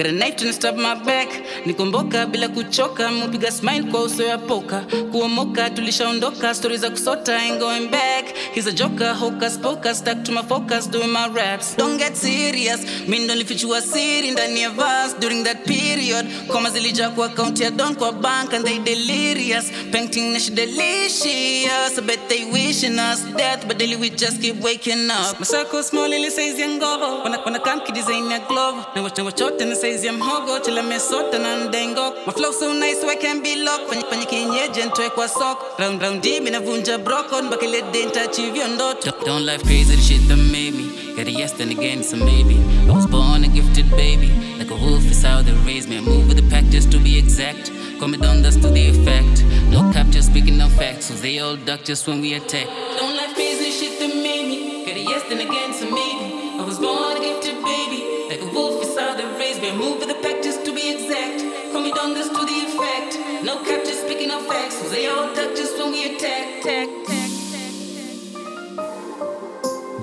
Got 0.00 0.08
a 0.08 0.12
knife 0.12 0.36
to 0.36 0.50
stab 0.50 0.76
my 0.76 0.94
back. 0.94 1.28
Nikomboka 1.66 2.26
bila 2.26 2.48
kuchoka, 2.48 3.10
mupiga 3.12 3.50
smile 3.50 3.82
kwa 3.82 4.02
uso 4.02 4.22
ya 4.22 4.38
poka. 4.38 4.84
Kuomoka 5.12 5.70
tulishaondoka, 5.70 6.54
stori 6.54 6.76
za 6.76 6.90
kusota 6.90 7.36
ain't 7.36 7.58
going 7.58 7.88
back. 7.88 8.19
He's 8.52 8.66
a 8.66 8.72
joker, 8.72 9.14
hocus 9.14 9.56
pocus, 9.56 9.98
stuck 9.98 10.24
to 10.24 10.32
my 10.32 10.42
focus, 10.42 10.86
doing 10.88 11.10
my 11.10 11.28
raps. 11.28 11.74
Don't 11.76 11.98
get 11.98 12.16
serious, 12.16 12.80
mi 13.08 13.18
ndo 13.18 13.34
nilifichua 13.34 13.82
siri 13.82 14.30
ndani 14.30 14.60
ya 14.62 14.70
verse 14.70 15.14
during 15.20 15.44
that 15.44 15.64
period. 15.64 16.26
come 16.26 16.46
Koma 16.48 16.70
zilija 16.70 17.10
kwa 17.10 17.26
account 17.26 17.60
ya 17.60 17.70
don 17.70 17.94
kwa 17.94 18.12
bank 18.12 18.52
and 18.52 18.64
they 18.64 18.78
delirious. 18.78 19.70
Painting 19.92 20.38
she 20.38 20.50
delicious, 20.50 21.98
I 21.98 22.00
bet 22.06 22.28
they 22.28 22.44
wishing 22.52 22.98
us 22.98 23.22
death, 23.36 23.66
but 23.68 23.78
daily 23.78 23.96
we 23.96 24.10
just 24.10 24.40
keep 24.42 24.56
waking 24.60 25.10
up. 25.10 25.38
My 25.38 25.46
Masako 25.46 25.82
small 25.82 26.12
ili 26.12 26.30
size 26.30 26.58
ya 26.60 26.68
ngoro, 26.68 27.22
wana 27.24 27.38
wana 27.44 27.58
kam 27.62 27.80
ki 27.80 27.92
design 27.92 28.30
ya 28.30 28.38
glove. 28.48 28.78
Na 28.94 29.02
wacha 29.02 29.24
wachote 29.24 29.64
na 29.64 29.74
size 29.76 30.06
ya 30.06 30.12
mhogo, 30.12 30.58
chila 30.60 30.82
mesota 30.82 31.38
na 31.38 31.56
ndengo. 31.64 32.12
My 32.26 32.32
flow 32.32 32.52
so 32.52 32.72
nice 32.74 33.00
so 33.00 33.08
I 33.08 33.16
can 33.16 33.42
be 33.42 33.56
locked. 33.56 33.88
Fanya 33.88 34.04
fanya 34.04 34.24
kienyeji 34.26 34.82
ntoe 34.82 35.10
kwa 35.10 35.28
sok. 35.28 35.78
Round 35.78 36.02
round 36.02 36.22
deep 36.22 36.46
inavunja 36.48 36.98
broko, 36.98 37.42
mbaki 37.42 37.66
le 37.66 37.82
denta 37.92 38.26
chivyo 38.40 38.68
ndoto. 38.68 39.12
Don't- 39.26 39.44
life 39.46 39.62
crazy 39.64 39.96
the 39.96 40.02
shit 40.02 40.28
that 40.28 40.38
made 40.38 40.74
me. 40.74 40.86
Got 41.16 41.26
a 41.26 41.30
yes 41.30 41.52
then 41.52 41.70
again 41.70 42.00
it's 42.00 42.12
a 42.12 42.16
maybe. 42.16 42.56
I 42.88 42.92
was 42.92 43.06
born 43.06 43.44
a 43.44 43.48
gifted 43.48 43.90
baby, 43.90 44.30
like 44.58 44.70
a 44.70 44.76
wolf 44.76 45.04
is 45.10 45.22
how 45.22 45.42
they 45.42 45.52
raised 45.66 45.88
me. 45.88 45.96
I 45.98 46.00
move 46.00 46.26
with 46.28 46.36
the 46.36 46.48
pack 46.50 46.64
just 46.70 46.90
to 46.92 46.98
be 46.98 47.18
exact. 47.18 47.70
Me 48.00 48.16
down, 48.16 48.40
that's 48.40 48.56
to 48.56 48.68
the 48.68 48.88
effect. 48.88 49.44
No 49.70 49.92
cap, 49.92 50.06
just 50.08 50.30
speaking 50.30 50.58
of 50.62 50.72
facts, 50.72 51.06
so 51.06 51.14
they 51.14 51.38
all 51.38 51.56
duck 51.56 51.84
just 51.84 52.08
when 52.08 52.22
we 52.22 52.32
attack. 52.32 52.66
Don't 52.98 53.14
life 53.14 53.34
crazy 53.34 53.70
shit 53.70 53.98
that 54.00 54.14
made 54.26 54.46
me. 54.48 54.86
Got 54.86 54.96
a 54.96 55.00
yes 55.00 55.22
then 55.28 55.40
again 55.40 55.70
it's 55.70 55.82
a 55.82 55.84
maybe. 55.84 56.26
I 56.60 56.64
was 56.64 56.78
born 56.78 57.18
a 57.18 57.20
gifted 57.20 57.62
baby, 57.62 58.00
like 58.30 58.40
a 58.40 58.50
wolf 58.54 58.82
is 58.82 58.98
how 58.98 59.14
they 59.18 59.26
raised 59.38 59.60
me. 59.60 59.68
I 59.68 59.76
move 59.76 59.98
with 59.98 60.08
the 60.08 60.18
pack 60.24 60.42
just 60.42 60.64
to 60.64 60.72
be 60.72 60.84
exact. 60.94 61.44
Me 61.84 61.92
down, 61.92 62.14
that's 62.14 62.28
to 62.28 62.42
the 62.50 62.58
effect. 62.68 63.12
No 63.44 63.62
cap, 63.64 63.84
just 63.84 64.00
speaking 64.06 64.30
of 64.30 64.46
facts, 64.46 64.76
so 64.80 64.88
they 64.88 65.06
all 65.08 65.26
duck 65.34 65.54
just 65.54 65.78
when 65.78 65.92
we. 65.92 66.00
Attack, 66.16 66.64
attack, 66.64 66.88
attack. 66.88 67.19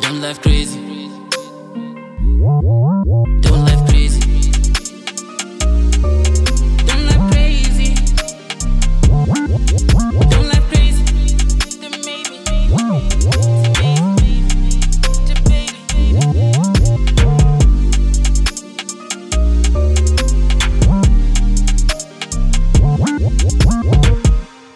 Don't 0.08 0.22
life 0.22 0.42
crazy. 0.42 1.10
Don't 3.42 3.66
life 3.66 3.84
crazy. 3.90 4.22
Don't 6.86 7.04
life 7.08 7.26
crazy. 7.30 7.94
Don't 10.30 10.48
life 10.48 10.68
crazy. 10.72 11.04
The 11.82 11.90
baby, 12.06 12.38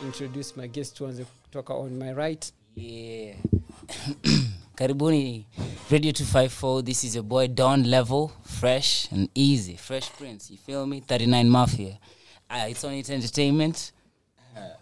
introduce 0.05 0.57
my 0.57 0.67
guest 0.67 0.97
tuanze 0.97 1.25
kutoka 1.25 1.73
on 1.73 1.97
my 1.97 2.11
right 2.11 2.51
Yeah. 2.75 3.35
Karibuni 4.81 5.45
Radio 5.91 6.11
254. 6.11 6.81
This 6.81 7.03
is 7.03 7.13
your 7.13 7.23
boy 7.23 7.47
Don 7.47 7.83
Level, 7.83 8.31
fresh 8.43 9.07
and 9.11 9.29
easy. 9.35 9.75
Fresh 9.75 10.09
Prince, 10.17 10.49
you 10.49 10.57
feel 10.57 10.87
me? 10.87 11.01
39 11.01 11.47
Mafia. 11.49 11.99
Uh, 12.49 12.65
it's 12.67 12.83
on 12.83 12.93
it 12.93 13.07
entertainment. 13.11 13.91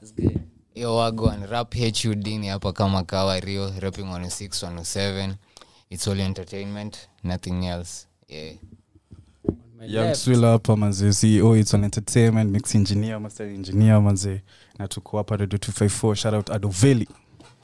It's 0.02 0.12
good. 0.14 0.40
yo 0.76 0.96
wagwan 0.96 1.50
rap 1.50 1.74
hud 1.76 2.28
ni 2.28 2.48
hapa 2.48 2.74
kama 2.74 3.04
kawa 3.04 3.40
rio 3.40 3.74
rapping 3.80 4.06
106 4.06 4.64
107 4.64 5.36
it's 5.90 6.08
all 6.08 6.20
entertainment 6.20 7.10
nothing 7.24 7.66
else 7.66 8.08
yeah 8.28 8.54
on 9.50 9.56
my 9.80 9.86
young 9.86 10.06
left 10.08 10.20
swila 10.20 10.48
hapa 10.52 10.76
manze 10.76 11.14
ceo 11.14 11.58
it's 11.58 11.74
an 11.74 11.84
entertainment 11.84 12.52
mix 12.52 12.76
engineer 12.76 13.20
master 13.20 13.48
engineer 13.48 14.02
manze 14.02 14.42
na 14.78 14.88
tuko 14.88 15.18
hapa 15.18 15.38
radio 15.38 15.58
254 15.58 16.16
shout 16.16 16.34
out 16.34 16.50
adoveli 16.50 17.08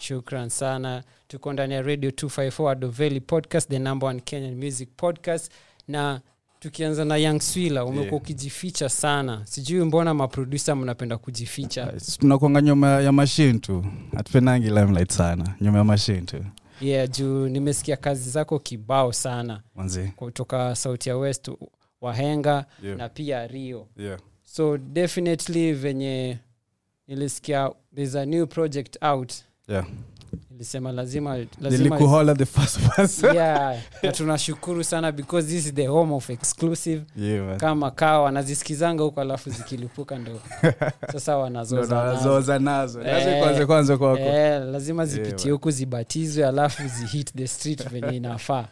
shukran 0.09 0.49
sana. 0.49 1.03
Tuko 1.27 1.53
ndani 1.53 1.73
ya 1.73 1.81
radio 1.81 2.09
254 2.09 2.69
adoveli 2.71 3.21
podcast 3.21 3.69
the 3.69 3.79
number 3.79 4.09
one 4.09 4.19
kenyan 4.19 4.55
music 4.66 4.89
podcast. 4.97 5.51
Na 5.88 6.21
tukianza 6.59 7.05
na 7.05 7.17
young 7.17 7.39
swila 7.41 7.85
umekuwa 7.85 8.03
Yeah. 8.05 8.15
ukijificha 8.15 8.89
sana. 8.89 9.41
Sijui 9.45 9.85
mbona 9.85 10.13
maprodusa 10.13 10.75
mnapenda 10.75 11.17
kujificha. 11.17 11.94
Tunakuanga 12.19 12.61
nyuma 12.61 12.88
ya 12.89 13.11
mashine 13.11 13.59
tu. 13.59 13.85
Hatupendangi 14.15 14.67
limelight 14.67 15.11
sana. 15.11 15.55
Nyuma 15.61 15.77
ya 15.77 15.83
mashine 15.83 16.21
tu. 16.21 16.45
Yeah 16.81 17.09
juu 17.09 17.47
nimesikia 17.47 17.97
kazi 17.97 18.29
zako 18.29 18.59
kibao 18.59 19.13
sana. 19.13 19.61
Kutoka 20.15 20.75
sauti 20.75 21.09
ya 21.09 21.17
west 21.17 21.51
wahenga 22.01 22.65
Yeah. 22.83 22.97
na 22.97 23.09
pia 23.09 23.47
rio. 23.47 23.88
Yeah. 23.97 24.19
so 24.44 24.77
definitely 24.77 25.73
venye 25.73 26.38
nilisikia 27.07 27.71
there's 27.95 28.15
a 28.15 28.25
new 28.25 28.45
project 28.47 28.97
out 29.03 29.33
yeah. 29.67 29.85
nilisema 30.51 30.91
lazima 30.91 31.37
lazima 31.61 32.35
the 32.35 32.45
first 32.45 32.79
person. 32.95 33.35
Yeah 33.35 33.77
na 34.05 34.11
tunashukuru 34.11 34.83
sana 34.83 35.11
because 35.11 35.47
this 35.47 35.65
is 35.65 35.73
the 35.73 35.87
home 35.87 36.13
of 36.13 36.29
exclusive. 36.29 37.03
Yeah, 37.15 37.45
man. 37.45 37.57
kama 37.57 37.91
kaa 37.91 38.19
wanazisikizanga 38.19 39.03
huko 39.03 39.21
alafu 39.21 39.49
zikilipuka 39.49 40.17
ndo. 40.19 40.39
Sasa 41.13 41.37
wanazoza 41.37 42.59
nazo. 42.59 43.01
Eh, 43.01 43.65
kwanza 43.65 43.97
kwako. 43.97 44.19
Eh, 44.19 44.61
lazima 44.71 45.05
zipitie 45.05 45.51
huku 45.51 45.65
huku 45.65 45.71
zibatizwe 45.71 46.47
alafu 46.47 46.87
zihit 46.87 47.33
the 47.33 47.47
street 47.47 47.89
venye 47.89 48.17
inafaa. 48.17 48.67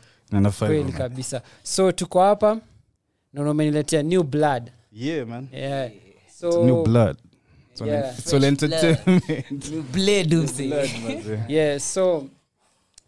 Kweli 0.59 0.91
kabisa. 0.91 1.41
So 1.63 1.91
tuko 1.91 2.21
hapa. 2.21 2.57
Nanameniletea 3.33 4.03
new 4.03 4.23
blood. 4.23 4.71
Yeah 4.91 5.27
man. 5.27 5.47
Yeah. 5.51 5.91
So 6.39 6.63
new 6.63 6.83
blood 6.83 7.17
It's 7.73 7.81
all- 7.81 7.88
Yeah. 7.88 8.19
it's 8.19 8.34
all 8.34 8.44
entertainment. 8.44 9.66
You 9.72 9.81
blade. 9.81 10.29
Blood, 10.29 11.50
yeah. 11.50 11.79
So 11.79 12.29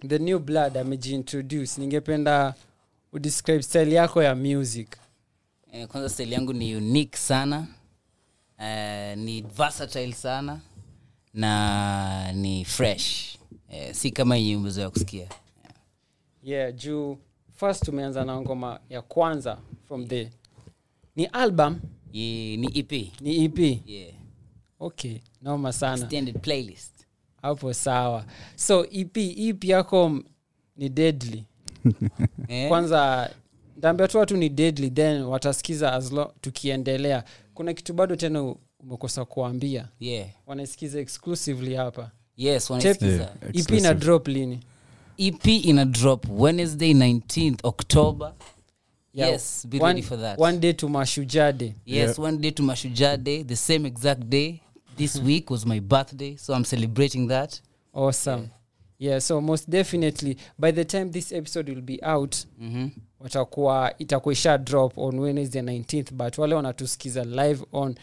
the 0.08 0.20
new 0.20 0.40
blood 0.40 0.78
amejiintroduce 0.78 1.82
ningependa 1.82 2.54
udescribe 3.14 3.64
style 3.64 3.94
yako 3.94 4.24
ya 4.24 4.36
music. 4.36 4.98
Eh, 5.72 5.88
kwanza 5.88 6.10
style 6.10 6.32
yangu 6.34 6.54
ni 6.54 6.76
unique 6.76 7.18
sana. 7.18 7.68
Eh, 8.60 9.18
ni 9.18 9.42
versatile 9.42 10.14
sana 10.14 10.60
na 11.34 12.32
ni 12.34 12.66
fresh. 12.66 13.38
Eh, 13.70 13.94
si 13.94 14.12
kama 14.12 14.38
yenye 14.38 14.56
umezoea 14.58 14.90
kusikia. 14.90 15.28
Yeah 16.44 16.74
juu 16.76 17.18
first 17.56 17.84
tumeanza 17.86 18.26
na 18.26 18.42
ngoma 18.42 18.80
ya 18.90 19.02
kwanza 19.02 19.58
from 19.88 20.08
the 20.08 20.30
ni 21.16 21.26
album? 21.26 21.80
Ye, 22.14 22.58
ni 22.58 22.80
ep 22.80 22.92
ni 23.22 23.46
ep 23.46 23.60
yeah. 23.60 24.14
Okay 24.80 25.20
noma 25.42 25.74
sana. 25.74 26.02
Extended 26.04 26.40
playlist. 26.42 26.92
Hapo 27.42 27.74
sawa. 27.74 28.26
So 28.56 28.86
ep 28.92 29.18
ep 29.18 29.64
yako 29.64 30.20
ni 30.78 30.90
deadly. 30.90 31.44
Eh? 32.48 32.68
kwanza 32.70 33.30
ndaambia 33.78 34.08
tu 34.08 34.18
watu 34.18 34.38
ni 34.38 34.50
deadly 34.50 34.90
then 34.90 35.22
watasikiza 35.22 35.94
as 35.94 36.12
lo, 36.12 36.34
tukiendelea. 36.42 37.24
Kuna 37.54 37.74
kitu 37.74 37.94
bado 37.94 38.16
tena 38.16 38.56
umekosa 38.80 39.26
kuambia. 39.26 39.88
Yeah. 40.00 40.30
wanaisikiza 40.48 41.00
exclusively 41.00 41.76
hapa. 41.76 42.12
Yes 42.38 42.70
wanasikiza 42.70 43.14
Yeah. 43.14 43.34
ep 43.54 43.72
ina 43.72 43.94
drop 43.94 44.28
lini? 44.28 44.60
Ep 45.18 45.48
ina 45.48 45.86
drop 45.86 46.26
wednesday 46.30 46.94
19th 46.94 47.58
october. 47.64 48.34
Yeah, 49.14 49.32
yes 49.32 49.68
be 49.70 49.78
one, 49.78 49.88
ready 49.88 50.02
for 50.02 50.20
that. 50.22 50.40
one 50.40 50.58
day 50.58 50.74
to 50.74 50.90
mashujaa 50.90 51.52
day. 51.52 51.74
Yes 51.86 52.20
one 52.20 52.38
day 52.38 52.52
to 52.52 52.64
mashujaa 52.64 53.18
day 53.18 53.44
the 53.44 53.56
same 53.56 53.88
exact 53.88 54.24
day 54.24 54.60
this 54.96 55.16
week 55.26 55.50
was 55.50 55.66
my 55.66 55.80
birthday 55.80 56.38
so 56.38 56.54
i'm 56.56 56.66
celebrating 56.66 57.28
that. 57.28 57.62
Awesome. 57.94 58.50
Yeah. 59.00 59.20
So 59.20 59.42
most 59.42 59.70
definitely 59.70 60.38
by 60.60 60.72
the 60.72 60.86
time 60.86 61.12
this 61.12 61.32
episode 61.32 61.70
will 61.70 61.82
be 61.82 62.00
out 62.04 62.36
mm-hmm. 62.62 62.88
watakuwa 63.20 63.94
itakuwa 63.98 64.34
isha 64.34 64.58
drop 64.58 64.98
on 64.98 65.20
wednesday 65.20 65.62
19th 65.62 66.14
but 66.14 66.38
wale 66.38 66.56
wanatusikiza 66.56 67.24
live 67.24 67.66
on 67.72 67.96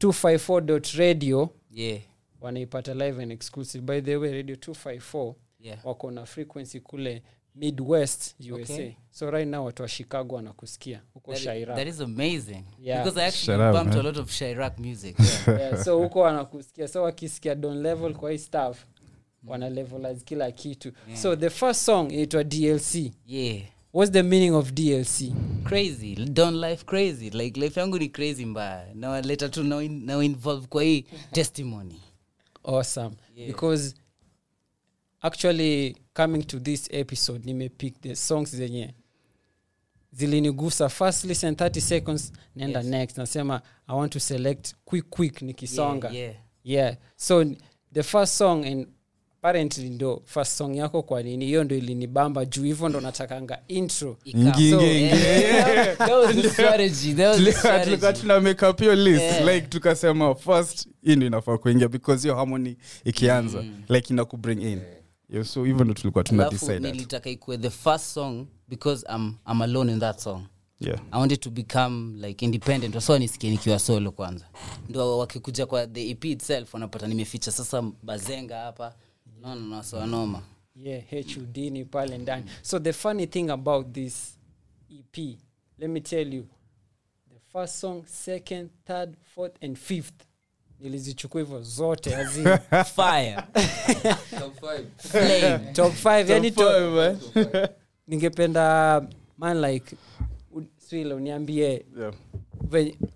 254 0.00 0.98
radio 0.98 1.50
yeah. 1.70 2.00
wanaipata 2.40 2.94
live 2.94 3.22
and 3.22 3.32
exclusive. 3.32 3.84
By 3.84 4.00
the 4.00 4.16
way 4.16 4.32
radio 4.32 4.56
254 4.56 5.34
yeah. 5.60 5.86
wako 5.86 6.10
na 6.10 6.26
frequency 6.26 6.80
kule 6.80 7.22
midwest 7.54 8.34
usa 8.40 8.72
Okay. 8.74 8.92
so 9.10 9.30
right 9.30 9.48
now 9.48 9.64
watu 9.64 9.82
wa 9.82 9.88
chicago 9.88 10.34
wanakusikia. 10.34 11.02
Huko 11.14 11.32
that, 11.32 11.42
shaira 11.42 11.74
that 11.76 11.88
is 11.88 12.00
amazing. 12.00 12.64
Yeah. 12.78 13.04
because 13.04 13.20
i 13.20 13.26
actually 13.26 13.58
Shut 13.58 13.60
up, 13.68 13.72
bumped 13.72 13.92
to 13.92 14.00
a 14.00 14.02
man. 14.02 14.06
lot 14.12 14.20
of 14.20 14.30
Chirac 14.30 14.78
music. 14.78 15.16
Yeah. 15.46 15.60
yeah, 15.60 15.84
so 15.84 15.98
huko 15.98 16.20
wanakusikia. 16.20 16.88
So 16.88 17.02
wakisikia 17.02 17.54
don 17.54 17.82
level 17.82 18.14
kwa 18.14 18.30
hii 18.30 18.38
staff 18.38 18.84
wana 19.46 19.70
levelize 19.70 20.24
kila 20.24 20.52
kitu. 20.52 20.92
Yeah. 21.08 21.20
so 21.20 21.36
the 21.36 21.50
first 21.50 21.80
song 21.80 22.12
inaitwa 22.12 22.44
dlc 22.44 22.94
yeah. 23.26 23.62
What's 23.92 24.12
the 24.12 24.22
meaning 24.22 24.54
of 24.54 24.72
dlc 24.72 25.32
crazy. 25.64 26.14
Don 26.14 26.60
life 26.60 26.84
crazy. 26.84 27.30
Like 27.30 27.60
life 27.60 27.80
yangu 27.80 27.98
ni 27.98 28.08
crazy 28.08 28.46
mbaya. 28.46 28.94
Nawaleta 28.94 29.48
tu 29.48 29.62
na 29.62 29.82
na 29.82 30.34
kwa 30.68 30.82
hii 30.82 31.04
testimony. 31.32 32.00
Awesome. 32.64 33.16
Because 33.46 33.94
actually 35.20 35.96
coming 36.14 36.42
to 36.42 36.60
this 36.60 36.88
episode 36.92 37.44
nimepick 37.44 38.00
the 38.00 38.16
songs 38.16 38.56
zenye 38.56 38.94
zilinigusa. 40.12 40.88
First 40.88 41.24
listen 41.24 41.54
30 41.54 41.80
seconds 41.80 42.32
naenda 42.56 42.80
Yes. 42.80 42.88
next. 42.88 43.18
Nasema 43.18 43.62
i 43.88 43.96
want 43.96 44.12
to 44.12 44.20
select 44.20 44.74
quick 44.84 45.04
quick 45.10 45.42
nikisonga. 45.42 46.08
Yeah, 46.10 46.20
yeah. 46.24 46.34
yeah. 46.64 46.96
So 47.16 47.44
the 47.92 48.02
first 48.02 48.34
song 48.36 48.64
and 48.64 48.86
apparently 49.42 49.90
ndo 49.90 50.22
first 50.24 50.52
song 50.56 50.76
yako 50.76 51.02
kwa 51.02 51.22
nini? 51.22 51.46
Hiyo 51.46 51.64
ndo 51.64 51.76
ilinibamba 51.76 52.44
juu. 52.44 52.64
Hivyo 52.64 52.88
ndo 52.88 53.00
natakanga 53.00 53.58
intro. 53.68 54.16
Tulikuwa- 54.24 54.52
tuna 58.12 58.40
make 58.40 58.66
up 58.66 58.80
list. 58.80 59.22
Yeah. 59.22 59.54
like 59.54 59.66
tukasema 59.66 60.34
first 60.34 60.88
hii 61.02 61.16
ndo 61.16 61.26
inafaa 61.26 61.58
kuingia 61.58 61.88
because 61.88 62.22
hiyo 62.22 62.36
harmony 62.36 62.76
ikianza 63.04 63.64
like 63.88 64.12
ina 64.12 64.24
kubring 64.24 64.62
in. 64.62 64.68
Yeah, 64.78 64.82
so 65.42 65.64
hivyo 65.64 65.84
ndo 65.84 65.94
tulikuwa 65.94 66.24
tuna 66.24 66.50
nilitaka 66.80 67.30
ikuwe 67.30 67.58
the 67.58 67.70
first 67.70 68.04
song 68.04 68.46
because 68.68 69.06
I'm, 69.14 69.34
I'm 69.52 69.62
alone 69.62 69.92
in 69.92 70.00
that 70.00 70.20
song. 70.20 70.42
Yeah. 70.80 71.00
I 71.12 71.18
wanted 71.18 71.40
to 71.40 71.50
become 71.50 72.26
like 72.26 72.44
independent. 72.44 72.94
Waso 72.94 73.18
nisikie 73.18 73.50
nikiwa 73.50 73.78
solo 73.78 74.12
kwanza. 74.12 74.46
Ndo 74.88 75.18
wakikuja 75.18 75.66
kwa 75.66 75.86
the 75.86 76.10
ep 76.10 76.24
itself 76.24 76.74
wanapata 76.74 77.06
nimeficha. 77.06 77.52
Sasa 77.52 77.82
bazenga 78.02 78.58
hapa. 78.58 78.94
No, 79.40 79.54
no, 79.54 79.60
no, 79.60 79.82
so 79.82 80.00
anoma. 80.00 80.42
Yeah 80.76 81.04
hudini 81.34 81.84
pale 81.84 82.18
ndani. 82.18 82.44
So 82.62 82.78
the 82.78 82.92
funny 82.92 83.26
thing 83.26 83.50
about 83.50 83.92
this 83.92 84.38
ep 84.90 85.38
let 85.78 85.90
me 85.90 86.00
tell 86.00 86.34
you. 86.34 86.46
The 87.28 87.40
first 87.52 87.78
song 87.78 88.02
second 88.06 88.70
third 88.84 89.16
fourth 89.34 89.64
and 89.64 89.78
fifth 89.78 90.26
nilizichukua 90.84 91.40
hivyo 91.40 91.62
zote 91.62 92.16
azin 92.16 92.44
fire. 92.96 93.36
Flame. 94.96 95.58
Top 95.72 95.92
five 95.94 96.30
yani 96.30 96.50
Top 96.50 96.64
top, 96.66 97.34
five, 97.34 97.58
ningependa 98.08 99.02
man 99.38 99.60
like 99.60 99.96
swila 100.88 101.14
uniambie. 101.14 101.84
Yeah. 101.98 102.12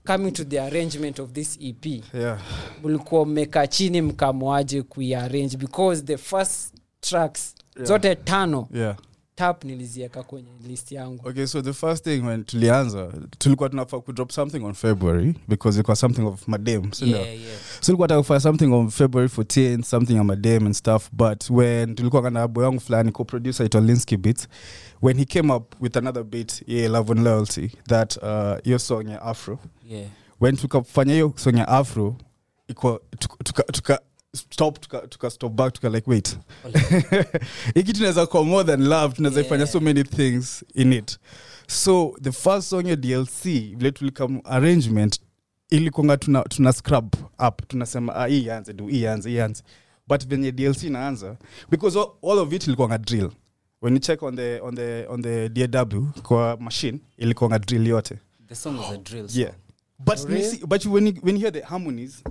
Coming 0.07 0.33
to 0.33 0.45
the 0.45 0.61
arrangement 0.61 1.19
of 1.19 1.33
this 1.33 1.59
ep 1.61 1.87
yeah. 2.15 2.41
mlikuwa 2.85 3.27
mmekaa 3.27 3.67
chini 3.67 4.03
mkamwaje 4.03 4.83
kuiarrange? 4.83 5.57
Because 5.57 6.03
the 6.03 6.17
first 6.17 6.75
tracks 7.01 7.55
Yeah. 7.77 7.89
zote 7.89 8.15
tano 8.15 8.69
yeah 8.75 8.97
tap 9.39 9.65
nilizieka 9.65 10.23
kwenye 10.23 10.49
list 10.69 10.93
yangu 10.93 11.29
okay 11.29 11.47
so 11.47 11.63
the 11.63 11.73
first 11.73 12.05
thing 12.05 12.21
when 12.21 12.45
tulianza 12.45 13.13
tulikuwa 13.39 13.69
tunafaa 13.69 14.01
kudrop 14.01 14.31
something 14.31 14.65
on 14.65 14.75
february 14.75 15.35
because 15.49 15.81
it 15.81 15.95
something 15.95 16.23
of 16.23 16.49
madam 16.49 16.93
sindio 16.93 17.17
yeah, 17.17 17.41
yeah. 17.41 17.59
so 17.81 17.87
tulikuwa 17.87 18.09
taka 18.09 18.41
something 18.41 18.65
on 18.73 18.91
february 18.91 19.29
14 19.29 19.83
something 19.83 20.15
ya 20.15 20.25
madam 20.25 20.67
and 20.67 20.75
stuff 20.75 21.09
but 21.13 21.51
when 21.51 21.95
tulikuwa 21.95 22.23
kana 22.23 22.49
boy 22.49 22.65
yangu 22.65 22.81
fulani 22.81 23.13
co-producer 23.13 23.67
itwa 23.67 23.81
linsky 23.81 24.17
beats 24.17 24.49
when 25.03 25.19
he 25.19 25.25
came 25.25 25.53
up 25.53 25.75
with 25.81 25.97
another 25.97 26.25
beat 26.25 26.63
yeah, 26.67 26.93
love 26.93 27.13
and 27.13 27.25
loyalty 27.25 27.71
that 27.89 28.17
uh, 28.67 28.79
song 28.79 29.09
ya 29.09 29.23
afro 29.23 29.59
yeah. 29.91 30.09
when 30.41 30.57
tukafanya 30.57 31.13
hiyo 31.13 31.33
song 31.37 31.57
ya 31.57 31.69
afro 31.69 32.17
iko 32.69 33.01
tuka, 33.19 33.45
tuka, 33.45 33.63
tuka 33.63 34.01
stop 34.39 34.81
tuka, 34.81 34.99
tuka 34.99 35.31
stop 35.31 35.53
back 35.53 35.73
tuka 35.75 35.89
like 35.89 36.11
wait. 36.11 36.39
Hiki 37.75 37.93
tunaweza 37.93 38.27
kuwa 38.27 38.45
more 38.45 38.65
than 38.65 38.83
love 38.89 39.15
tunaweza 39.15 39.41
ifanya 39.41 39.59
Yeah. 39.63 39.73
so 39.73 39.81
many 39.81 40.05
things 40.05 40.65
in 40.75 40.93
it. 40.93 41.19
So 41.67 42.15
the 42.23 42.33
first 42.33 42.69
song 42.69 42.87
ya 42.87 42.97
dlc 42.97 43.43
vile 43.77 43.91
tulikam 43.91 44.41
arrangement 44.45 45.21
ilikonga 45.71 46.17
tuna, 46.17 46.43
tuna 46.43 46.73
scrub 46.73 47.15
up 47.49 47.69
tunasema 47.69 48.15
ah, 48.17 48.27
hii 48.27 48.51
anze 48.51 48.73
du 48.73 48.87
hii 48.87 49.07
anze 49.07 49.31
hii 49.31 49.41
anze 49.41 49.63
but 50.09 50.27
venye 50.27 50.53
dlc 50.53 50.83
inaanza 50.83 51.37
because 51.71 51.99
all, 51.99 52.09
all 52.33 52.39
of 52.39 52.53
it 52.53 52.67
ilikuanga 52.67 52.99
drill. 52.99 53.31
When 53.83 53.95
you 53.95 54.01
check 54.01 54.23
on 54.23 54.37
the, 54.37 54.61
on 54.61 54.75
the, 54.75 55.07
on 55.09 55.23
the 55.23 55.49
daw 55.49 55.85
kwa 56.23 56.57
machine 56.61 56.99
ilikuanga 57.17 57.59
drill 57.59 57.87
yote. 57.87 58.19
The 58.49 58.55
song 58.55 58.79
was 58.79 58.91
a 58.91 58.97
drill 58.97 59.29
song. 59.29 59.41
yeah 59.41 59.53
but 59.99 60.19
really? 60.25 60.45
you 60.45 60.51
see, 60.51 60.67
but 60.67 60.87
when 60.87 61.07
you, 61.07 61.13
when 61.23 61.35
you 61.37 61.41
hear 61.41 61.51
the 61.53 61.61
harmonies 61.67 62.23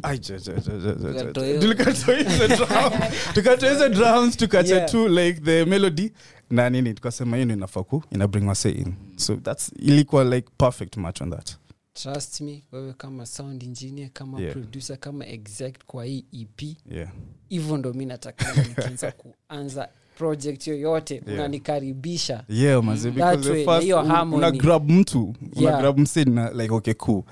Tukatoa- 3.34 3.70
hizo 3.70 3.90
drums 3.90 4.38
tukacha 4.42 4.76
Yeah. 4.76 4.90
tu 4.90 5.08
like 5.08 5.42
the 5.42 5.66
melody 5.66 6.12
na 6.50 6.70
nini 6.70 6.94
tukasema 6.94 7.38
hiyo 7.38 7.54
inafaa 7.54 7.84
ku 7.84 8.04
ina 8.12 8.28
bring 8.28 8.48
wase 8.48 8.72
in 8.72 8.94
so 9.16 9.36
that's 9.36 9.72
ilikuwa 9.80 10.24
like 10.24 10.48
perfect 10.58 10.98
match 10.98 11.22
on 11.22 11.30
that 11.32 11.52
trust 11.94 12.42
me 12.42 12.64
wewe 12.72 12.94
kama 12.94 13.26
sound 13.26 13.64
engineer 13.64 14.10
kama 14.14 14.40
Yeah. 14.42 14.54
producer 14.54 14.98
kama 15.00 15.26
exact 15.28 15.84
kwa 15.86 16.06
hii 16.06 16.26
ep 16.42 16.62
yeah 16.92 17.10
hivyo 17.50 17.78
ndo 17.78 17.94
mi 17.94 18.06
natakanga 18.06 18.64
nikianza 18.64 19.12
kuanza 19.48 19.90
project 20.18 20.68
yoyote 20.68 21.14
Yeah. 21.14 21.28
unanikaribisha 21.40 22.44
yeah 22.50 22.82
That 22.86 23.14
because 23.14 23.50
way, 23.50 23.66
the 23.66 23.72
first 23.72 23.92
un- 23.92 24.34
una 24.34 24.52
grab 24.52 24.90
mtu 24.92 25.24
una 25.24 25.36
Yeah. 25.70 25.82
grab 25.82 26.00
msi 26.00 26.26
na 26.26 26.52
like 26.52 26.74
okay 26.74 26.94
cool 26.94 27.24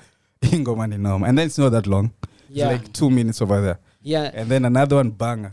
hii 0.51 0.59
ngoma 0.59 0.87
ni 0.87 0.97
noma. 0.97 1.27
And 1.27 1.37
then 1.37 1.47
it's 1.47 1.57
not 1.59 1.71
that 1.73 1.87
long. 1.87 2.09
It's 2.49 2.57
Yeah. 2.57 2.71
like 2.73 2.87
two 2.91 3.09
minutes 3.09 3.41
over 3.41 3.61
there. 3.61 3.77
Yeah, 4.03 4.31
and 4.41 4.49
then 4.49 4.65
another 4.65 4.97
one 4.97 5.09
banger. 5.11 5.51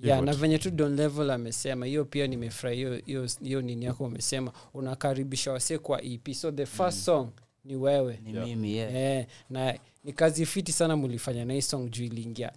Yeah, 0.00 0.20
na 0.22 0.32
venye 0.32 0.58
tu 0.58 0.70
don 0.70 0.96
level 0.96 1.30
amesema 1.30 1.86
hiyo 1.86 2.04
pia 2.04 2.26
nimefurahi 2.26 2.76
hiyo- 2.76 3.00
hiyo 3.06 3.26
hiyo 3.42 3.62
nini 3.62 3.84
yako 3.84 4.04
umesema 4.04 4.52
unakaribisha 4.74 5.52
wase 5.52 5.78
kwa 5.78 6.02
ep 6.02 6.32
so 6.34 6.52
the 6.52 6.66
first 6.66 6.98
song 7.04 7.28
ni 7.64 7.76
wewe. 7.76 8.20
Ni 8.24 8.32
mimi 8.32 8.72
yeah. 8.76 8.94
eh, 8.94 9.26
na 9.50 9.74
ni 10.04 10.12
kazi 10.12 10.46
fiti 10.46 10.72
sana 10.72 10.96
mulifanya 10.96 11.44
na 11.44 11.52
hii 11.54 11.62
song 11.62 11.90
juu 11.90 12.04
iliingia. 12.04 12.52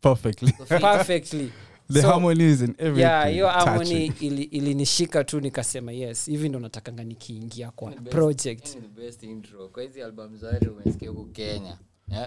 Perfectly. 0.00 0.52
Perfectly 0.68 1.52
the 1.92 2.00
So, 2.02 2.08
harmonies 2.08 2.62
and 2.62 2.74
everything. 2.78 3.00
yeah 3.00 3.28
hiyo 3.30 3.48
harmony 3.48 4.12
ili- 4.20 4.42
ilinishika 4.42 5.24
tu 5.24 5.40
nikasema 5.40 5.92
yes 5.92 6.26
hivi 6.26 6.48
ndo 6.48 6.58
natakanga 6.60 7.04
nikiingia 7.04 7.70
kwa 7.70 7.90
Best- 7.90 8.08
project. 8.10 8.64
the 8.68 9.00
best 9.02 9.22
intro. 9.22 9.68
Kwa 9.68 9.82
hizi 9.82 10.02
album 10.02 10.36
zote 10.36 10.68
umesikia 10.68 11.10
huku 11.10 11.24
kenya. 11.24 11.78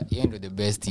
Hiyo 0.10 0.24
ndo 0.26 0.40
the 0.40 0.50
best 0.50 0.86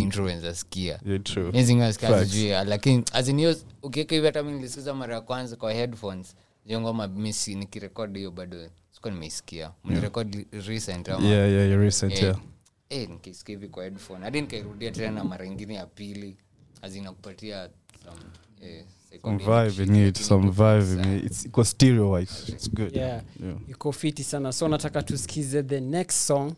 hizingaskia 1.53 2.09
Facts. 2.09 2.31
sijui 2.31 2.49
lakini 2.51 3.05
azinio 3.13 3.57
ukiweka 3.83 4.15
hivi 4.15 4.27
hata 4.27 4.43
mi 4.43 4.53
nilisikiza 4.53 4.95
mara 4.95 5.15
ya 5.15 5.21
kwanza 5.21 5.57
kwa 5.57 5.73
headphones 5.73 6.37
hiyo 6.65 6.81
ngoma 6.81 7.09
misi 7.09 7.55
nikirekod 7.55 8.17
hiyo 8.17 8.31
bado 8.31 8.57
sikuwa 8.91 9.13
nimeisikia. 9.15 9.73
Mnirekod 9.85 10.47
recent 10.67 11.09
ama? 11.09 11.27
Yeah 11.29 11.51
yeah 11.51 11.67
you're 11.69 11.85
recent 11.85 12.13
Eh, 12.13 12.23
yeah. 12.23 12.39
Eh, 12.91 13.09
nikisikia 13.11 13.55
hivi 13.55 13.69
kwa 13.69 13.85
headphone. 13.85 14.25
Hadi 14.25 14.41
nikairudia 14.41 14.91
tena 14.91 15.25
mara 15.25 15.47
ingine 15.47 15.75
ya 15.75 15.87
pili 15.87 16.37
azinakupatia 16.83 17.69
some, 18.05 18.21
some 19.23 19.39
vibe 19.39 19.83
in 19.83 19.95
it 19.95 20.17
some 20.19 20.49
iko 20.49 20.53
vibe 20.53 20.93
in 20.93 21.19
it. 21.19 21.25
it's 21.25 21.47
iko 21.47 21.65
stereo 21.65 22.11
wise. 22.11 22.53
It's 22.53 22.69
good. 22.69 22.97
Yeah 22.97 23.23
yeah. 23.45 23.55
iko 23.69 23.93
fiti 23.93 24.25
sana. 24.25 24.53
So 24.53 24.69
nataka 24.69 25.03
tusikize 25.03 25.63
the 25.63 25.81
next 25.81 26.27
song 26.27 26.53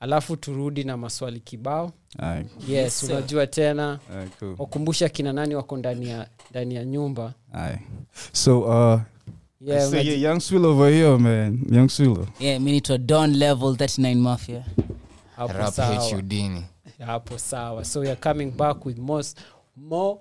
alafu 0.00 0.36
turudi 0.36 0.84
na 0.84 0.96
maswali 0.96 1.40
kibao. 1.40 1.92
Aye. 2.18 2.46
yes 2.68 3.02
unajua 3.02 3.46
tena. 3.46 3.98
Aye, 4.16 4.28
cool. 4.38 4.54
Wakumbusha 4.58 5.08
kina 5.08 5.32
nani 5.32 5.54
wako 5.54 5.76
ndani 5.76 6.08
ya 6.08 6.28
ndani 6.50 6.74
ya 6.74 6.84
nyumba. 6.84 7.34
Aye. 7.52 7.78
so 8.32 8.60
uh 8.60 9.00
yeah, 9.60 9.90
say, 9.90 10.06
yeah, 10.06 10.20
young 10.22 10.40
Swill 10.40 10.66
over 10.66 10.92
here 10.92 11.18
man. 11.18 11.60
Young 11.70 11.88
Swill 11.88 12.26
yeah 12.40 12.60
mi 12.60 12.70
naitwa 12.70 12.98
don 12.98 13.34
level 13.36 13.68
39 13.68 14.14
mafia. 14.14 14.64
Hapo 15.36 15.70
sawa. 15.72 16.22
hapo 17.06 17.38
sawa. 17.38 17.84
So 17.84 18.00
weare 18.00 18.16
coming 18.16 18.50
back 18.50 18.86
with 18.86 18.98
most 18.98 19.38
more 19.76 20.18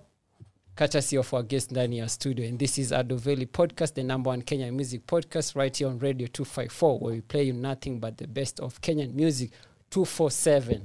courtesy 0.76 1.18
of 1.18 1.34
our 1.34 1.44
guest 1.44 1.72
ndani 1.72 1.98
ya 1.98 2.10
studio. 2.10 2.48
And 2.50 2.60
this 2.60 2.78
is 2.78 2.92
adoveli 2.92 3.46
podcast 3.46 3.96
the 3.96 4.04
number 4.04 4.30
one 4.32 4.42
kenyan 4.42 4.72
music 4.74 5.06
podcast 5.08 5.56
right 5.56 5.78
here 5.78 5.90
on 5.90 6.00
radio 6.00 6.28
254 6.28 7.00
where 7.00 7.16
we 7.16 7.22
play 7.22 7.44
you 7.48 7.54
nothing 7.54 8.00
but 8.00 8.18
the 8.18 8.28
best 8.28 8.60
of 8.60 8.80
kenyan 8.82 9.14
music 9.14 9.52
247 9.92 10.82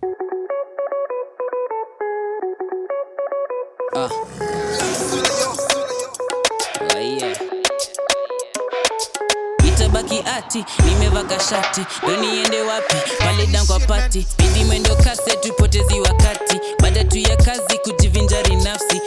yeah. 7.00 7.36
itabaki 9.68 10.18
ati 10.36 10.64
nimevaka 10.84 11.40
shati. 11.40 11.80
Ndo 12.02 12.16
niende 12.16 12.60
wapi? 12.62 12.94
Pale 13.18 13.46
dangwa 13.46 13.80
pati. 13.80 14.26
Pindi 14.36 14.64
mwendo 14.64 14.96
kase 14.96 15.36
tupotezi 15.36 16.00
wakati. 16.00 16.60
Baada 16.82 17.04
tu 17.04 17.18
ya 17.18 17.36
kazi 17.36 17.78
kujivinjari 17.78 18.56
nafsi 18.56 19.00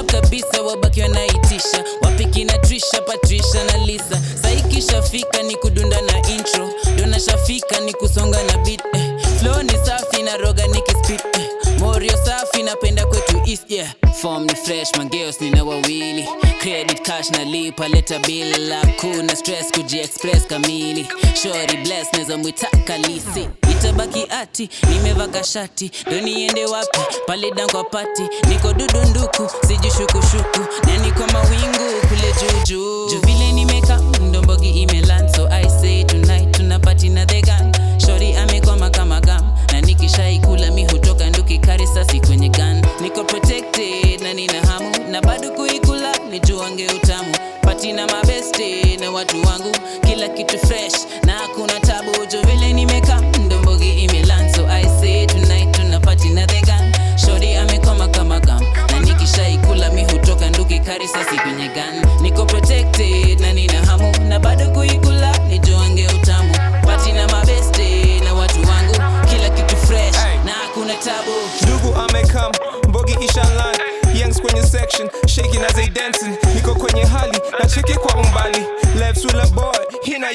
up 0.00 0.10
kabisa 0.12 0.62
wabaki 0.62 1.00
wanaitisha 1.02 1.84
wapiki 2.02 2.44
na 2.44 2.58
trisha 2.58 3.00
patrisha 3.06 3.64
na 3.64 3.76
lisa 3.86 4.20
saikishafika 4.42 5.42
ni 5.42 5.56
kudunda 5.56 6.00
na 6.00 6.28
intro 6.28 6.68
dona 6.98 7.20
shafika 7.20 7.80
ni 7.80 7.92
kusonga 7.92 8.42
na 8.42 8.58
beat 8.58 8.80
eh. 8.94 9.10
flow 9.40 9.62
ni 9.62 9.72
safi 9.86 10.22
na 10.22 10.36
roga 10.36 10.66
nikispit 10.66 11.20
eh. 11.36 11.48
morio 11.78 12.12
safi 12.24 12.62
napenda 12.62 13.06
kwetu 13.06 13.33
east 13.46 13.70
yeah. 13.70 13.90
Form 14.20 14.44
ni 14.46 14.54
fresh 14.54 14.90
mangeos 14.96 15.40
nina 15.40 15.64
wawili 15.64 16.28
credit 16.60 17.02
cash 17.02 17.30
na 17.30 17.44
lipa 17.44 17.88
leta 17.88 18.18
bill. 18.18 18.72
Hakuna 18.72 19.36
stress 19.36 19.72
kujiexpress 19.72 20.46
kamili? 20.46 21.06
Shori 21.42 21.76
bless 21.76 22.12
naweza 22.12 22.38
mwita 22.38 22.66
kalisi. 22.84 23.48
Itabaki 23.70 24.26
ati 24.30 24.68
nimevaka 24.88 25.44
shati 25.44 25.90
ndo 26.06 26.20
niende 26.20 26.66
wapi 26.66 26.98
pale 27.26 27.50
dangwa 27.50 27.84
pati 27.84 28.22
niko 28.48 28.72
dudunduku 28.72 29.50
sijishukushuku 29.68 30.60
na 30.86 30.96
niko 30.96 31.26
mawingu 31.32 32.06
kule 32.08 32.34
juujuu 32.40 33.08
juu. 33.10 33.18
Vile 33.26 33.52
nimeka 33.52 33.96
ndombogi 34.28 34.70
imelan. 34.70 35.28
So 35.34 35.48
i 35.50 35.68
say 35.80 36.04
tonight 36.04 36.50
tunapati 36.56 37.08
na 37.08 37.26
the 37.26 37.40
gang. 37.42 37.72
Shori 38.06 38.34
amekwama 38.36 38.90
kama 38.90 39.20
gam 39.20 39.52
na 39.72 39.80
nikishaikula 39.80 40.70
mi 40.70 40.84
hutoka 40.84 41.30
nduki 41.30 41.60
sasi 41.94 42.20
kwenye 42.20 42.48
gan 42.48 42.73
niko 43.04 43.24
protected 43.24 44.20
na 44.22 44.32
nina 44.32 44.60
hamu. 44.66 44.90
Na 45.10 45.20
bado 45.20 45.50
kuikula 45.50 46.16
nijuange 46.30 46.86
utamu. 46.86 47.34
Pati 47.62 47.92
na 47.92 48.06
mabeste 48.06 48.96
na 48.96 49.10
watu 49.10 49.36
wangu 49.42 49.72
kila 50.06 50.28
kitu 50.28 50.58
fresh 50.58 50.94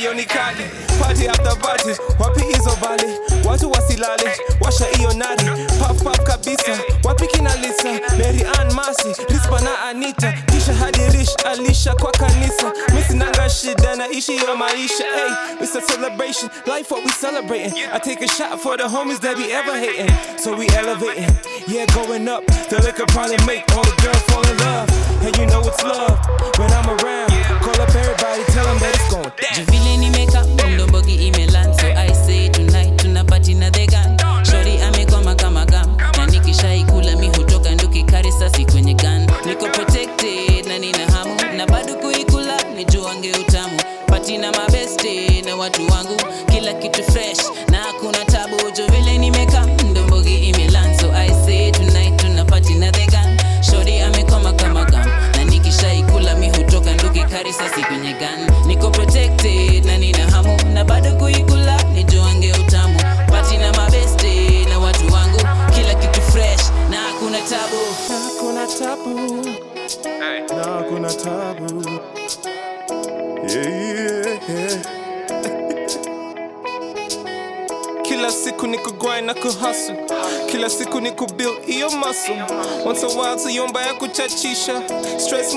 kali 0.03 0.63
party 0.99 1.27
after 1.27 1.55
party 1.59 1.91
wapi 2.19 2.41
hizo 2.41 2.77
bali 2.81 3.13
watu 3.45 3.71
wasilale 3.71 4.31
washa 4.61 4.85
hiyo 4.85 5.13
nari 5.13 5.45
paf 6.03 6.19
kabisa 6.23 6.79
wapi 7.03 7.27
kina 7.27 7.55
lisa 7.55 7.91
mary 8.17 8.45
ann 8.59 8.73
masi 8.73 9.07
rispa 9.29 9.61
na 9.61 9.79
anita 9.89 10.31
kisha 10.51 10.73
hadi 10.73 10.99
rish 11.17 11.35
alisha 11.45 11.93
kwa 11.95 12.11
kanisa 12.11 12.71
misinanga 12.95 13.49
shida 13.49 13.95
naishi 13.95 14.35
yo 14.37 14.55
maisha 14.57 15.03
hey, 15.03 15.63
it's 15.63 15.75
a 15.75 15.81
celebration 15.81 16.49
life 16.65 16.91
what 16.91 17.05
we 17.05 17.11
celebrating 17.11 17.73
i 17.93 17.99
take 17.99 18.21
a 18.25 18.27
shot 18.27 18.59
for 18.59 18.77
the 18.77 18.83
homies 18.83 19.19
that 19.19 19.37
be 19.37 19.51
ever 19.53 19.77
hating 19.79 20.15
so 20.43 20.55
we 20.55 20.67
elevating 20.67 21.35
yeah 21.67 21.85
going 21.93 22.27
up 22.29 22.45
the 22.69 22.75
liquor 22.85 23.05
probably 23.07 23.37
make 23.45 23.63
all 23.75 23.83
the 23.83 24.01
girls 24.01 24.21
fall 24.31 24.43
in 24.47 24.57
love 24.57 24.89
and 25.25 25.37
you 25.37 25.45
know 25.45 25.61
it's 25.67 25.83
love 25.83 26.19
when 26.57 26.71
i'm 26.73 26.89
around 26.89 27.31
call 27.63 27.81
up 27.81 27.89
everybody 27.95 28.43
tell 28.53 28.65
them 28.65 28.79
that 28.79 28.98
na 79.29 79.35
kuhasu 79.35 79.93
kila 80.51 80.69
siku 80.69 80.99
ni 81.01 81.11
kubil 81.11 81.49
iyo 81.67 81.89
masu 81.89 82.31
once 82.85 83.03
a 83.03 83.07
while 83.07 83.39
siyo 83.39 83.67
mbaya 83.67 83.93
kuchachisha. 83.93 84.81
Stress 85.17 85.53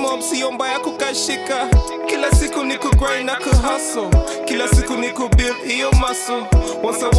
mbaya 0.51 0.79
kukashika. 0.79 1.67
Kila 2.09 2.31
siku 2.31 2.63
ni 2.63 2.77
kugrind 2.77 3.25
na 3.25 3.35
kuhasu 3.35 4.09
kila 4.45 4.67
siku 4.67 4.93
ni 4.93 5.09
kubil 5.09 5.55
iyo 5.69 5.91
masu 5.91 6.33
once 6.83 7.05
a 7.05 7.09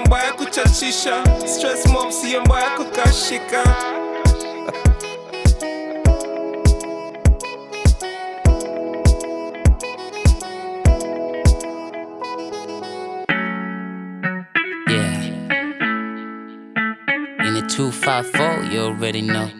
mbaya 0.00 0.32
kuchachisha. 0.32 1.24
Stress 1.56 1.86
mbaya 2.40 2.70
kukashika 2.70 3.62
254, 17.76 18.72
you 18.72 18.80
already 18.80 19.20
know. 19.20 19.50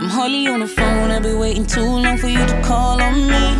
I'm 0.00 0.08
Holly 0.08 0.48
on 0.48 0.58
the 0.58 0.66
phone, 0.66 1.12
I've 1.12 1.22
been 1.22 1.38
waiting 1.38 1.64
too 1.64 1.82
long 1.84 2.18
for 2.18 2.26
you 2.26 2.44
to 2.44 2.62
call 2.62 3.00
on 3.00 3.14
me. 3.28 3.54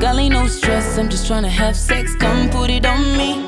Golly, 0.00 0.28
no 0.28 0.48
stress, 0.48 0.98
I'm 0.98 1.08
just 1.08 1.28
trying 1.28 1.44
to 1.44 1.48
have 1.48 1.76
sex, 1.76 2.16
come 2.16 2.50
put 2.50 2.70
it 2.70 2.84
on 2.84 3.16
me. 3.16 3.46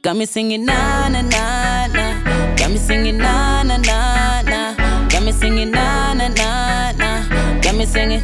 Got 0.00 0.14
me 0.16 0.26
singing 0.26 0.64
na 0.64 1.08
na 1.08 1.22
na 1.22 1.88
na. 1.88 2.54
Got 2.54 2.70
me 2.70 2.76
singing 2.76 3.18
na 3.18 3.64
na 3.64 3.76
na 3.78 4.42
na. 4.42 5.08
Got 5.08 5.24
me 5.24 5.32
singing 5.32 5.72
na 5.72 6.14
na 6.14 6.28
na 6.28 6.92
na. 6.92 7.60
Got 7.60 7.74
me 7.74 7.84
singing. 7.84 8.22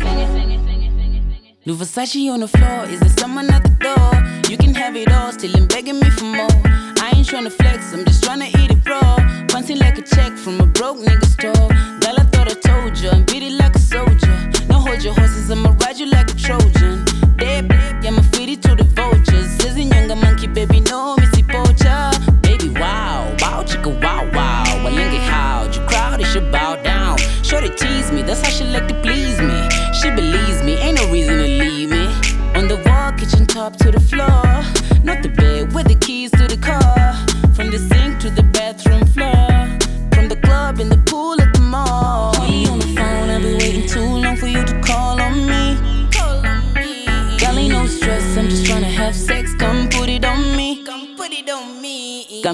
New 1.67 1.75
Versace 1.75 2.31
on 2.31 2.39
the 2.39 2.47
floor, 2.47 2.85
is 2.85 3.01
there 3.01 3.09
someone 3.09 3.51
at 3.51 3.65
the 3.65 3.71
door? 3.71 4.30
You 4.51 4.57
can 4.57 4.75
have 4.75 4.97
it 4.97 5.13
all, 5.13 5.31
still 5.31 5.55
in 5.55 5.69
begging 5.69 6.01
me 6.01 6.11
for 6.11 6.25
more. 6.25 6.49
I 6.99 7.13
ain't 7.15 7.25
tryna 7.25 7.53
flex, 7.53 7.93
I'm 7.93 8.05
just 8.05 8.25
tryna 8.25 8.49
eat 8.49 8.73
it 8.73 8.85
raw. 8.85 9.15
Fancy 9.47 9.77
like 9.77 9.97
a 9.97 10.03
check 10.03 10.37
from 10.37 10.61
a 10.61 10.67
broke 10.67 10.99
nigga 10.99 11.25
store. 11.25 11.69
Girl, 12.01 12.17
I 12.19 12.25
thought 12.33 12.51
I 12.51 12.55
told 12.55 12.99
ya, 12.99 13.13
and 13.13 13.25
beat 13.27 13.45
it 13.45 13.53
like 13.53 13.77
a 13.77 13.79
soldier. 13.79 14.27
Now 14.69 14.81
hold 14.81 15.05
your 15.05 15.15
horses, 15.15 15.53
I'ma 15.53 15.77
ride 15.79 16.01
you 16.01 16.07
like 16.07 16.33
a 16.33 16.35
Trojan. 16.35 17.05
Dead, 17.37 17.69
babe, 17.69 18.03
yeah, 18.03 18.11
I'ma 18.11 18.23
feed 18.33 18.49
it 18.49 18.63
to 18.63 18.75
the 18.75 18.83
vultures. 18.83 19.51
Says 19.63 19.79
younger 19.79 20.17
monkey, 20.17 20.49
baby, 20.49 20.81
no, 20.81 21.15
missy 21.19 21.45
poacher. 21.45 22.11
Baby, 22.43 22.71
wow, 22.71 23.33
wow, 23.39 23.63
chicka, 23.63 24.03
wow, 24.03 24.29
wow. 24.35 24.65
Well, 24.83 24.93
look 24.93 25.15
at 25.15 25.31
how 25.31 25.71
you 25.71 25.81
crowd, 25.87 26.21
it 26.21 26.27
should 26.27 26.51
bow 26.51 26.75
down. 26.83 27.19
Shorty 27.45 27.71
tease 27.71 28.11
me, 28.11 28.23
that's 28.23 28.41
how 28.41 28.51
she 28.51 28.65
like 28.65 28.89
to 28.89 29.01
please 29.01 29.20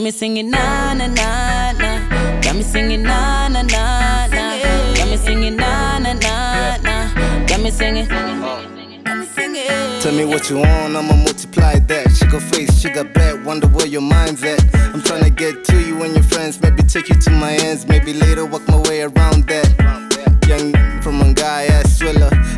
me. 0.06 0.12
Singing 0.12 0.50
na 0.50 0.94
na 0.94 1.08
na 1.08 1.72
na. 1.72 2.40
Got 2.40 2.54
me 2.54 2.62
singing 2.62 3.02
na 3.02 3.48
na 3.48 3.62
na 3.62 4.28
na. 4.28 4.94
Got 4.94 5.08
me 5.10 5.16
singing 5.16 5.56
na 5.56 5.98
na 5.98 6.12
na 6.12 6.76
na. 6.78 7.46
Got 7.46 7.60
me 7.60 7.70
singing. 7.70 8.06
Tell 10.00 10.14
me 10.14 10.25
what 10.25 10.48
you 10.48 10.58
want, 10.58 10.94
I'ma 10.94 11.16
multiply 11.16 11.80
that. 11.90 12.12
She 12.16 12.25
got 12.26 12.42
face, 12.42 12.78
she 12.80 12.88
got 12.88 13.12
back, 13.14 13.44
wonder 13.44 13.66
where 13.66 13.86
your 13.88 14.00
mind's 14.00 14.44
at. 14.44 14.60
I'm 14.94 15.00
tryna 15.00 15.34
get 15.34 15.64
to 15.64 15.76
you 15.80 16.00
and 16.04 16.14
your 16.14 16.22
friends, 16.22 16.60
maybe 16.62 16.84
take 16.84 17.08
you 17.08 17.16
to 17.16 17.30
my 17.30 17.54
ends, 17.54 17.88
maybe 17.88 18.12
later 18.12 18.46
walk 18.46 18.68
my 18.68 18.78
way 18.88 19.02
around 19.02 19.48
that. 19.48 19.68
Young 20.46 20.96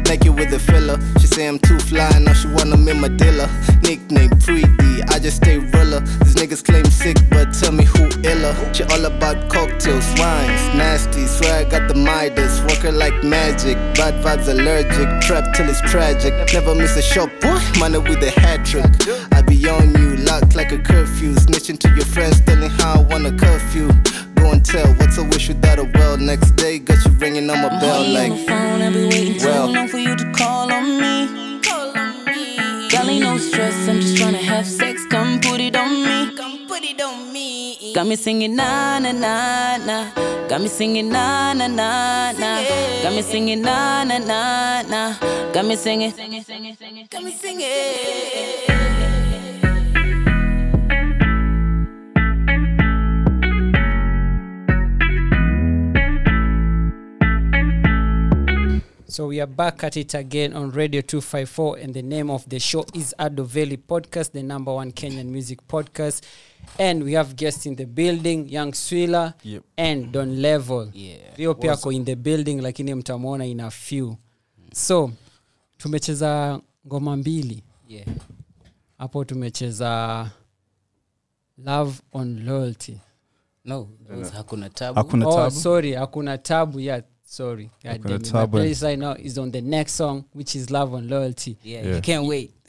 naked 0.08 0.34
with 0.34 0.52
a 0.54 0.58
filler. 0.58 0.98
She 1.20 1.26
say 1.26 1.46
I'm 1.46 1.58
too 1.58 1.78
fly, 1.78 2.10
now 2.18 2.32
she 2.32 2.48
wanna 2.48 2.76
be 2.76 2.94
my 2.94 3.08
dealer. 3.08 3.48
Nickname 3.82 4.30
Pretty, 4.40 5.02
I 5.08 5.18
just 5.18 5.36
stay 5.36 5.58
realer. 5.58 6.00
These 6.24 6.36
niggas 6.40 6.64
claim 6.64 6.86
sick, 6.86 7.18
but 7.28 7.52
tell 7.52 7.72
me 7.72 7.84
who 7.84 8.04
iller. 8.24 8.54
She 8.72 8.84
all 8.84 9.04
about 9.04 9.50
cocktails, 9.50 10.08
wines, 10.18 10.62
nasty. 10.74 11.26
Swear 11.26 11.60
I 11.60 11.64
got 11.64 11.88
the 11.88 11.94
Midas, 11.94 12.60
work 12.62 12.82
her 12.88 12.92
like 12.92 13.22
magic. 13.22 13.76
Bad 13.94 14.14
vibes 14.24 14.48
allergic, 14.48 15.08
trap 15.20 15.54
till 15.54 15.68
it's 15.68 15.80
tragic. 15.82 16.32
Never 16.54 16.74
miss 16.74 16.96
a 16.96 17.02
shot, 17.02 17.30
boy, 17.40 17.60
money 17.78 17.98
with 17.98 18.22
a 18.22 18.30
hat 18.40 18.64
trick. 18.64 18.86
I 19.32 19.42
be 19.42 19.68
on 19.68 19.94
you, 19.98 20.16
locked 20.24 20.56
like 20.56 20.72
a 20.72 20.78
curfew. 20.78 21.34
Snitching 21.34 21.78
to 21.80 21.88
your 21.90 22.06
friends, 22.06 22.40
telling 22.40 22.70
how 22.70 23.00
I 23.00 23.02
wanna 23.10 23.28
a 23.28 23.32
curfew. 23.32 23.88
Go 24.36 24.52
and 24.52 24.64
tell 24.64 24.88
what's 24.94 25.18
a 25.18 25.24
wish 25.24 25.48
without 25.48 25.78
a 25.78 25.84
well. 25.94 26.16
Next 26.16 26.52
day, 26.52 26.78
got 26.78 27.04
you 27.04 27.10
ringing 27.48 27.64
on 27.64 27.72
my 27.72 27.80
bell 27.80 28.16
on 28.16 28.30
the 28.30 28.36
phone, 28.36 28.82
I 28.82 28.90
be 28.90 29.04
waiting 29.04 29.38
too 29.38 29.48
long 29.48 29.88
for 29.88 29.98
you 29.98 30.16
to 30.16 30.32
call 30.32 30.72
on 30.72 31.00
me. 31.00 31.60
Call 31.62 31.96
on 31.96 32.24
me. 32.24 32.88
Girl, 32.88 33.08
ain't 33.08 33.22
no 33.22 33.38
stress, 33.38 33.88
I'm 33.88 34.00
just 34.00 34.16
tryna 34.16 34.38
have 34.38 34.66
sex. 34.66 35.04
Come 35.06 35.40
put 35.40 35.60
it 35.60 35.76
on 35.76 36.04
me. 36.04 36.36
Come 36.36 36.66
put 36.66 36.82
it 36.82 37.00
on 37.00 37.32
me. 37.32 37.92
Got 37.94 38.06
me 38.06 38.16
singing 38.16 38.56
na 38.56 38.98
na 38.98 39.12
na 39.12 39.76
na. 39.78 40.12
Got 40.48 40.60
me 40.60 40.68
singing 40.68 41.10
na 41.10 41.52
na 41.54 41.66
na 41.66 42.32
na. 42.32 42.62
Got 43.02 43.14
me 43.14 43.22
singing 43.22 43.62
na 43.62 44.04
na 44.04 44.18
na 44.18 44.82
na. 44.82 45.16
Got 45.52 45.66
me 45.66 45.76
singing. 45.76 46.10
Got 46.10 46.30
me 46.30 46.42
singing. 46.42 47.08
Got 47.10 47.22
me 47.22 47.32
singing. 47.32 48.77
So 59.18 59.26
we 59.26 59.40
are 59.40 59.48
back 59.48 59.82
at 59.82 59.96
it 59.96 60.14
again 60.14 60.52
on 60.52 60.70
Radio 60.70 61.00
254, 61.00 61.78
and 61.78 61.92
the 61.92 62.02
name 62.02 62.30
of 62.30 62.48
the 62.48 62.60
show 62.60 62.84
is 62.94 63.12
Adoveli 63.18 63.76
Podcast, 63.76 64.30
the 64.30 64.44
number 64.44 64.72
one 64.72 64.92
Kenyan 64.92 65.26
music 65.26 65.58
podcast. 65.66 66.22
And 66.78 67.02
we 67.02 67.14
have 67.14 67.34
guests 67.34 67.66
in 67.66 67.74
the 67.74 67.84
building, 67.84 68.48
Young 68.48 68.70
Swila 68.70 69.34
Yep. 69.42 69.64
and 69.76 70.12
Don 70.12 70.40
Level. 70.40 70.90
Yeah. 70.94 71.16
Rio 71.36 71.54
pia 71.54 71.72
ako 71.72 71.90
in 71.90 72.04
the 72.04 72.14
building, 72.14 72.60
lakini 72.60 72.94
mtamwona 72.94 73.44
in 73.46 73.60
a 73.60 73.70
few. 73.70 74.16
So 74.72 75.10
tumecheza 75.78 76.60
ngoma 76.86 77.16
mbili 77.16 77.62
Yeah. 77.88 78.06
hapo, 78.98 79.24
tumecheza 79.24 80.30
Love 81.64 82.00
on 82.12 82.44
Loyalty. 82.44 83.00
No, 83.64 83.88
it 84.10 84.16
was 84.18 84.32
hakuna 84.32 84.70
tabu. 84.70 84.94
hakuna 84.98 85.28
oh, 85.28 85.34
tabu 85.34 85.50
sorry, 85.50 85.92
hakuna 85.92 86.38
tabu. 86.38 86.80
Yeah, 86.80 87.02
sorry. 87.30 87.70
God 87.84 87.90
okay, 88.00 88.08
damn 88.08 88.16
it. 88.20 88.32
My 88.32 88.46
playlist 88.46 88.82
right 88.82 88.98
now 88.98 89.12
is 89.12 89.38
on 89.38 89.50
the 89.50 89.60
next 89.60 89.92
song, 89.94 90.24
which 90.32 90.56
is 90.56 90.70
Love 90.70 90.94
and 90.94 91.10
Loyalty. 91.10 91.56
Yeah, 91.62 91.82
Yeah. 91.82 91.94
you 91.96 92.00
can't 92.02 92.26
wait. 92.26 92.52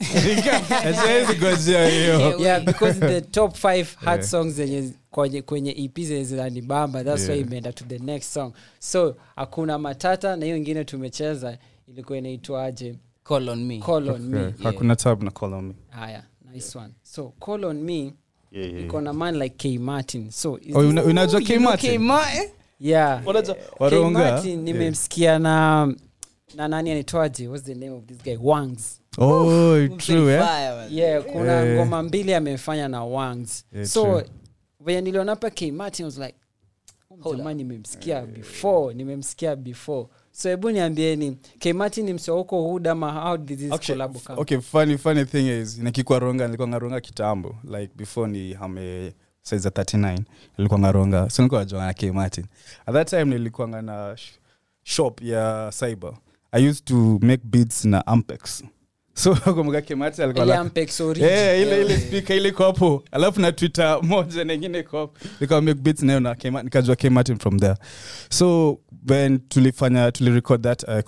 Yeah 2.40 2.60
because 2.64 2.98
the 3.00 3.20
top 3.32 3.56
five 3.56 3.94
hard 4.04 4.20
Yeah. 4.20 4.26
songs 4.26 4.54
zenye 4.54 4.92
kwenye, 5.10 5.42
kwenye 5.42 5.70
ep 5.84 5.98
zinanibamba 6.00 7.04
thats 7.04 7.28
why 7.28 7.40
imeenda 7.40 7.72
to 7.72 7.84
the 7.84 7.98
next 7.98 8.32
song 8.32 8.52
so 8.78 9.16
hakuna 9.36 9.78
matata 9.78 10.36
na 10.36 10.44
hiyo 10.44 10.56
ingine 10.56 10.84
tumecheza 10.84 11.58
ilikuwa 11.88 12.18
inaitwaje 12.18 12.94
Call 13.24 13.48
on 13.48 13.64
me. 13.64 13.78
call 13.80 14.08
on 14.10 14.20
me 14.22 14.38
Yeah, 14.40 14.52
hakuna 14.62 14.96
tabu 14.96 15.24
na 15.24 15.30
call 15.30 15.52
on 15.54 15.64
me 15.64 15.74
haya 15.90 16.22
nice 16.52 16.78
one 16.78 16.92
so 17.02 17.32
call 17.46 17.64
on 17.64 17.76
me 17.82 18.12
Yeah, 18.52 18.72
yeah, 18.72 18.84
iko 18.84 19.00
na 19.00 19.12
man 19.12 19.36
like 19.38 19.54
k 19.56 19.78
martin 19.78 20.30
so 20.30 20.58
is 20.58 20.76
Oh, 20.76 20.82
this- 20.82 20.90
una- 20.90 21.04
unajua 21.04 21.40
K 21.40 21.58
Martin? 21.58 21.90
K 21.90 21.98
martin 21.98 22.48
Yeah. 22.80 23.22
nimemsikia 24.56 25.38
na 25.38 25.86
na 26.54 26.68
nani 26.68 26.90
anaitwaje? 26.90 27.48
What's 27.48 27.64
the 27.64 27.74
name 27.74 27.92
of 27.96 28.04
this 28.04 28.18
guy? 28.22 28.36
Wangs. 28.40 29.00
Oh, 29.18 29.88
true, 29.98 30.32
eh? 30.34 30.42
yeah 30.90 31.22
kuna 31.24 31.52
Yeah. 31.52 31.76
ngoma 31.76 32.02
mbili 32.02 32.34
amefanya 32.34 32.88
na 32.88 33.04
wangs. 33.04 33.64
Yeah, 33.72 33.86
so 33.86 34.22
venye 34.80 35.00
niliona 35.00 35.36
pa 35.36 35.50
k 35.50 35.72
was 36.04 36.18
like 36.18 36.34
jamaa 37.36 37.54
nimemsikia 37.54 38.26
before 38.26 38.94
nimemsikia 38.94 39.56
before. 39.56 40.08
So 40.32 40.48
hebu 40.48 40.70
niambieni 40.70 41.36
kmartin 41.58 42.04
ni 42.04 42.12
msee 42.12 42.30
wa 42.32 42.38
huko 42.38 42.62
how 43.12 43.36
did 43.36 43.58
this 43.58 43.72
Okay, 43.72 43.86
collab 43.94 44.16
come? 44.16 44.40
okay 44.40 44.58
funny 44.60 44.98
funny 44.98 45.24
thing 45.24 45.60
is 45.62 45.78
nikikwa 45.78 46.18
ronga 46.18 46.44
nilikuwa 46.46 46.68
ngaronga 46.68 47.00
kitambo 47.00 47.56
like 47.64 47.92
before 47.96 48.30
ni 48.32 48.52
hame 48.52 49.12
size 49.42 49.68
39 49.68 50.18
nilikuwa 50.58 50.80
ngaronga 50.80 51.30
so 51.30 51.42
nilikuwa 51.42 51.60
K. 51.94 52.10
Martin. 52.12 52.44
At 52.86 52.94
that 52.94 53.10
time 53.10 53.24
nilikuanga 53.24 53.82
na 53.82 54.16
sh- 54.16 54.38
shop 54.82 55.22
ya 55.22 55.72
cyber. 55.78 56.12
I 56.52 56.68
used 56.68 56.84
to 56.84 57.18
make 57.22 57.42
beats 57.44 57.84
na 57.84 58.06
ampex. 58.06 58.62
So 59.14 59.34
kumbuka 59.54 59.80
Ile 61.62 62.52
alafu 63.10 63.40
na 63.40 63.52
twitter 63.52 63.98
moja 64.02 64.44
nayo 66.02 66.20
na 66.20 66.34
nikajua 66.62 66.96
from 67.38 67.58
there. 67.58 67.74
So 68.30 68.78
when 69.08 69.38
tulifanya 69.38 70.12
tulirecord 70.12 70.62
that 70.62 70.82
uh, 70.88 71.00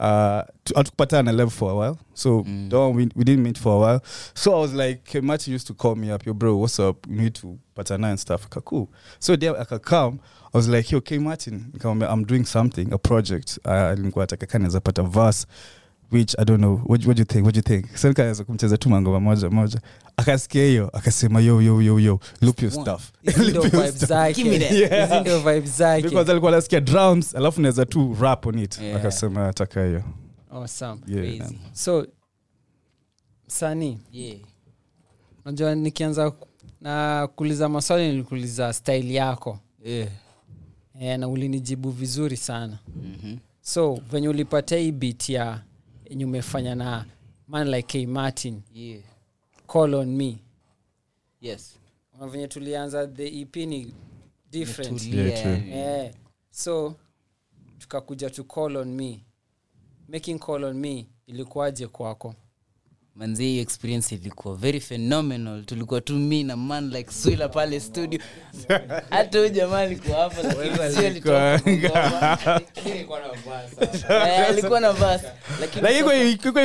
me 0.00 0.06
uh, 0.06 0.42
tu- 0.64 0.74
hatukupatana 0.74 1.50
for 1.50 1.70
a 1.70 1.74
while. 1.74 1.98
So 2.14 2.42
mm. 2.42 2.68
don't, 2.68 2.94
we, 2.96 3.08
we 3.14 3.24
didn't 3.24 3.42
meet 3.42 3.58
for 3.58 3.76
a 3.76 3.78
while. 3.78 4.00
So 4.34 4.56
i 4.56 4.60
was 4.60 4.72
like 4.72 5.22
Martin 5.22 5.52
used 5.52 5.66
to 5.66 5.74
call 5.74 5.94
me 5.94 6.10
up 6.10 6.26
yo 6.26 6.34
bro 6.34 6.56
what's 6.56 6.78
up? 6.78 7.06
You 7.08 7.16
need 7.22 7.34
to 7.36 7.58
patana 7.76 8.10
and 8.10 8.20
stuff. 8.20 8.48
Cool. 8.50 8.90
So 9.18 9.36
there 9.36 9.56
aka 9.56 9.78
come. 9.78 10.20
I 10.52 10.58
was 10.58 10.68
like 10.68 10.90
yo 10.90 11.00
K 11.00 11.18
Martin. 11.18 11.72
Nikamwambia 11.72 12.12
i'm 12.12 12.24
doing 12.24 12.44
something 12.44 12.92
a 12.92 12.98
project. 12.98 13.58
Uh, 13.64 13.94
nilikuwa 13.98 14.22
nataka 14.22 14.46
kama 14.46 14.62
naweza 14.62 14.80
pata 14.80 15.02
verse 15.02 15.46
which 16.14 16.34
i 16.38 16.44
don't 16.44 16.58
know 16.60 16.74
what, 16.86 17.06
what 17.06 17.16
do 17.16 17.20
you 17.20 17.24
think 17.24 17.44
what 17.44 17.54
do 17.54 17.58
you 17.58 17.62
think 17.80 17.96
so 17.96 18.08
nikaweza 18.08 18.44
kumcheza 18.44 18.76
tu 18.76 18.88
mangoma 18.90 19.20
moja 19.20 19.50
moja 19.50 19.80
akasikia 20.16 20.64
hiyo 20.66 20.90
akasema 20.92 21.40
yo 21.40 21.62
yo 21.62 21.82
yo 21.82 22.00
yo 22.00 22.20
loop 22.40 22.62
your 22.62 22.72
stuff 22.72 23.12
Loop 23.54 23.74
your 23.74 23.92
stuff. 23.92 24.36
Give 24.36 24.50
me 24.50 24.58
that. 24.58 24.70
Yeah. 24.72 25.08
Hizi 25.08 25.20
ndio 25.20 25.38
vibes 25.38 25.76
zake 25.78 26.02
because 26.02 26.30
alikuwa 26.30 26.52
anasikia 26.52 26.80
drums 26.80 27.34
alafu 27.34 27.60
naweza 27.60 27.86
tu 27.86 28.16
rap 28.20 28.46
on 28.46 28.58
it 28.58 28.80
Yeah. 28.80 28.96
akasema 29.00 29.48
ataka 29.48 29.84
hiyo 29.86 30.02
awesome 30.50 31.00
yeah. 31.08 31.36
Crazy. 31.38 31.58
so 31.72 32.06
msanii 33.48 33.98
Yeah. 34.12 34.36
unajua 35.44 35.74
nikianza 35.74 36.32
na 36.80 37.28
kuuliza 37.36 37.68
maswali 37.68 38.08
nilikuuliza 38.10 38.72
style 38.72 39.14
yako 39.14 39.58
Yeah. 39.84 40.08
e, 41.00 41.16
na 41.16 41.28
ulinijibu 41.28 41.90
vizuri 41.90 42.36
sana 42.36 42.78
Mhm. 42.96 43.36
so 43.60 43.98
venye 44.12 44.28
ulipata 44.28 44.76
hii 44.76 44.92
bit 44.92 45.28
ya 45.28 45.60
yenye 46.10 46.24
umefanya 46.24 46.74
na 46.74 47.06
man 47.48 47.68
like 47.68 47.88
k 47.88 48.06
martin. 48.06 48.62
Yeah. 48.72 49.02
call 49.66 49.94
on 49.94 50.16
me. 50.16 50.38
Yes. 51.40 51.78
Venye 52.30 52.48
tulianza 52.48 53.06
the 53.06 53.40
ep 53.40 53.56
ni 53.56 53.94
different. 54.50 55.02
Yeah, 55.06 55.68
yeah. 55.68 56.14
so 56.50 56.94
tukakuja 57.78 58.30
to 58.30 58.44
call 58.44 58.76
on 58.76 58.88
me. 58.88 59.24
Making 60.08 60.38
call 60.38 60.64
on 60.64 60.76
me 60.76 61.06
ilikuwaje 61.26 61.86
kwako 61.86 62.34
manzi 63.16 63.44
hiyo 63.44 63.62
experience 63.62 64.14
ilikuwa 64.14 64.54
very 64.56 64.80
phenomenal. 64.80 65.64
Tulikuwa 65.64 66.00
tu 66.00 66.14
mi 66.14 66.44
na 66.44 66.56
man 66.56 66.90
like 66.90 67.12
swila 67.12 67.48
pale 67.48 67.80
studio. 67.80 68.20
Hata 69.10 69.38
huyu 69.38 69.50
jamaa 69.50 69.78
alikuwa 69.78 70.16
hapa. 70.18 70.42
Eh, 74.14 74.48
alikuwa 74.48 74.80
na 74.80 74.92
lakini 75.60 75.60
lakini 75.60 75.86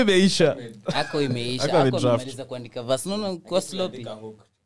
imeisha. 0.02 0.58
Ako 0.94 1.22
imeisha. 1.22 1.74
Amemaliza 1.74 2.46
kuandika 2.46 2.84
vas 2.84 3.06
naona 3.06 3.36
kuwa 3.36 3.62
slopi 3.62 4.08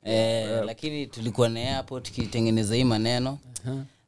eh, 0.03 0.61
lakini 0.65 1.07
tulikuwa 1.07 1.49
naye 1.49 1.65
hapo 1.65 1.99
tukitengeneza 1.99 2.75
hii 2.75 2.83
maneno 2.83 3.37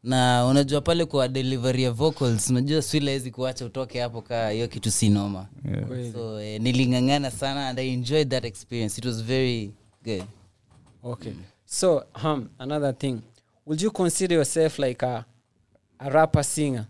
na 0.06 0.46
unajua 0.46 0.82
pale 0.82 1.06
kwa 1.06 1.28
delivery 1.28 1.84
ya 1.84 1.92
vocals 1.92 2.50
unajua 2.50 2.82
swila 2.82 3.12
hezi 3.12 3.32
kuacha 3.32 3.66
utoke 3.66 4.02
hapo 4.02 4.22
kaa 4.22 4.50
hiyo 4.50 4.68
kitu 4.68 4.92
si 4.92 5.10
noma 5.10 5.48
so 6.14 6.42
eh, 6.42 6.62
nilingangana 6.62 7.32
sana 7.32 7.68
and 7.70 7.80
i 7.80 7.90
enjoyed 7.94 8.30
that 8.30 8.46
experience. 8.46 8.98
It 9.02 9.06
was 9.06 9.24
very 9.24 9.72
good. 10.04 10.24
Okay. 11.04 11.34
So 11.66 12.04
um, 12.24 12.50
another 12.60 12.98
thing. 12.98 13.22
Would 13.66 13.82
you 13.82 13.92
consider 13.92 14.36
yourself 14.36 14.80
like 14.80 15.06
a, 15.06 15.26
a 16.00 16.10
rapper 16.10 16.44
singer? 16.44 16.86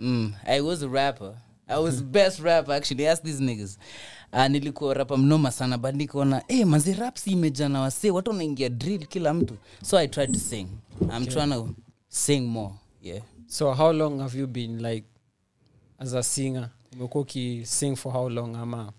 Mm, 0.00 0.32
i 0.46 0.60
was 0.60 0.82
a 0.82 0.88
rapper. 0.88 1.34
I 1.68 1.78
was 1.78 2.02
best 2.02 2.40
rapper 2.40 2.72
actually. 2.72 3.06
Ask 3.08 3.22
these 3.22 3.40
niggas. 3.42 3.78
Uh, 4.32 4.46
nilikuwa 4.48 4.94
rapa 4.94 5.16
mnoma 5.16 5.50
sana 5.50 5.78
but 5.78 5.94
nikaona 5.94 6.42
hey, 6.48 6.64
mazi 6.64 6.94
raps 6.94 7.26
imejana 7.26 7.68
na 7.72 7.80
wasee. 7.80 8.10
Watu 8.10 8.30
wanaingia 8.30 8.68
drill 8.68 9.06
kila 9.06 9.34
mtu. 9.34 9.56
So 9.84 9.98
i 9.98 10.08
tried 10.08 10.32
to 10.32 10.38
sing. 10.40 10.66
I'm 11.16 11.26
trying 11.26 11.50
to 11.50 11.68
sing 12.12 12.40
more 12.40 12.74
yeah. 13.00 13.20
So 13.46 13.72
how 13.72 13.90
long 13.90 14.20
have 14.20 14.34
you 14.34 14.46
been 14.46 14.82
like 14.82 15.04
as 15.98 16.14
a 16.14 16.22
singer? 16.22 16.70
Umekuwa 16.92 17.22
ukising 17.22 17.96
for 17.96 18.12
how 18.12 18.28
long 18.28 18.56
ama? 18.56 18.92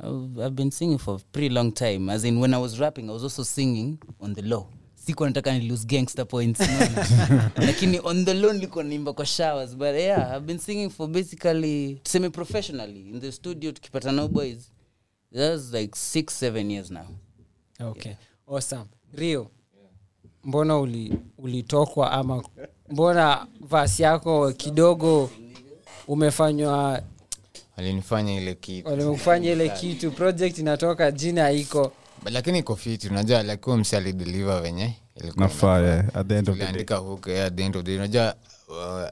I've, 0.00 0.54
been 0.54 0.70
singing 0.70 0.98
for 0.98 1.16
a 1.16 1.18
pretty 1.32 1.48
long 1.48 1.72
time. 1.72 2.08
As 2.08 2.24
in, 2.24 2.38
when 2.38 2.54
I 2.54 2.58
was 2.58 2.78
rapping, 2.78 3.10
I 3.10 3.12
was 3.12 3.24
also 3.24 3.42
singing 3.42 3.98
on 4.20 4.34
the 4.34 4.42
low. 4.42 4.66
siku 4.94 5.26
nataka 5.26 5.58
ni 5.58 5.68
lose 5.68 5.86
gangster 5.86 6.28
points 6.28 6.60
lakini 7.66 8.00
on 8.04 8.24
the 8.24 8.34
low 8.34 8.52
nilikuwa 8.52 8.84
naimba 8.84 9.12
kwa 9.12 9.26
showers 9.26 9.76
but 9.76 9.94
yeah 9.94 10.36
i've 10.36 10.46
been 10.46 10.58
singing 10.58 10.90
for 10.90 11.08
basically 11.08 12.00
semi 12.04 12.30
professionally 12.30 13.00
in 13.00 13.20
the 13.20 13.32
studio 13.32 13.72
tukipata 13.72 14.12
no 14.12 14.28
boys 14.28 14.72
that's 15.32 15.72
like 15.72 15.96
six 15.96 16.34
seven 16.34 16.70
years 16.70 16.90
now. 16.90 17.06
Okay. 17.80 18.16
Awesome. 18.46 18.88
Rio 19.14 19.50
mbona 20.48 20.78
uli- 20.78 21.18
ulitokwa 21.38 22.12
ama 22.12 22.42
mbona 22.90 23.46
vasi 23.60 24.02
yako 24.02 24.52
kidogo 24.52 25.30
umefanywa 26.08 27.02
walinifanya 27.76 28.40
ile 28.40 28.54
kitu. 28.54 28.88
walimefanya 28.88 29.52
ile 29.52 29.68
kitu 29.68 30.10
project 30.10 30.58
inatoka 30.58 31.10
jina 31.10 31.50
iko 31.50 31.92
lakini 32.30 32.58
iko 32.58 32.76
fiti 32.76 33.08
unajua 33.08 33.42
lakiwa 33.42 33.76
msi 33.76 33.96
alideliver 33.96 34.62
venye 34.62 34.94
ilikuwa 35.16 35.46
nafaa 35.46 35.98
at 36.14 36.26
the 36.28 36.38
end 36.38 36.48
of 36.48 36.54
the 36.56 36.60
day. 36.60 36.66
tuliandika 36.66 36.96
hook 36.96 37.26
yeah, 37.26 37.46
at 37.46 37.54
the 37.54 37.64
end 37.64 37.76
of 37.76 37.82
the 37.84 37.90
day. 37.90 37.96
Unajua 37.96 38.34
uh, 38.68 39.08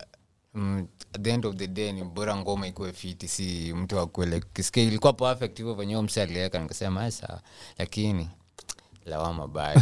mm, 0.55 0.87
at 1.15 1.23
the 1.23 1.31
end 1.31 1.47
of 1.47 1.57
the 1.57 1.67
day 1.67 1.93
ni 1.93 2.05
bora 2.05 2.37
ngoma 2.37 2.67
ikuwe 2.67 2.93
fiti 2.93 3.29
si 3.29 3.73
mtu 3.77 4.01
akwele 4.01 4.43
kisikia 4.53 4.83
ilikuwa 4.83 5.13
perfect 5.13 5.57
hivyo 5.59 5.75
venye 5.75 6.03
msi 6.03 6.21
aliweka 6.21 6.59
nikasema 6.59 7.05
"Ah, 7.05 7.11
sawa. 7.11 7.41
Lakini 7.79 8.29
lawama 9.07 9.75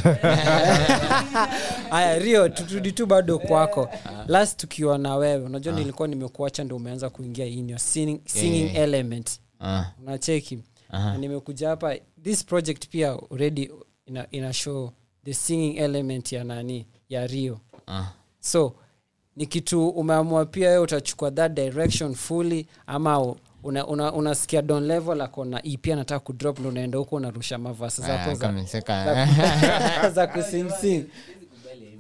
rio 2.19 2.49
turudi 2.49 2.93
tu 2.93 3.07
bado 3.07 3.39
kwako. 3.39 3.89
Last 4.27 4.61
tukiwa 4.61 4.99
na 4.99 5.17
wewe 5.17 5.45
unajua 5.45 5.75
nilikuwa 5.75 6.09
nimekuacha 6.09 6.65
ndo 6.65 6.77
umeanza 6.77 7.11
kuingia 7.11 7.47
in 7.47 7.71
your 7.71 7.79
singing, 7.81 8.21
singing 8.27 8.63
yeah. 8.65 8.77
element. 8.77 9.41
Uh. 9.61 9.81
unacheki? 10.03 10.59
Na 10.93 11.17
nimekuja 11.19 11.69
hapa 11.69 11.97
this 12.23 12.45
project 12.45 12.89
pia 12.89 13.09
already 13.31 13.71
ina, 14.07 14.27
ina 14.31 14.53
show 14.53 14.91
the 15.25 15.35
singing 15.35 15.77
element 15.77 16.33
ya 16.33 16.45
nani 16.45 16.87
ya 17.09 17.27
rio. 17.27 17.61
Uh. 17.89 18.01
so 18.41 18.75
ni 19.37 19.47
kitu 19.47 19.89
umeamua 19.89 20.47
pia 20.47 20.69
wewe 20.69 20.83
utachukua 20.83 21.31
that 21.31 21.53
direction 21.53 22.15
fully 22.15 22.67
ama 22.87 23.35
u- 23.65 23.69
una, 23.69 23.87
una, 23.87 24.13
unasikia 24.13 24.63
don 24.63 24.87
level 24.87 25.21
akona 25.21 25.61
ep 25.67 25.87
anataka 25.93 26.21
kudrop 26.21 26.59
ndo 26.59 26.69
unaenda 26.69 26.99
huko 26.99 27.17
unarusha 27.17 27.59
mavasi 27.59 28.03
zako 28.03 28.35
za, 28.35 28.53
za, 29.05 29.27
za, 30.03 30.11
za 30.11 30.27
kusimsim 30.27 31.05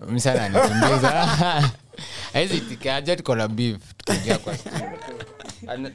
msana 0.08 0.44
anikimbiza 0.44 1.28
aizi 2.34 2.60
tikaja 2.60 3.16
tuko 3.16 3.34
na 3.34 3.48
beef 3.48 3.78
tukiingia 3.96 4.38
kwa 4.38 4.54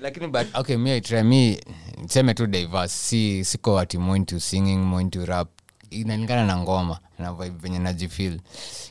lakini 0.01 0.27
but 0.27 0.47
okay 0.53 0.77
mi 0.77 0.91
I 0.91 1.01
mi 1.23 1.60
niseme 2.01 2.34
tu 2.34 2.47
diverse. 2.47 2.93
Si 2.95 3.45
siko 3.45 3.79
ati 3.79 3.97
singing 4.39 4.77
rap. 5.25 5.47
Inalingana 5.89 6.45
na 6.45 6.58
ngoma 6.58 6.99
na 7.19 7.34
vibe 7.34 7.58
venye 7.62 7.79
najifil 7.79 8.39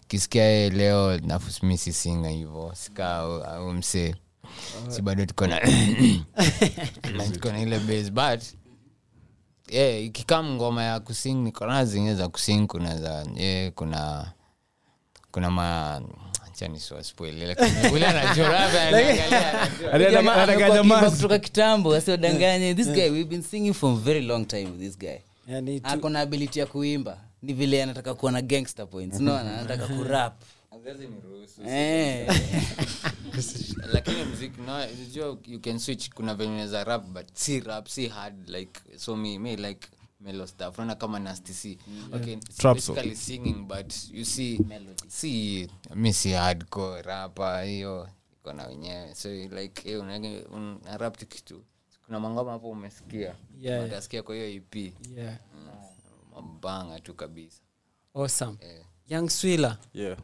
kisikia 0.08 0.70
leo 0.70 1.18
nafu 1.18 1.66
mi 1.66 1.78
si 1.78 1.92
singa 1.92 2.28
hivo 2.28 2.72
sika 2.74 3.14
au- 3.16 3.44
au 3.44 3.72
msee 3.72 4.14
si 4.88 5.02
bado 5.02 5.26
tuko 5.26 5.46
na 5.46 5.60
tuko 7.34 7.52
na 7.52 7.62
ile 7.62 7.78
base 7.78 8.10
but 8.10 8.42
yeah, 9.70 10.04
ikikam 10.04 10.50
ngoma 10.54 10.82
ya 10.82 11.00
kusing 11.00 11.34
niko 11.34 11.84
zingine 11.84 12.14
za 12.14 12.28
kusing 12.28 12.66
kuna 12.66 12.98
za 12.98 13.26
yeah, 13.36 13.72
kuna 13.72 14.32
kuna 15.30 15.50
ma 15.50 16.00
kutoka 21.10 21.38
kitambo 21.38 21.94
asiodanganye 21.94 22.74
this 22.74 22.88
guy 22.88 23.10
we've 23.10 23.30
been 23.30 23.42
singing 23.42 23.72
for 23.74 23.92
a 23.92 23.96
very 23.96 24.22
long 24.22 24.46
time 24.46 24.64
with 24.64 24.78
this 24.80 24.98
guy. 24.98 25.18
Tu, 26.00 26.18
ability 26.18 26.58
ya 26.58 26.66
kuimba. 26.66 27.18
Ni 27.42 27.52
vile 27.52 27.82
anataka 27.82 28.14
kuwa 28.14 28.32
na 28.32 28.42
gangster 28.42 28.88
points 28.88 29.20
unaona? 29.20 29.58
Anataka 29.58 29.86
kurap. 29.86 30.42
lakini 33.92 34.24
mziki 34.24 34.60
najua 34.60 35.38
you 35.46 35.60
can 35.60 35.78
switch. 35.78 36.10
Kuna 36.10 36.34
venye 36.34 36.52
unaweza 36.52 36.84
rap 36.84 37.04
but 37.06 37.26
si 37.34 37.60
rap 37.60 37.88
si 37.88 38.08
hard 38.08 38.48
like 38.48 38.80
so 38.96 39.16
me, 39.16 39.38
me 39.38 39.56
like 39.56 39.88
melo 40.20 40.46
stuff. 40.46 40.78
Naona 40.78 40.94
kama 40.94 41.18
nasty 41.18 41.52
c 41.52 41.78
okay 42.12 42.36
basically 42.74 43.16
singing 43.16 43.66
but 43.68 43.94
you 44.12 44.24
see 44.24 44.60
si 45.08 45.68
mi 45.94 46.12
si 46.12 46.32
hardcore 46.32 47.02
rapa 47.02 47.62
hiyo 47.62 48.08
iko 48.40 48.52
na 48.52 48.66
wenyewe. 48.66 49.14
So 49.14 49.28
like 49.28 49.82
hiyo 49.82 50.00
una- 50.00 50.18
una 50.50 51.10
kitu. 51.10 51.64
Kuna 52.06 52.20
mangoma 52.20 52.52
hapo 52.52 52.70
umesikia? 52.70 53.34
Yeah. 53.60 53.84
utasikia 53.84 54.22
kwa 54.22 54.34
hiyo 54.34 54.46
ep 54.48 54.74
yeah. 54.76 55.38
mabanga 56.34 57.00
tu 57.00 57.14
kabisa. 57.14 57.62
Awesome. 58.14 58.56
Yeah. 58.62 58.84
young 59.08 59.28
swila 59.30 59.78
yeah. 59.94 60.18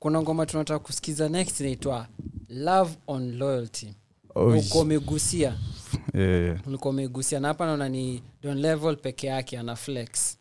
Kuna 0.00 0.22
ngoma 0.22 0.46
tunataka 0.46 0.78
kusikiza 0.78 1.28
next 1.28 1.60
inaitwa 1.60 2.06
love 2.48 2.90
on 3.06 3.38
loyalty. 3.38 3.94
Oh, 4.34 4.46
ulikuwa 4.46 4.82
umegusia 4.82 5.54
yeah, 6.14 6.58
ulikuwa 6.66 6.90
umegusia 6.94 7.40
na 7.40 7.48
hapa 7.48 7.66
naona 7.66 7.88
ni 7.88 8.22
don 8.42 8.58
level 8.58 8.96
peke 8.96 9.26
yake 9.26 9.58
ana 9.58 9.76
flex. 9.76 10.38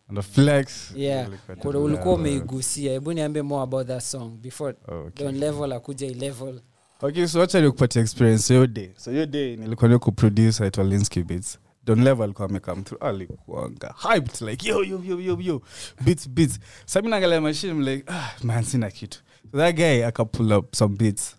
Yeah. 0.96 1.28
Ulikuwa 1.30 1.58
kuna 1.58 1.80
ulikuwa 1.80 2.14
umeigusia 2.14 2.92
hebu 2.92 3.14
niambie 3.14 3.42
more 3.42 3.64
about 3.64 3.88
that 3.88 4.04
song 4.04 4.30
before 4.30 4.76
Okay. 4.88 5.26
don 5.26 5.38
level 5.38 5.72
akuja 5.74 6.08
i 6.08 6.14
level. 6.14 6.62
Okay 7.02 7.28
so 7.28 7.40
wacha 7.40 7.62
nikupatia 7.62 8.02
experience 8.02 8.54
hiyo 8.54 8.68
day. 8.68 8.90
So 8.98 9.12
hiyo 9.12 9.26
day 9.26 9.56
nilikuwa 9.56 9.90
ni 9.90 9.98
kuproduce 10.00 10.64
aitwa 10.64 10.84
linsky 10.84 11.24
beats. 11.24 11.60
Don 11.86 12.04
level 12.04 12.24
alikuwa 12.24 12.50
amekam 12.50 12.84
through 12.84 13.04
alikuanga 13.04 13.96
hyped 14.14 14.42
like 14.50 14.70
yo 14.70 14.84
yo 14.84 15.02
yo 15.06 15.20
yo 15.20 15.38
yo 15.42 15.62
beats 16.06 16.30
beats. 16.30 16.60
Sa 16.86 17.02
mi 17.02 17.10
naangalia 17.10 17.42
machine 17.42 17.92
like 17.92 18.04
ah 18.12 18.32
man 18.44 18.64
sina 18.64 18.92
kitu 18.92 19.20
so 19.52 19.58
that 19.58 19.76
guy 19.76 20.06
akapull 20.06 20.52
up 20.58 20.76
some 20.76 20.96
beats. 20.96 21.36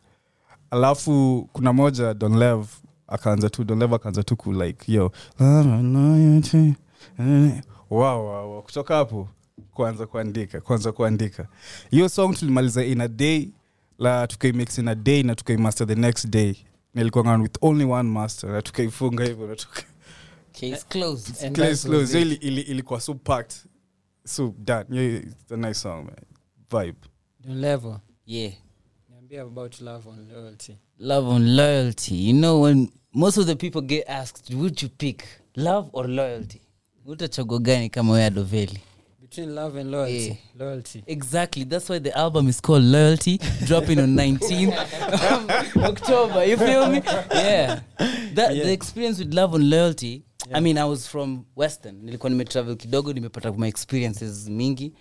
Alafu 0.70 1.48
kuna 1.52 1.72
moja 1.72 2.14
don 2.14 2.38
lev 2.38 2.66
akaanza 3.08 3.50
tu 3.50 3.64
don 3.64 3.78
lev 3.78 3.94
akaanza 3.94 4.22
tu 4.22 4.36
ku 4.36 4.52
like 4.52 4.92
yo. 4.92 5.12
Wow, 7.90 8.24
wow, 8.26 8.50
wow. 8.50 8.62
kutoka 8.62 8.94
hapo 8.96 9.28
kuanza 9.74 10.06
kuandika 10.06 10.60
kuanza 10.60 10.92
kuandika. 10.92 11.48
Hiyo 11.90 12.08
song 12.08 12.34
tulimaliza 12.34 12.84
in 12.84 13.00
a 13.00 13.08
day 13.08 13.48
la 13.98 14.26
tukaimix 14.26 14.78
in 14.78 14.88
a 14.88 14.94
day 14.94 15.22
na 15.22 15.34
tukaimaster 15.34 15.86
the 15.86 15.94
next 15.94 16.26
day. 16.28 16.54
Nilikuwa 16.94 17.36
with 17.36 17.56
only 17.60 17.84
one 17.84 18.08
master 18.10 18.50
na 18.50 18.62
tukaifunga 18.62 19.24
hivyo 19.24 19.46
na 19.46 19.56
tuka 19.56 19.82
Case 20.52 20.84
closed. 20.88 21.44
And 21.46 21.56
ili- 22.20 22.34
ili- 22.34 22.60
ilikuwa 22.60 23.00
so 23.00 23.14
packed 23.14 23.56
so 24.24 24.54
done. 24.58 24.84
Yeah, 24.90 25.22
it's 25.22 25.52
a 25.52 25.56
nice 25.56 25.74
song 25.74 26.04
man. 26.04 26.16
Vibe 26.70 26.98
don 27.46 27.60
level. 27.60 28.00
Yeah. 28.26 28.50
Niambie 29.12 29.40
about 29.42 29.80
love 29.80 30.06
and 30.06 30.30
loyalty. 30.32 30.78
Love 30.98 31.28
and 31.36 31.56
loyalty. 31.56 32.14
You 32.14 32.32
know 32.34 32.60
when 32.60 32.90
most 33.14 33.38
of 33.38 33.46
the 33.46 33.56
people 33.56 33.80
get 33.80 34.04
asked 34.08 34.50
would 34.54 34.80
you 34.82 34.88
pick 34.88 35.24
love 35.56 35.90
or 35.92 36.06
loyalty? 36.08 36.60
Utachagua 37.06 37.58
gani 37.62 37.88
kama 37.88 38.12
we 38.12 38.18
adoveli? 38.20 38.78
Between 39.20 39.54
love 39.54 39.76
and 39.76 39.90
loyalty. 39.90 40.26
Yeah. 40.28 40.34
loyalty. 40.66 41.02
Exactly. 41.06 41.64
That's 41.64 41.88
why 41.88 41.98
the 42.00 42.16
album 42.18 42.48
is 42.48 42.60
called 42.60 42.82
loyalty 42.84 43.38
dropping 43.64 44.00
on 44.00 44.16
19th 44.16 45.76
october. 45.82 46.44
You 46.44 46.56
feel 46.56 46.90
me? 46.90 47.00
Yeah. 47.32 47.80
That 48.34 48.52
the 48.54 48.72
experience 48.72 49.18
with 49.18 49.32
love 49.34 49.54
and 49.54 49.68
loyalty 49.70 50.24
i 50.54 50.58
mean 50.60 50.78
i 50.78 50.84
was 50.84 51.06
from 51.06 51.44
western. 51.56 52.02
Nilikuwa 52.02 52.30
nimetravel 52.30 52.76
kidogo 52.76 53.12
nimepata 53.12 53.52
my 53.52 53.68
experiences 53.68 54.48
mingi 54.48 54.92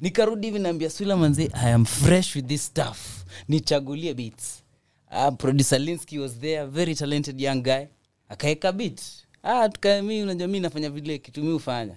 nikarudi 0.00 0.46
hivi 0.46 0.58
naambia 0.58 0.90
sula 0.90 1.16
manzi 1.16 1.50
i 1.52 1.72
am 1.72 1.84
fresh 1.84 2.36
with 2.36 2.46
this 2.46 2.66
stuff. 2.66 3.24
Nichagulie 3.48 4.14
beats. 4.14 4.62
Uh, 5.10 5.34
producer 5.36 5.78
linsky 5.80 6.18
was 6.18 6.38
there 6.38 6.64
very 6.66 6.94
talented 6.94 7.40
young 7.40 7.62
guy. 7.62 7.86
Akaeka 8.28 8.72
beat. 8.72 9.00
Ah, 9.42 9.68
tuka 9.68 10.02
mi 10.02 10.22
unajua 10.22 10.48
mi 10.48 10.60
nafanya 10.60 10.90
vile 10.90 11.18
kitu 11.18 11.42
mi 11.44 11.52
hufanya. 11.52 11.94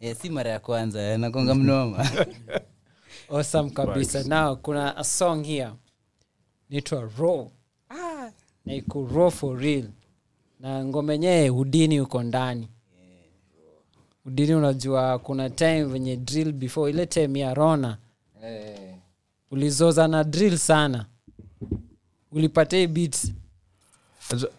Yeah, 0.00 0.16
si 0.16 0.30
mara 0.30 0.50
ya 0.50 0.58
kwanza 0.60 1.18
nakonga 1.18 1.54
mnoma. 1.54 2.08
Awesome 3.30 3.70
kabisa. 3.70 4.22
Now 4.24 4.56
kuna 4.56 4.96
a 4.96 5.04
song 5.04 5.44
here. 5.44 5.70
Naitwa 6.70 7.10
raw. 7.18 7.46
Na 8.64 8.74
iko 8.74 9.08
raw 9.14 9.30
for 9.30 9.58
real. 9.58 9.84
Na 10.60 10.84
ngoma 10.84 11.12
yenyewe 11.12 11.50
udini 11.50 12.00
uko 12.00 12.22
ndani 12.22 12.68
udini 14.26 14.54
unajua 14.54 15.18
kuna 15.18 15.50
time 15.50 15.84
venye 15.84 16.16
drill 16.16 16.52
before 16.52 16.90
ile 16.92 17.06
time 17.06 17.40
ya 17.40 17.54
rona. 17.54 17.96
Ulizoza 19.50 20.08
na 20.08 20.24
drill 20.24 20.56
sana. 20.58 21.06
Ulipata 22.32 22.76
hii 22.76 22.86
beats. 22.86 23.32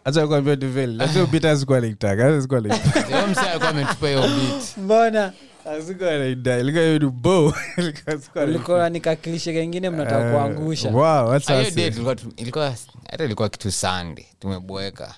Acha 0.05 0.27
kuambia 0.27 0.55
duvel 0.55 0.95
lazima 0.95 1.25
bita 1.25 1.51
azikuwa 1.51 1.81
naitaka 1.81 2.25
azikuwa 2.27 2.61
naitaka 2.61 3.01
Huyo 3.01 3.27
msee 3.27 3.41
alikuwa 3.49 3.69
ametupa 3.69 4.07
hiyo 4.07 4.21
beat. 4.21 4.77
Mbona? 4.77 5.33
Azikuwa 5.65 6.17
naida 6.17 6.59
ilikuwa 6.59 6.83
hiyo 6.83 6.99
ni 6.99 7.09
bow. 7.09 7.53
Ilikuwa 7.77 8.13
azikuwa 8.15 8.15
naitaka. 8.15 8.45
ulikuwa 8.45 8.89
nikaklishe 8.89 9.53
kengine 9.53 9.89
mnataka 9.89 10.25
Eh, 10.27 10.33
kuangusha. 10.33 10.89
wow, 10.89 11.31
that's 11.31 11.49
Ah, 11.49 11.53
hiyo 11.53 11.65
awesome. 11.65 11.81
day 11.81 11.91
tulikuwa 11.91 12.15
tu- 12.15 12.33
ilikuwa 12.37 12.75
hata 13.11 13.25
ilikuwa 13.25 13.49
kitu 13.49 13.71
sande 13.71 14.25
tumeboeka. 14.39 15.15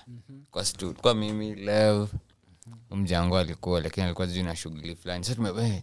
Kwa 0.50 0.64
stu 0.64 0.78
tulikuwa 0.78 1.14
mimi 1.14 1.54
lev 1.54 2.08
mjango 2.90 3.38
alikuwa 3.38 3.80
lakini 3.80 4.06
alikuwa 4.06 4.26
juu 4.26 4.42
na 4.42 4.56
shughuli 4.56 4.96
fulani. 4.96 5.24
Sa 5.24 5.34
tume 5.34 5.66
eh, 5.66 5.82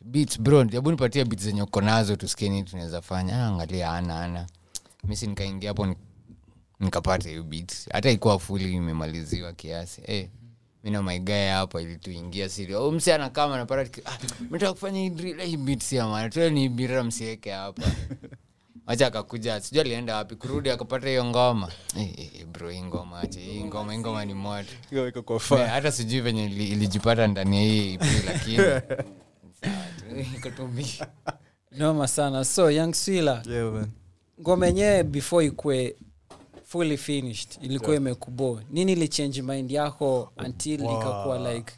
beats 0.00 0.40
bro 0.40 0.64
jabu 0.64 0.90
nipatie 0.90 1.24
beats 1.24 1.42
zenye 1.44 1.62
uko 1.62 1.80
nazo 1.80 2.16
tusikie 2.16 2.48
nini 2.48 2.62
tunaweza 2.62 3.02
fanya. 3.02 3.36
Ah, 3.44 3.46
angalia 3.46 3.92
ana 3.92 4.20
ana 4.24 4.46
misi 5.04 5.26
nikaingia 5.26 5.70
hapo 5.70 5.94
nikapata 6.80 7.28
hiyo 7.28 7.42
beats. 7.42 7.88
Hata 7.92 8.10
ikuwa 8.10 8.38
fuli 8.38 8.72
imemaliziwa 8.74 9.52
kiasi. 9.52 10.00
Hey, 10.00 10.26
mina 10.84 11.02
maigae 11.02 11.50
hapa 11.50 11.80
ilituingia 11.82 12.48
siri 12.48 12.74
oh, 12.74 12.92
napata 12.92 13.88
ah, 14.66 14.72
kufanya 14.72 15.00
hii 15.00 15.10
eh, 15.38 16.30
tuwe 16.30 16.50
ni 16.50 16.68
bira 16.68 17.04
msieke 17.04 17.50
hapa 17.50 17.82
wacha 18.86 19.06
akakuja 19.06 19.60
sijui 19.60 19.80
alienda 19.80 20.16
wapi 20.16 20.36
kurudi 20.36 20.70
akapata 20.70 21.08
hiyo 21.08 21.24
ngoma. 21.24 21.68
Eh, 21.96 22.14
eh, 22.18 22.30
eh, 22.40 22.46
bro 22.46 22.70
hii 22.70 22.82
ngoma 22.82 23.20
ache 23.20 23.40
hii 23.40 23.64
ngoma 23.64 23.92
hii 23.92 23.98
ngoma 23.98 24.24
ni 24.24 24.34
moto. 24.34 24.68
Hata 25.68 25.92
sijui 25.92 26.20
venye 26.20 26.44
ilijipata 26.44 27.26
ndani 27.26 27.56
ya 27.56 27.62
hii 27.62 27.98
lakini 28.26 28.62
noma 31.78 32.08
sana. 32.08 32.44
So 32.44 32.70
young 32.70 32.94
swila 32.94 33.42
Yeah, 33.50 33.86
ngoma 34.40 34.66
yenyewe 34.66 35.02
before 35.04 35.46
ikwe 35.46 35.96
fully 36.64 36.96
finished 36.96 37.58
ilikuwa 37.62 37.96
imekubo 37.96 38.60
nini 38.70 38.92
ilichange 38.92 39.42
mind 39.42 39.70
yako 39.70 40.32
until 40.46 40.80
ikakuwa 40.80 41.52
like 41.54 41.72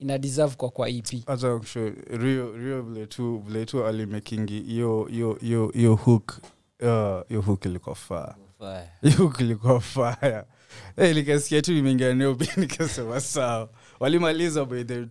ina 0.00 0.18
deserve 0.18 0.54
kwa 0.56 0.70
kwa 0.70 0.88
ep 0.88 1.26
hata 1.26 1.60
rio 2.10 2.56
rio 2.56 2.82
vile 2.82 3.06
tu 3.06 3.42
vile 3.46 3.66
tu 3.66 3.84
alimekingi 3.86 4.60
hiyo 4.60 5.04
hiyo 5.10 5.38
hiyo 5.40 5.68
hiyo 5.74 5.94
hook 5.94 6.38
uh, 7.30 7.44
hook 7.44 7.64
ilikuwa 7.64 7.94
faa 7.94 8.34
hiyo 9.02 9.16
hook 9.16 9.40
ilikuwa 9.40 9.80
fire. 9.80 10.42
Eh, 10.96 11.14
likasikia 11.14 11.62
tu 11.62 11.72
imeingia 11.72 12.14
niobi 12.14 12.48
nikasema 12.56 13.20
sawa. 13.20 13.68
Walimaliza 14.00 14.64
by 14.64 14.84
the 14.84 15.06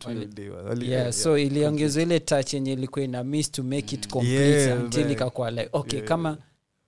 wali- 0.50 0.92
yeah, 0.92 1.14
so 1.14 1.38
iliongezwa 1.38 2.04
ile 2.04 2.20
touch 2.20 2.54
yenye 2.54 2.74
ilikuwa 2.74 3.06
ina 3.06 3.24
miss 3.24 3.52
to 3.52 3.64
make 3.64 3.96
it 3.96 4.08
complete 4.08 4.62
Yeah, 4.62 4.84
until 4.84 5.12
ikakuwa 5.12 5.52
like 5.52 5.70
okay 5.74 5.98
Yeah. 6.00 6.08
kama 6.10 6.38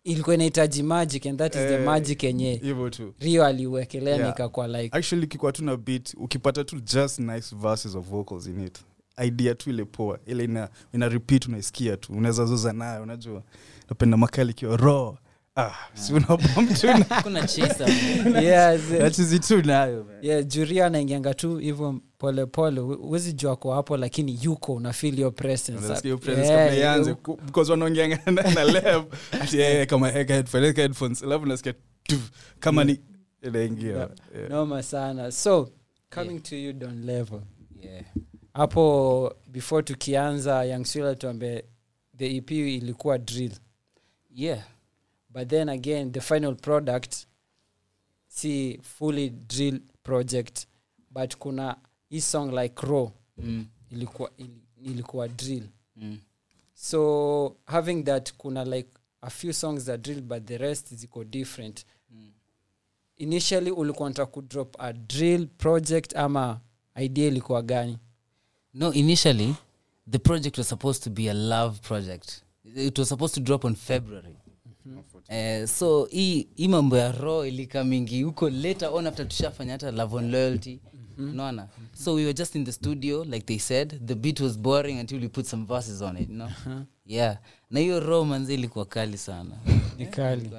ilikuwa 0.03 0.35
inahitaji 0.35 0.83
magic 0.83 1.25
and 1.25 1.37
that 1.39 1.55
is 1.55 1.61
the 1.61 1.73
Eh, 1.73 1.85
magic 1.85 2.23
yenye 2.23 2.55
hivyo 2.55 2.89
tu. 2.89 3.13
Rio 3.19 3.45
aliuwekelea 3.45 4.15
Yeah. 4.15 4.27
nikakuwa 4.27 4.67
like 4.67 4.97
actually 4.97 5.27
kikuwa 5.27 5.51
tu 5.51 5.63
na 5.65 5.77
beat 5.77 6.13
ukipata 6.17 6.63
tu 6.63 6.79
just 6.79 7.19
nice 7.19 7.55
verses 7.55 7.95
of 7.95 8.05
vocals 8.09 8.47
in 8.47 8.59
it. 8.65 8.79
Idea 9.25 9.55
tu 9.55 9.69
ile 9.69 9.85
poa 9.85 10.19
ile 10.25 10.43
ina, 10.43 10.69
ina 10.93 11.09
repeat 11.09 11.47
unaisikia 11.47 11.97
tu 11.97 12.13
unaweza 12.13 12.45
zoza 12.45 12.73
nayo 12.73 13.03
unajua. 13.03 13.43
Napenda 13.89 14.17
makali 14.17 14.51
ikiwa 14.51 14.77
raw 14.77 15.15
nayo 19.65 20.05
yeah, 20.21 20.45
juria 20.47 20.85
anaingianga 20.85 21.33
tu 21.33 21.57
hivyo 21.57 22.01
polepole 22.17 22.81
huwezi 22.81 23.33
jua 23.33 23.55
kwa 23.55 23.75
hapo 23.75 23.97
lakini 23.97 24.39
yuko 24.41 24.73
una 24.73 24.93
feel 24.93 25.19
your 25.19 25.35
presence 25.35 25.85
Unasikia 25.85 26.01
hiyo 26.09 26.17
presence 26.17 26.47
Yeah, 26.53 26.65
kabla 26.67 26.83
ianze. 26.83 27.09
you- 27.09 27.15
ku- 27.15 27.39
because 27.45 27.71
wanaongeanga 27.71 28.19
na 28.31 28.41
na 28.51 28.63
lab. 28.63 29.13
Ati 29.41 29.85
kama 29.87 30.13
eka 30.13 30.33
headphone 30.33 30.67
eka 30.67 30.81
headphones. 30.81 31.23
Alafu 31.23 31.45
nasikia 31.45 31.73
kama 32.59 32.83
ni 32.83 32.99
inaingia. 33.43 33.89
Yeah. 33.91 34.09
Yeah. 34.37 34.49
noma 34.49 34.83
sana. 34.83 35.31
So 35.31 35.69
coming 36.15 36.39
to 36.39 36.55
you 36.55 36.73
don 36.73 37.05
level. 37.05 37.41
Yeah. 37.83 38.03
hapo 38.53 39.35
before 39.47 39.83
tukianza 39.83 40.63
yangsula 40.65 41.15
tuambe 41.15 41.65
the 42.17 42.35
ep 42.37 42.51
ilikuwa 42.51 43.17
drill. 43.17 43.51
Yeah 44.35 44.59
but 45.33 45.47
then 45.47 45.69
again 45.69 46.11
the 46.11 46.21
final 46.21 46.55
product 46.55 47.27
si 48.27 48.79
fully 48.83 49.29
drill 49.29 49.79
project 50.03 50.67
but 51.09 51.35
kuna 51.37 51.77
hii 52.09 52.21
song 52.21 52.53
like 52.53 52.85
raw 52.87 53.09
mm. 53.37 53.65
ilikuwa 53.89 54.31
ili, 54.37 54.61
ilikuwa 54.83 55.27
drill. 55.27 55.63
Mm. 55.95 56.17
so 56.73 57.55
having 57.65 58.03
that 58.03 58.33
kuna 58.33 58.65
like 58.65 58.89
a 59.21 59.29
few 59.29 59.53
songs 59.53 59.89
a 59.89 59.97
drill 59.97 60.21
but 60.21 60.45
the 60.45 60.57
rest 60.57 60.93
ziko 60.93 61.23
different. 61.23 61.85
Initially 63.17 63.71
ulikuwa 63.71 64.25
kudrop 64.25 64.75
a 64.81 64.93
drill 64.93 65.47
project 65.47 66.15
ama 66.15 66.59
idea 66.95 67.27
ilikuwa 67.27 67.61
gani? 67.61 67.97
No 68.73 68.93
initially 68.93 69.55
the 70.11 70.19
project 70.19 70.57
was 70.57 70.69
supposed 70.69 71.03
to 71.03 71.09
be 71.09 71.29
a 71.29 71.33
love 71.33 71.79
project. 71.79 72.43
It 72.75 72.97
was 72.99 73.09
supposed 73.09 73.35
to 73.35 73.41
drop 73.41 73.65
on 73.65 73.75
february 73.75 74.35
Eh, 75.27 75.67
so 75.67 76.05
hii 76.05 76.47
hii 76.55 76.67
mambo 76.67 76.97
ya 76.97 77.11
ro 77.11 77.45
ilika 77.45 77.83
mingi. 77.83 78.23
Huko 78.23 78.49
later 78.49 78.89
on 78.93 79.07
after 79.07 79.27
tushafanya 79.27 79.71
hata 79.71 79.91
love 79.91 80.15
on 80.15 80.31
loyalty. 80.31 80.79
Unaona? 81.17 81.67
So 81.93 82.13
we 82.13 82.21
were 82.23 82.33
just 82.33 82.55
in 82.55 82.65
the 82.65 82.71
studio 82.71 83.23
like 83.23 83.45
they 83.45 83.59
said. 83.59 84.07
The 84.07 84.15
beat 84.15 84.39
was 84.39 84.57
boring 84.57 84.99
until 84.99 85.21
we 85.21 85.27
put 85.27 85.45
some 85.45 85.65
verses 85.65 86.01
on 86.01 86.17
it 86.17 86.29
you 86.29 86.35
know? 86.35 86.49
yeah. 87.05 87.37
Na 87.69 87.79
hiyo 87.79 87.99
ro 87.99 88.25
manzi 88.25 88.53
ilikuwa 88.53 88.85
kali 88.85 89.17
sana. 89.17 89.51
Ni 89.97 90.05
kali. 90.05 90.49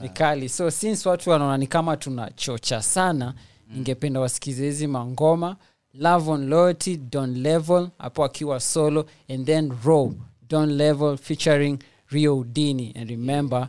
Ni 0.00 0.08
kali. 0.08 0.48
So 0.48 0.70
since 0.70 1.08
watu 1.08 1.30
wanaona 1.30 1.56
ni 1.58 1.66
kama 1.66 1.96
tunachocha 1.96 2.82
sana 2.82 3.34
ningependa 3.74 4.20
wasikize 4.20 4.64
hizi 4.64 4.86
mangoma. 4.86 5.56
Love 5.94 6.30
on 6.30 6.48
loyalty 6.48 6.96
don 6.96 7.38
level 7.42 7.88
hapo 7.98 8.24
akiwa 8.24 8.60
solo 8.60 9.06
and 9.28 9.46
then 9.46 9.72
raw 9.84 10.10
don 10.48 10.72
level 10.76 11.16
featuring 11.16 11.78
rio 12.10 12.38
udini 12.38 12.92
and 12.96 13.10
remember 13.10 13.68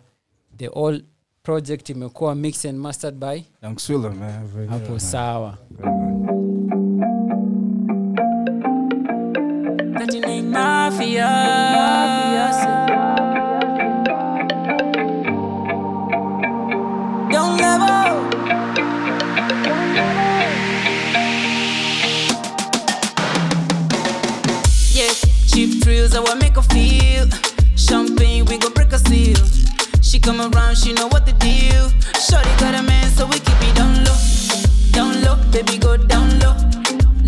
the 0.57 0.67
all 0.67 1.01
project 1.43 1.89
imekuwa 1.89 2.35
mixed 2.35 2.65
and 2.69 2.79
mastered 2.79 3.15
by 3.19 3.43
Young 3.63 3.77
Swiller, 3.79 4.11
man, 4.13 4.47
very 4.47 4.67
hapo 4.67 4.87
good, 4.87 5.01
sawa. 5.01 5.57
That 9.97 10.13
you 10.13 10.23
ain't 10.25 10.47
mafia. 10.49 11.27
Don't 17.31 17.57
level. 17.57 18.27
Yeah, 24.93 25.13
cheap 25.47 25.83
thrills 25.83 26.15
are 26.15 26.23
what 26.23 26.37
make 26.39 26.55
her 26.55 26.61
a 28.97 29.09
seal. 29.09 29.37
She 30.01 30.19
come 30.19 30.41
around, 30.41 30.77
she 30.77 30.93
know 30.93 31.07
what 31.07 31.25
the 31.25 31.33
deal. 31.33 31.89
Shorty 32.25 32.49
got 32.59 32.73
a 32.75 32.83
man, 32.83 33.09
so 33.11 33.25
we 33.25 33.39
keep 33.39 33.61
it 33.61 33.75
down 33.75 33.93
low. 34.03 34.17
Down 34.91 35.21
low, 35.23 35.35
baby, 35.51 35.77
go 35.77 35.97
down 35.97 36.39
low. 36.39 36.55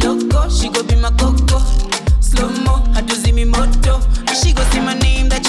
Loco, 0.03 0.49
she 0.49 0.69
go 0.69 0.83
be 0.83 0.95
my 0.95 1.11
coco. 1.11 1.59
Slow 2.21 2.49
mo, 2.65 2.83
hatuzi 2.93 3.33
mi 3.33 3.45
moto. 3.45 3.99
She 4.33 4.53
go 4.53 4.63
see 4.71 4.79
my 4.81 4.97
name 4.99 5.29
that 5.29 5.48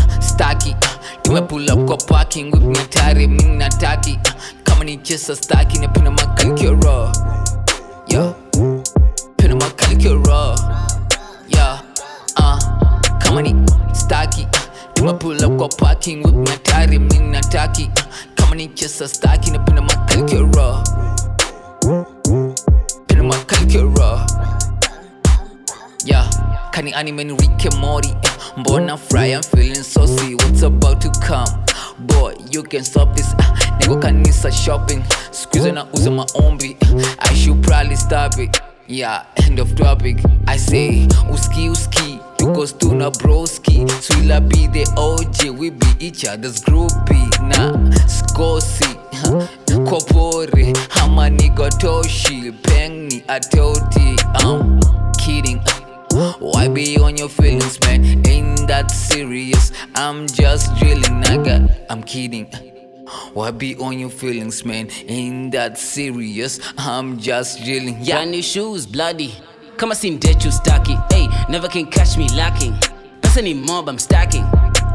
staki 0.41 0.75
pull 1.47 1.69
up 1.71 1.85
kwa 1.87 1.97
parking 1.97 2.51
whip 2.51 2.63
ni 2.63 2.85
tare 2.89 3.27
mimi 3.27 3.57
nataki. 3.57 4.19
Kama 4.63 4.83
ni 4.83 4.97
chesa 4.97 5.35
staki 5.35 5.79
na 5.79 5.87
pina 5.87 6.11
makalikio 6.11 6.75
raw 6.83 7.11
yeah. 8.07 8.33
Pina 9.37 9.55
makalikio 9.55 10.23
raw 10.25 10.55
yeah. 11.49 11.81
Uh, 12.37 12.59
kama 13.19 13.41
ni 13.41 13.55
staki. 13.93 14.47
Tume 14.93 15.13
pull 15.13 15.45
up 15.45 15.57
kwa 15.57 15.69
parking 15.69 16.23
whip 16.25 16.35
ni 16.35 16.57
tare 16.63 16.99
mimi 16.99 17.19
nataki. 17.31 17.89
Kama 18.35 18.55
ni 18.55 18.67
chesa 18.67 19.07
staki 19.07 19.51
na 19.51 19.59
pina 19.59 19.81
makalikio 19.81 20.49
raw 20.55 20.83
pina 23.07 23.23
makalikio 23.23 23.93
raw 23.97 24.19
Yeah, 26.05 26.27
kani 26.71 26.93
anime 26.93 27.23
ni 27.23 27.33
Rick 27.33 27.65
and 27.65 28.05
eh, 28.05 28.15
Mbona 28.57 28.97
fry, 28.97 29.27
I'm 29.33 29.43
feeling 29.43 29.83
saucy. 29.83 30.35
What's 30.35 30.61
about 30.61 31.01
to 31.01 31.11
come? 31.21 31.47
Boy, 31.99 32.35
you 32.49 32.63
can 32.63 32.83
stop 32.83 33.15
this 33.15 33.33
uh, 33.33 33.55
Niko 33.79 34.01
kanisa 34.01 34.51
shopping. 34.51 35.03
Squeeze 35.31 35.71
na 35.71 35.85
uza 35.93 36.11
maombi 36.11 36.77
uh, 36.81 37.15
I 37.19 37.33
should 37.33 37.61
probably 37.63 37.95
stop 37.95 38.37
it. 38.39 38.61
Yeah, 38.87 39.25
end 39.37 39.59
of 39.59 39.75
topic. 39.75 40.17
I 40.47 40.57
say, 40.57 41.07
uski 41.29 41.69
uski 41.69 42.19
Because 42.37 42.73
tuna 42.73 43.11
broski. 43.11 43.85
Swila 44.01 44.39
be 44.47 44.67
the 44.67 44.85
OG 44.97 45.57
We 45.57 45.69
be 45.69 45.87
each 45.99 46.25
other's 46.25 46.61
groupie. 46.61 47.29
Na 47.47 47.73
skosi 48.07 48.95
Kopore. 49.87 50.73
Hama 50.89 51.29
nigotoshi 51.29 52.51
Peng 52.63 53.09
atoti. 53.27 54.15
I'm 54.43 54.79
Kidding 55.17 55.59
why 56.13 56.67
be 56.67 56.97
on 56.97 57.17
your 57.17 57.29
feelings, 57.29 57.79
man? 57.81 58.03
Ain't 58.27 58.67
that 58.67 58.91
serious? 58.91 59.71
I'm 59.95 60.27
just 60.27 60.75
drilling, 60.77 61.23
nigga. 61.23 61.85
I'm 61.89 62.03
kidding. 62.03 62.47
Why 63.33 63.51
be 63.51 63.75
on 63.77 63.99
your 63.99 64.09
feelings, 64.09 64.65
man? 64.65 64.89
Ain't 65.07 65.51
that 65.53 65.77
serious? 65.77 66.59
I'm 66.77 67.17
just 67.17 67.63
drilling. 67.63 67.97
Yeah. 68.01 68.15
Brand 68.15 68.31
new 68.31 68.41
shoes, 68.41 68.85
bloody. 68.85 69.35
Kama 69.77 69.95
si 69.95 70.11
mdechu 70.11 70.51
staki. 70.51 70.95
Hey, 71.11 71.27
never 71.49 71.67
can 71.67 71.85
catch 71.85 72.17
me 72.17 72.27
lacking. 72.29 72.73
Pesa 73.21 73.41
mob, 73.65 73.89
I'm 73.89 73.97
stacking. 73.97 74.45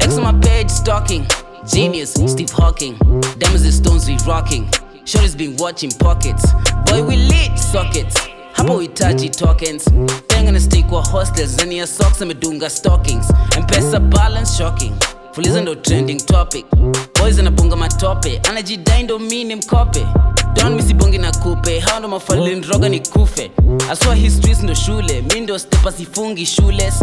X 0.01 0.17
on 0.19 0.23
my 0.23 0.41
page, 0.41 0.71
stalking. 0.71 1.27
Genius, 1.67 2.13
Steve 2.13 2.51
Hawking. 2.51 2.97
Diamonds 3.39 3.65
and 3.65 3.75
stones, 3.75 4.07
we 4.07 4.17
rocking. 4.27 4.71
Shorty's 5.05 5.35
been 5.35 5.57
watching 5.57 5.91
pockets. 5.91 6.53
Boy, 6.87 7.03
we 7.05 7.17
lit 7.17 7.59
sockets. 7.59 8.36
Hapo 8.57 8.75
uhitaji 8.75 9.29
tokens. 9.31 9.85
Tenga 10.27 10.53
na 10.53 10.61
stick 10.61 10.92
wa 10.92 11.05
hostels 11.07 11.55
ndani 11.55 11.79
ya 11.79 11.87
socks 11.87 12.23
amedunga 12.23 12.71
stockings. 12.71 13.27
Mpesa 13.61 14.01
balance 14.01 14.53
shocking. 14.59 14.92
Fuliza 15.33 15.61
ndo 15.61 15.75
trending 15.75 16.16
topic. 16.27 16.66
Boys 17.21 17.38
anapunga 17.38 17.77
matope. 17.77 18.40
Anajidai 18.49 19.03
ndo 19.03 19.19
mi 19.19 19.45
ni 19.45 19.55
mkope 19.57 20.07
don 20.57 20.75
misibongi 20.75 21.19
na 21.19 21.33
kupe. 21.33 21.81
Hao 21.81 21.99
ndo 21.99 22.09
mafalindroga 22.09 22.88
ni 22.88 23.01
kufe. 23.01 23.51
Aswa 23.90 24.14
histories 24.14 24.62
ndo 24.62 24.75
shule. 24.75 25.23
Mi 25.35 25.40
ndo 25.40 25.59
stepa 25.59 25.92
sifungi 25.92 26.47
shules 26.47 26.95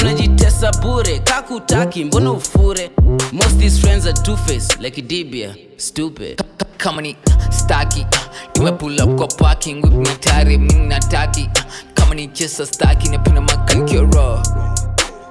unajitesa 0.00 0.72
bure 0.72 1.18
kakutaki 1.18 2.04
mbona 2.04 2.32
ufure? 2.32 2.90
Most 3.32 3.58
these 3.58 3.80
friends 3.80 4.06
are 4.06 4.12
two 4.22 4.36
face 4.36 4.76
like 4.80 5.02
dibia. 5.02 5.54
Stupid. 5.76 6.42
Kama 6.76 7.02
ni 7.02 7.16
staki 7.50 8.06
tume 8.52 8.72
pull 8.72 9.00
up 9.02 9.16
kwa 9.16 9.26
parking 9.26 9.82
whip 9.84 9.92
ni 9.92 10.14
tare 10.20 10.58
mimi 10.58 10.86
nataki 10.86 11.50
kama 11.94 12.14
ni 12.14 12.28
chesa 12.28 12.66
staki 12.66 13.08
na 13.08 13.18
pina 13.18 13.40
makalikio 13.40 14.02
raw. 14.14 14.38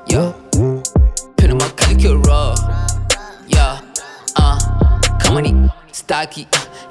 Yeah 0.07 0.33
pina 1.35 1.55
makalikio 1.55 2.21
raw. 2.23 2.55
Yeah 3.47 3.81
uh 4.37 4.57
kama 5.17 5.41
ni 5.41 5.69
staki 5.91 6.47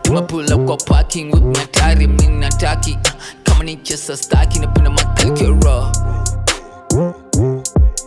tume 0.08 0.22
pull 0.26 0.52
up 0.52 0.66
kwa 0.66 0.76
parking 0.76 1.30
whip 1.32 1.44
ni 1.44 1.66
tare 1.70 2.06
mimi 2.06 2.28
nataki 2.38 2.98
kama 3.42 3.64
ni 3.64 3.76
chesa 3.76 4.16
staki 4.16 4.58
na 4.58 4.66
pina 4.66 4.90
makalikio 4.90 5.58
raw 5.64 5.92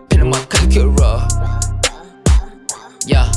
pina 0.07 0.25
makalikio 0.25 0.95
raw 0.99 1.21
yeah 3.05 3.27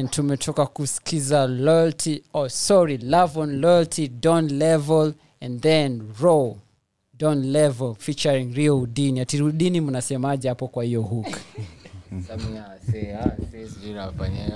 and 0.00 0.10
tumetoka 0.10 0.66
kusikiza 0.66 1.46
loyalty 1.46 2.22
oh 2.34 2.48
sorry 2.48 2.98
love 2.98 3.40
on 3.40 3.60
loyalty 3.60 4.08
don 4.08 4.48
level 4.58 5.12
and 5.40 5.60
then 5.60 6.02
raw 6.22 6.54
don 7.18 7.52
level 7.52 7.94
featuring 7.98 8.54
rio 8.54 8.80
udini 8.80 9.20
ati 9.20 9.42
udini 9.42 9.80
mnasemaje 9.80 10.48
hapo 10.48 10.68
kwa 10.68 10.84
hiyo 10.84 11.02
hook? 11.02 11.26
Samia, 12.28 12.66
say, 12.90 13.14
ah, 13.14 13.36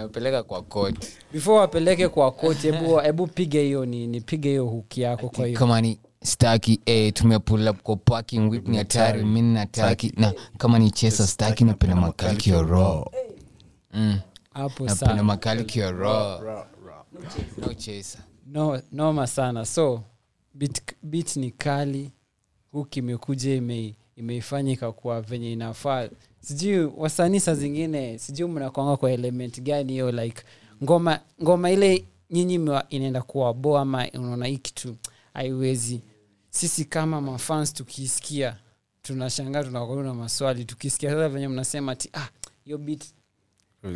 napeleka 0.01 0.43
kwa 0.43 0.93
before 1.33 1.59
wapeleke 1.59 2.09
kwa 2.09 2.35
hebu 2.63 2.97
hebu 2.99 3.27
pige 3.27 3.63
hiyo 3.63 3.87
ni 3.87 4.07
nipige 4.07 4.49
hiyo 4.49 4.67
hook 4.67 4.99
yako 4.99 5.29
kwa 5.29 5.47
hiyo. 5.47 5.59
Kama 5.59 5.81
ni 5.81 5.99
staki 6.23 6.81
eh, 6.87 7.13
tumepull 7.13 7.69
up 7.69 7.83
kwa 7.83 7.97
parking 7.97 8.51
whip 8.51 8.69
ni 8.69 8.77
hatari 8.77 9.25
mi 9.25 9.43
nataki 9.43 10.13
na 10.17 10.33
kama 10.59 10.79
ni 10.79 10.91
chesa 10.91 11.27
staki 11.27 11.65
napenda 11.65 11.97
makalikio 11.97 12.63
raw. 12.63 13.05
Mm. 13.95 14.19
Hapo 14.55 14.89
sana. 14.89 15.23
makalikio 15.23 15.93
raw. 15.93 16.41
No 17.59 17.75
chesa 17.75 18.19
no, 18.47 18.83
noma 18.93 19.27
sana. 19.27 19.65
So 19.65 20.03
bit, 20.55 20.83
bit 21.03 21.37
ni 21.37 21.51
kali. 21.51 22.13
Huku 22.73 22.99
imekuja 22.99 23.55
ime, 23.55 23.95
imeifanya 24.17 24.73
ikakuwa 24.73 25.21
venye 25.23 25.53
inafaa. 25.53 26.09
Sijui 26.41 26.85
wasanii 26.97 27.41
saa 27.41 27.55
zingine 27.55 28.19
sijui 28.19 28.49
mnakwanga 28.49 28.97
kwa 28.97 29.13
element 29.13 29.61
gani 29.61 29.93
hiyo 29.93 30.13
like 30.13 30.43
ngoma 30.83 31.21
ngoma 31.43 31.71
ile 31.71 32.05
nyinyi 32.31 32.55
inaenda 32.89 33.23
kuwaboa 33.23 33.81
ama 33.81 34.09
unaona 34.15 34.47
hii 34.47 34.59
kitu 34.59 34.97
haiwezi. 35.35 36.01
Sisi 36.51 36.85
kama 36.85 37.21
mafans 37.21 37.75
tukiisikia 37.75 38.57
tunashangaa 39.03 39.65
tunakuwa 39.65 40.03
na 40.03 40.15
maswali. 40.15 40.65
Tukisikia 40.65 41.11
sasa 41.11 41.29
venye 41.29 41.49
mnasema 41.49 41.97
ti 41.97 42.11
ah 42.13 42.29
hiyo 42.65 42.79
bit 42.79 43.05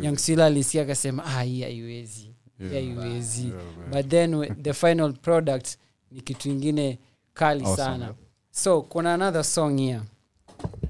yangsila 0.01 0.45
alisikia 0.45 0.81
akasema 0.81 1.25
ah 1.25 1.41
hii 1.43 1.61
haiwezi 1.61 2.31
yeah. 2.59 2.73
haiwezi. 2.73 3.51
But 3.91 4.07
then 4.07 4.55
the 4.63 4.73
final 4.73 5.13
product 5.13 5.67
ni 6.11 6.21
kitu 6.21 6.49
ingine 6.49 6.99
kali 7.33 7.59
Awesome. 7.65 7.77
sana. 7.77 8.13
So 8.51 8.81
kuna 8.81 9.13
another 9.13 9.43
song 9.43 9.79
here. 9.79 10.01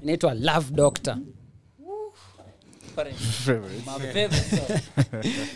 Inaitwa 0.02 0.34
love 0.34 0.70
doctor. 0.74 1.18
Favorite. 2.94 4.30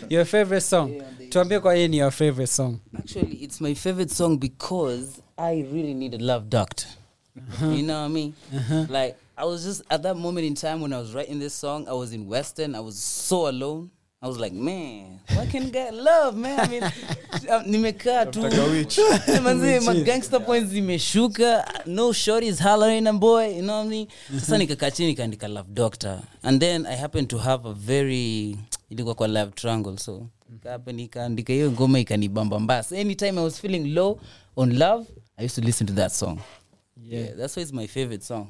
Your 0.09 0.25
favorite 0.25 0.61
song. 0.65 0.91
Tuambie 1.29 1.59
kwa 1.59 1.75
hii 1.75 1.87
ni 1.87 1.97
your 1.97 2.11
favorite 2.11 2.51
song? 2.51 2.77
Actually, 2.99 3.35
it's 3.35 3.61
my 3.61 3.75
favorite 3.75 4.13
song 4.15 4.37
because 4.39 5.21
I 5.37 5.61
really 5.61 5.93
need 5.93 6.13
a 6.15 6.17
love 6.17 6.45
doctor. 6.49 6.87
You 7.61 7.83
know 7.83 7.99
what 8.01 8.05
I 8.05 8.07
mean? 8.07 8.33
Uh-huh. 8.55 8.85
Like, 8.89 9.17
I 9.37 9.43
was 9.45 9.63
just 9.65 9.81
at 9.89 10.03
that 10.03 10.15
moment 10.15 10.47
in 10.47 10.55
time 10.55 10.81
when 10.81 10.93
I 10.93 10.99
was 10.99 11.13
writing 11.13 11.39
this 11.39 11.53
song, 11.53 11.87
I 11.87 11.93
was 11.93 12.13
in 12.13 12.27
Western, 12.27 12.75
I 12.75 12.79
was 12.79 12.97
so 12.97 13.47
alone. 13.49 13.91
I 14.21 14.27
was 14.27 14.39
like, 14.39 14.53
man, 14.53 15.19
why 15.35 15.45
can't 15.45 15.71
get 15.71 15.93
love, 15.93 16.35
man? 16.35 16.59
I 16.59 16.67
mean, 16.67 16.83
nimekaa 17.67 18.25
tu 18.31 18.39
manzi 19.43 19.79
my 19.85 20.01
gangster 20.03 20.39
points 20.39 20.71
zimeshuka 20.73 21.85
no 21.85 22.11
shorties 22.11 22.59
hollering 22.59 23.05
and 23.07 23.19
boy 23.19 23.55
you 23.55 23.61
know 23.61 23.77
what 23.77 23.85
I 23.85 23.89
mean? 23.89 24.07
Uh-huh. 24.07 24.39
Sasa 24.39 24.57
nikakaa 24.57 24.91
chini 24.91 25.07
nikaandika 25.13 25.47
love 25.47 25.67
doctor. 25.73 26.21
And 26.43 26.59
then 26.61 26.85
i 26.87 26.95
happened 26.95 27.29
to 27.29 27.37
have 27.37 27.65
a 27.69 27.73
very 27.73 28.57
ilikuwa 28.89 29.15
kwa 29.15 29.27
love 29.27 29.51
triangle 29.51 29.97
so 29.97 30.27
nikaapa 30.49 30.91
nikaandika 30.91 31.53
hiyo 31.53 31.71
ngoma 31.71 31.99
ikanibamba 31.99 32.59
mbaya 32.59 32.83
so 32.83 32.95
anytime 32.95 33.39
i 33.39 33.43
was 33.43 33.61
feeling 33.61 33.93
low 33.93 34.19
on 34.55 34.77
love 34.77 35.05
i 35.37 35.45
used 35.45 35.55
to 35.55 35.61
listen 35.67 35.87
to 35.87 35.93
that 35.93 36.11
song 36.11 36.37
yeah, 37.09 37.35
that's 37.37 37.55
why 37.57 37.63
it's 37.63 37.73
my 37.73 37.87
favorite 37.87 38.23
song. 38.23 38.47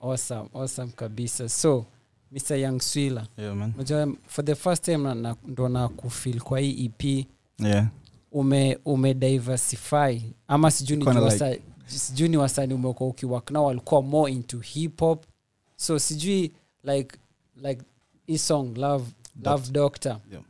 Awesome 0.00 0.48
awesome 0.54 0.90
kabisa. 0.92 1.48
So 1.48 1.86
mr 2.32 2.56
young 2.60 2.80
swila 2.80 3.26
Yeah, 3.38 3.54
man. 3.54 4.16
for 4.26 4.44
the 4.44 4.54
first 4.54 4.84
time 4.84 5.02
na- 5.02 5.14
na- 5.14 5.36
ndo 5.44 5.68
na 5.68 5.88
kufil 5.88 6.40
kwa 6.40 6.60
hii 6.60 6.84
ep 6.84 7.26
Yeah. 7.58 7.86
ume 8.32 8.78
umediversify 8.84 10.20
ama 10.48 10.70
sijui 10.70 10.96
ni 10.96 11.04
like- 11.04 11.60
sijui 11.86 12.28
ni 12.28 12.36
wasani 12.36 12.74
umekuwa 12.74 13.08
ukiwak 13.10 13.50
nao 13.50 13.64
walikuwa 13.64 14.02
more 14.02 14.32
into 14.32 14.58
hip 14.58 15.00
hop. 15.00 15.24
So 15.76 15.98
sijui 15.98 16.52
like 16.84 17.16
like 17.56 17.82
hii 18.26 18.38
song 18.38 18.76
love 18.78 19.04
love 19.44 19.70
doctor 19.72 20.20
Yeah. 20.30 20.44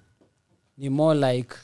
ni 0.79 0.89
more 0.89 1.33
like 1.33 1.55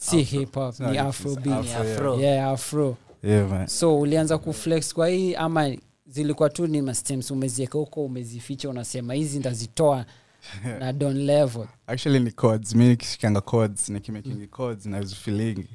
si 0.00 0.22
hip 0.22 0.54
hop 0.54 0.80
ni 0.80 0.98
afrobeat 0.98 1.58
Afro, 1.66 1.84
yeah. 1.84 1.92
Afro. 1.96 2.20
yeah 2.20 2.48
afro 2.48 2.96
Yeah, 3.24 3.48
man. 3.48 3.66
so 3.66 4.00
ulianza 4.00 4.38
kuflex 4.38 4.94
kwa 4.94 5.08
hii 5.08 5.34
ama 5.34 5.76
zilikuwa 6.06 6.50
tu 6.50 6.66
ni 6.66 6.82
mastems 6.82 7.30
umezieka 7.30 7.78
huko 7.78 8.04
umezificha 8.04 8.68
unasema 8.68 9.14
hizi 9.14 9.38
ndazitoa 9.38 10.06
na 10.80 10.92
don 10.92 11.16
level. 11.16 11.66
Actually 11.86 12.20
ni 12.20 12.32
chords 12.32 12.74
mi 12.74 12.88
nikishikanga 12.88 13.40
chords 13.40 13.88
nikimakingi 13.88 14.46
chords 14.46 14.86
nazifilingi 14.86 15.68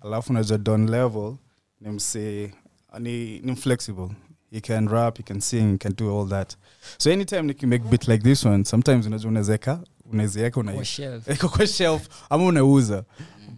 alafu 0.00 0.32
najua 0.32 0.58
don 0.58 0.90
level 0.90 1.34
ni 1.80 1.90
msee 1.90 2.50
ni, 2.98 3.38
ni 3.40 3.56
flexible. 3.56 4.08
He 4.50 4.60
can 4.60 4.88
rap 4.88 5.16
he 5.16 5.22
can 5.22 5.40
sing 5.40 5.70
he 5.72 5.78
can 5.78 5.94
do 5.96 6.20
all 6.20 6.28
that. 6.28 6.56
So 6.98 7.12
anytime 7.12 7.42
nikimake 7.42 7.84
bit 7.90 8.08
like 8.08 8.22
this 8.22 8.46
one 8.46 8.64
sometimes 8.64 9.06
unajua 9.06 9.28
unaezeka 9.30 9.80
unaezieka 10.12 10.62
kwa 10.62 10.72
una 10.72 10.84
shelf. 10.84 11.28
Iko 11.28 11.48
kwa 11.56 11.66
shelf 11.66 12.08
ama 12.30 12.44
unauza 12.44 13.04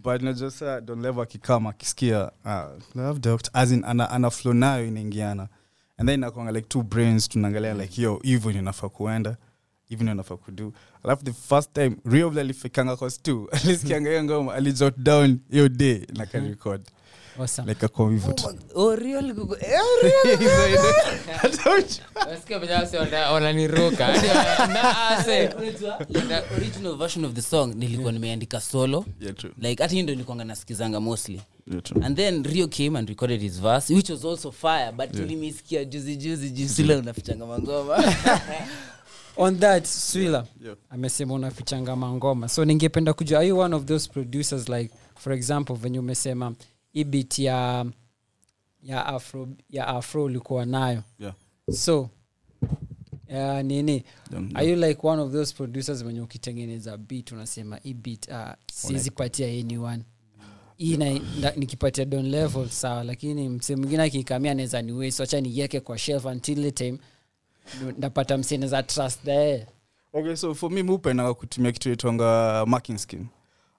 but 0.05 0.21
najua 0.21 0.51
saa 0.51 0.81
don 0.81 1.01
level 1.01 1.23
akikama 1.23 1.69
akisikia 1.69 2.31
uh, 2.45 2.61
love 2.95 3.19
doctor 3.19 3.51
as 3.53 3.71
in 3.71 3.83
ana, 3.85 4.09
ana 4.09 4.29
flow 4.31 4.53
nayo 4.53 4.87
inaingiana. 4.87 5.47
And 5.97 6.09
then 6.09 6.19
inakwanga 6.19 6.51
like 6.51 6.67
two 6.69 6.83
brains 6.83 7.29
tunaangalia 7.29 7.73
like 7.73 8.01
yo 8.01 8.19
hivo 8.23 8.51
inafaa 8.51 8.89
kuenda 8.89 9.37
hivi 9.89 10.05
inafaa 10.05 10.37
kudu 10.37 10.73
alafu 11.03 11.23
the 11.25 11.33
first 11.33 11.73
time 11.73 11.95
vile 12.29 12.41
alifikanga 12.41 12.95
cos 12.95 13.21
tu 13.23 13.49
alisikianga 13.51 14.09
hiyo 14.09 14.23
ngoma 14.23 14.53
alijot 14.53 14.97
down 14.97 15.39
hiyo 15.51 15.69
day 15.69 16.05
na 16.13 16.23
awesome. 16.23 16.83
Like 17.67 17.79
hivyo 18.09 18.33
tu 18.33 18.47
Oh, 18.75 18.95
kuku- 19.33 19.57
eh, 19.61 19.79
original 26.57 26.95
version 26.97 27.25
of 27.25 27.33
the 27.33 27.41
song 27.41 27.73
nilikuwa 27.75 28.11
nimeandika 28.11 28.61
solo. 28.61 29.05
Yeah, 29.21 29.35
true. 29.35 29.51
like 29.57 29.83
hata 29.83 29.91
hiyo 29.93 30.03
ndo 30.03 30.13
nilikuanga 30.13 30.43
nasikizanga 30.43 30.99
mostly. 30.99 31.41
Yeah, 31.71 31.83
true. 31.83 32.05
and 32.05 32.17
then 32.17 32.43
rio 32.43 32.67
came 32.67 32.99
and 32.99 33.09
recorded 33.09 33.41
his 33.41 33.61
verse 33.61 33.93
which 33.93 34.09
was 34.09 34.25
also 34.25 34.51
fire 34.51 34.91
but 34.91 35.11
tulimisikia 35.11 35.85
juzi 35.85 36.15
juzi 36.15 36.49
jusila 36.49 36.97
unafichanga 36.97 37.45
mangoma. 37.45 38.03
On 39.37 39.59
that 39.59 39.85
swila 39.85 40.45
Yeah. 40.63 40.75
amesema 40.89 41.33
unafichanga 41.33 41.95
mangoma. 41.95 42.49
So 42.49 42.65
ningependa 42.65 43.13
kujua 43.13 43.39
are 43.39 43.47
you 43.47 43.59
one 43.59 43.75
of 43.75 43.85
those 43.85 44.09
producers 44.09 44.69
like 44.69 44.93
for 45.15 45.33
example 45.33 45.75
venye 45.75 45.99
umesema 45.99 46.53
ibit 46.95 47.39
ya 47.39 47.85
ya 48.83 49.05
afro 49.05 49.47
ya 49.69 49.87
afro 49.87 50.23
ulikuwa 50.23 50.65
nayo. 50.65 51.03
Yeah. 51.19 51.33
so 51.71 52.09
uh, 53.29 53.61
nini? 53.61 54.03
Yeah, 54.31 54.43
are 54.55 54.69
you 54.69 54.75
like 54.75 55.07
one 55.07 55.21
of 55.21 55.31
those 55.31 55.53
producers 55.53 56.03
wenye 56.03 56.21
ukitengeneza 56.21 56.97
beat 56.97 57.31
unasema 57.31 57.77
hii 57.77 57.93
beat 57.93 58.27
uh, 58.27 58.51
sizipatia 58.73 59.47
anyone. 59.47 60.03
Hii 60.77 60.97
nikipatia 61.55 62.05
don 62.05 62.25
level 62.29 62.69
sawa 62.69 63.03
lakini 63.03 63.49
msee 63.49 63.75
mwingine 63.75 64.03
akikamia 64.03 64.51
anaweza 64.51 64.81
niwesi 64.81 65.21
wacha 65.21 65.41
niiweke 65.41 65.79
kwa 65.79 65.97
shelf 65.97 66.25
until 66.25 66.61
the 66.63 66.71
time 66.71 66.97
ndapata 67.97 68.37
msee 68.37 68.57
za 68.67 68.83
trust 68.83 69.23
there 69.23 69.67
okay 70.13 70.35
so 70.35 70.55
for 70.55 70.71
me 70.71 70.83
mupendaga 70.83 71.33
kutumia 71.33 71.71
kitu 71.71 71.91
itwanga 71.91 72.63
marking 72.65 72.97
scheme. 72.97 73.25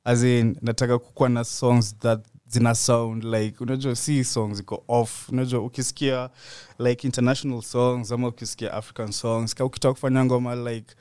As 0.04 0.22
in 0.22 0.56
nataka 0.62 0.98
kukuwa 0.98 1.28
na 1.28 1.44
songs 1.44 1.98
that 1.98 2.26
zina 2.48 2.74
sound 2.74 3.24
like 3.24 3.56
unajua 3.64 3.96
si 3.96 4.24
song 4.24 4.58
iko 4.58 4.84
off 4.88 5.28
unajua 5.28 5.60
ukisikia 5.60 6.30
like 6.78 7.06
international 7.06 7.62
songs 7.62 8.12
ama 8.12 8.28
ukisikia 8.28 8.72
african 8.74 9.12
songs 9.12 9.54
ka 9.54 9.64
ukitaka 9.64 9.92
kufanya 9.94 10.24
ngoma 10.24 10.54
like 10.56 10.94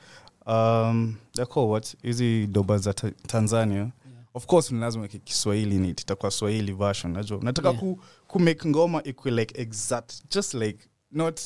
um, 0.46 1.14
yako 1.38 1.68
what 1.68 1.96
hizi 2.02 2.46
doba 2.46 2.78
za 2.78 2.94
ta 2.94 3.10
tanzania 3.10 3.76
yeah. 3.76 3.90
of 4.34 4.46
course 4.46 4.70
ni 4.70 4.80
lazima 4.80 5.08
kiswahili 5.08 5.74
ni 5.78 5.88
itakuwa 5.90 6.30
swahili 6.30 6.72
version 6.72 7.12
najua 7.12 7.38
nataka 7.42 7.68
Yeah. 7.68 7.80
ku, 7.80 8.00
ku 8.26 8.38
make 8.40 8.68
ngoma 8.68 9.02
ikwe 9.02 9.30
like 9.30 9.62
exact 9.62 10.12
just 10.34 10.54
like 10.54 10.78
not 11.12 11.40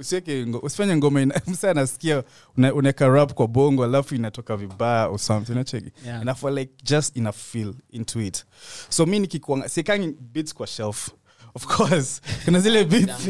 usiweke 0.00 0.46
ngo- 0.46 0.58
usifanye 0.62 0.96
ngoma 0.96 1.20
ina- 1.22 1.40
msa 1.52 1.70
anasikia 1.70 2.22
una- 2.56 2.74
unaweka 2.74 3.08
rap 3.08 3.34
kwa 3.34 3.48
bongo 3.48 3.84
alafu 3.84 4.14
inatoka 4.14 4.56
vibaya 4.56 5.06
or 5.08 5.18
something 5.18 5.52
nacheki 5.54 5.90
Yeah. 6.06 6.22
inafaa 6.22 6.50
like 6.50 6.72
just 6.82 7.16
ina 7.16 7.32
feel 7.32 7.74
into 7.90 8.20
it. 8.20 8.44
So 8.88 9.06
mi 9.06 9.18
nikikuanga 9.18 9.68
siekangi 9.68 10.16
beats 10.20 10.54
kwa 10.54 10.66
shelf. 10.66 11.08
Of 11.54 11.66
course. 11.66 12.20
Kuna 12.44 12.60
zile 12.60 12.84
beats. 12.84 13.12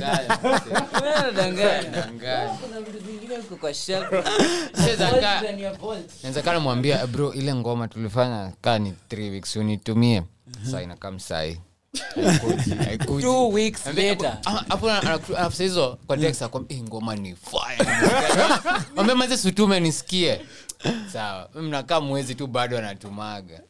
Kuna 2.61 2.81
vitu 2.81 2.99
zingine 3.07 3.39
uko 3.39 3.57
kwa 3.57 3.75
shelf. 3.75 4.09
Shezaka- 4.87 5.43
Than 5.43 5.59
your 5.61 5.79
vault. 5.79 6.11
naweza 6.23 6.61
mwambia 6.61 7.03
"Eh, 7.03 7.09
bro 7.09 7.33
ile 7.35 7.55
ngoma 7.55 7.89
tulifanya 7.89 8.53
kaa 8.61 8.79
ni 8.79 8.93
three 9.09 9.31
weeks 9.31 9.57
unitumie. 9.57 10.23
Saa 10.71 10.83
inakam 10.83 11.19
sai. 11.19 11.61
Two 13.21 13.49
weeks 13.49 13.87
later. 13.87 14.39
hapo- 15.05 15.37
ah, 15.39 15.51
hizo 15.65 15.99
kwa 16.07 16.17
"Eh, 16.69 16.83
ngoma 16.83 17.17
ni 17.17 17.37
fire." 17.37 17.91
Mwambie 18.95 19.15
maze 19.15 19.37
situme 19.37 19.81
nisikie. 19.81 20.41
Sawa. 21.13 21.49
Mnakaa 21.55 22.01
mwezi 22.01 22.35
tu 22.35 22.47
bado 22.47 22.79
anatumaga. 22.79 23.61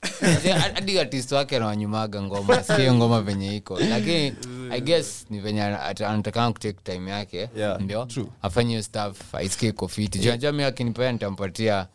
Hadi 0.75 0.99
artist 0.99 1.33
wake 1.33 1.57
anawanyumaga 1.57 2.23
ngoma. 2.23 2.63
Ngoma 2.93 3.21
venye 3.23 3.57
iko. 3.57 3.81
Lakini 3.81 4.35
i 4.71 4.81
guess 4.81 5.27
ni 5.31 5.41
venye 5.41 5.63
anatakana 5.63 6.53
kutake 6.53 6.79
time 6.85 7.11
yake. 7.11 7.49
Yeah, 7.57 7.81
ndio 7.81 8.09
afanye 8.43 8.71
hiyo 8.71 8.83
stuff 8.83 9.35
aisikie 9.35 9.69
iko 9.69 9.89
fiti. 9.89 10.19
Juu 10.19 10.31
najua 10.31 10.53
mi 10.53 10.65
akinipea 10.65 11.13
nitampatia 11.13 11.87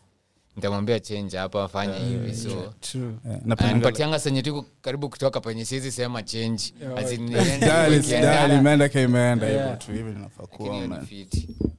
nitamwambia 0.56 1.00
change 1.00 1.36
hapa 1.36 1.64
afanye 1.64 1.98
hivi 1.98 2.34
so. 2.36 2.48
Yeah, 2.48 3.40
napenda 3.44 4.18
senye 4.18 4.42
tuko 4.42 4.64
karibu 4.82 5.08
kutoka 5.08 5.40
penye 5.40 5.64
siwezi 5.64 5.92
sema 5.92 6.22
sidali, 6.26 7.96
imeenda 8.58 8.88
ka 8.88 9.00
imeenda 9.00 9.76
tu 9.76 9.92
hivi 9.92 10.14
hiyo 10.58 10.98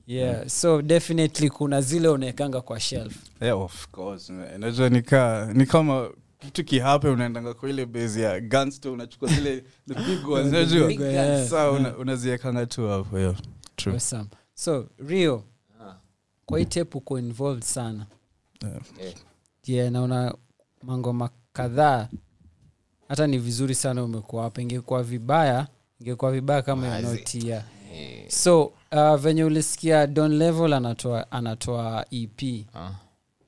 yeah. 0.08 0.48
So 0.48 0.82
definitely 0.82 1.50
kuna 1.50 1.82
zile 1.82 2.08
unaekanga 2.08 2.62
kwa 2.62 2.80
shelf. 2.80 3.16
Yeah, 3.42 3.62
of 3.62 3.88
course, 3.88 4.30
najua 4.58 4.90
nika 4.90 5.50
ni 5.54 5.66
kama 5.66 6.10
kitu 6.40 6.64
kihape 6.64 7.08
unaendanga 7.10 7.54
kwa 7.54 7.70
ile 7.70 7.86
base 7.86 8.22
ya 8.22 8.40
gunsto 8.42 8.94
unachukua 8.94 9.30
zile 9.30 9.64
the 9.88 9.94
big 9.94 10.28
ones 10.30 10.52
najua. 10.52 11.46
Saa 11.46 11.72
unaziekanga 11.72 12.66
tu 12.66 12.88
hapo 12.88 13.20
yeah. 13.20 13.36
True. 13.76 13.94
awesome. 13.96 14.26
So 14.54 14.88
rio 15.08 15.44
kwa 16.46 16.60
hii 16.60 16.66
tape 16.66 16.98
uko 16.98 17.20
involved 17.20 17.64
sana 17.64 18.06
Eh. 19.02 19.14
yeah 19.66 19.92
naona 19.92 20.36
mangoma 20.84 21.30
kadhaa. 21.54 22.08
Hata 23.08 23.28
ni 23.28 23.38
vizuri 23.38 23.76
sana 23.76 24.04
umekuwa 24.04 24.44
hapa. 24.44 24.62
Ingekuwa 24.62 25.04
vibaya 25.04 25.68
ingekuwa 26.02 26.32
vibaya 26.32 26.62
kama 26.62 26.88
yonotia 26.98 27.64
Eh, 27.94 28.30
so 28.30 28.66
uh, 28.92 29.16
venye 29.16 29.44
ulisikia 29.44 30.08
don 30.08 30.38
level 30.38 30.74
anatoa 30.74 31.32
anatoa 31.32 32.06
ep 32.12 32.42
uh. 32.76 32.90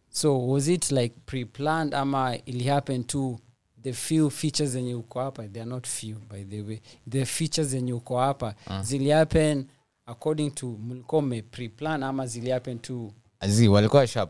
so 0.09 0.47
was 0.47 0.67
it 0.67 0.91
like 0.91 1.15
pre-planned 1.25 1.95
ama 1.95 2.37
ili 2.45 2.63
happen 2.63 3.03
to 3.03 3.39
the 3.81 3.93
few 3.93 4.29
features 4.29 4.69
zenye 4.69 4.95
uko 4.95 5.19
hapa? 5.19 5.47
They 5.47 5.61
are 5.61 5.69
not 5.69 5.87
few 5.87 6.15
by 6.29 6.43
the 6.43 6.61
way. 6.61 6.79
The 7.09 7.25
features 7.25 7.67
zenye 7.67 7.93
uko 7.93 8.17
hapa 8.19 8.55
uh. 8.67 8.81
zili 8.81 9.09
happen 9.09 9.65
according 10.05 10.51
to 10.51 10.67
mlikuwa 10.67 11.21
mme 11.21 11.43
ama 11.83 12.27
zili 12.27 12.49
happen 12.49 12.79
to 12.79 13.11
Azi, 13.39 13.67
walikuwa 13.67 14.07
sha 14.07 14.25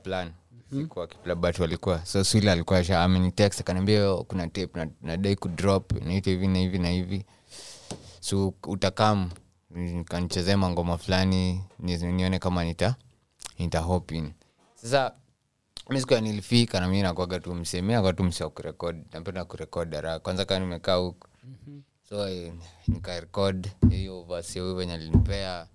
sikuwa 0.72 1.08
kipla 1.08 1.36
but 1.36 1.60
walikuwa 1.60 2.06
so 2.06 2.24
swili 2.24 2.50
alikuwa 2.50 2.84
sha 2.84 3.04
amenitext 3.04 3.60
akaniambia 3.60 4.16
kuna 4.16 4.48
tape 4.48 4.80
na- 4.80 4.92
nadai 5.02 5.36
kudrop 5.36 5.92
naita 5.92 6.30
hivi 6.32 6.48
na 6.48 6.60
hivi 6.60 6.80
na 6.80 6.90
hivi. 6.90 7.26
So 8.20 8.54
utakam 8.68 9.30
kanichezea 10.06 10.58
mangoma 10.58 10.98
fulani 10.98 11.64
nione 11.80 12.40
kama 12.40 12.64
nita 12.64 12.96
nita 13.60 13.80
sasa 14.76 15.12
mi 15.90 16.02
nilifika 16.22 16.80
na 16.80 16.88
nakwaga 17.02 17.40
tu 17.40 17.56
msee 17.56 17.82
mi 17.82 17.94
tu 18.14 18.24
msee 18.24 18.48
kurekod 18.50 19.06
napenda 19.14 19.46
kurekod 19.46 19.94
haraka 19.96 20.20
kwanza 20.20 20.46
kaa 20.46 20.60
nimekaa 20.60 20.96
huku 20.96 21.28
so 22.10 22.30
eh, 22.30 22.54
nikarekod 22.88 23.68
hiyo 23.90 24.24
vasi 24.24 24.60
huyu 24.60 24.76
venye 24.76 24.94
alinipea 24.94 25.68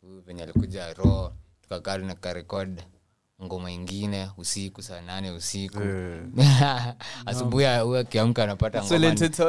huyu 0.00 0.20
venye 0.20 0.42
alikuja 0.42 0.94
ro 0.94 1.32
tukakaa 1.62 1.98
nikarekod 1.98 2.82
ngoma 3.44 3.70
ingine 3.70 4.30
usiku 4.36 4.82
saa 4.82 5.00
nane 5.00 5.30
usiku. 5.30 5.80
Asubuhi 7.26 7.64
huyu 7.64 7.96
akiamka 7.96 8.44
anapata 8.44 8.80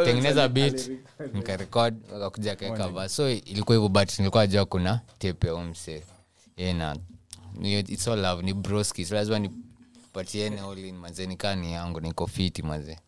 tengeneza 0.06 0.48
bit 0.48 0.92
nikarekod 1.34 1.96
akakuja 2.16 2.52
akaweka 2.52 2.88
va 2.88 3.10
so 3.10 3.30
ilikuwa 3.30 3.76
hivyo 3.76 3.90
but 3.90 4.20
nilikuwa 4.20 4.44
najua 4.44 4.66
kuna 4.66 5.02
tepe 5.18 5.48
ya 5.48 5.54
huyu 5.54 6.04
na 6.78 6.98
it's 7.64 8.08
all 8.08 8.20
love 8.22 8.44
ni 8.44 8.54
broski. 8.54 9.06
So 9.06 9.16
lazima 9.16 9.40
nipatiene 9.40 10.62
all 10.62 10.78
in 10.80 10.96
manze 10.98 11.28
nikani 11.28 11.74
yangu 11.74 12.02
niko 12.02 12.28
fiti 12.28 12.62
manze. 12.64 13.00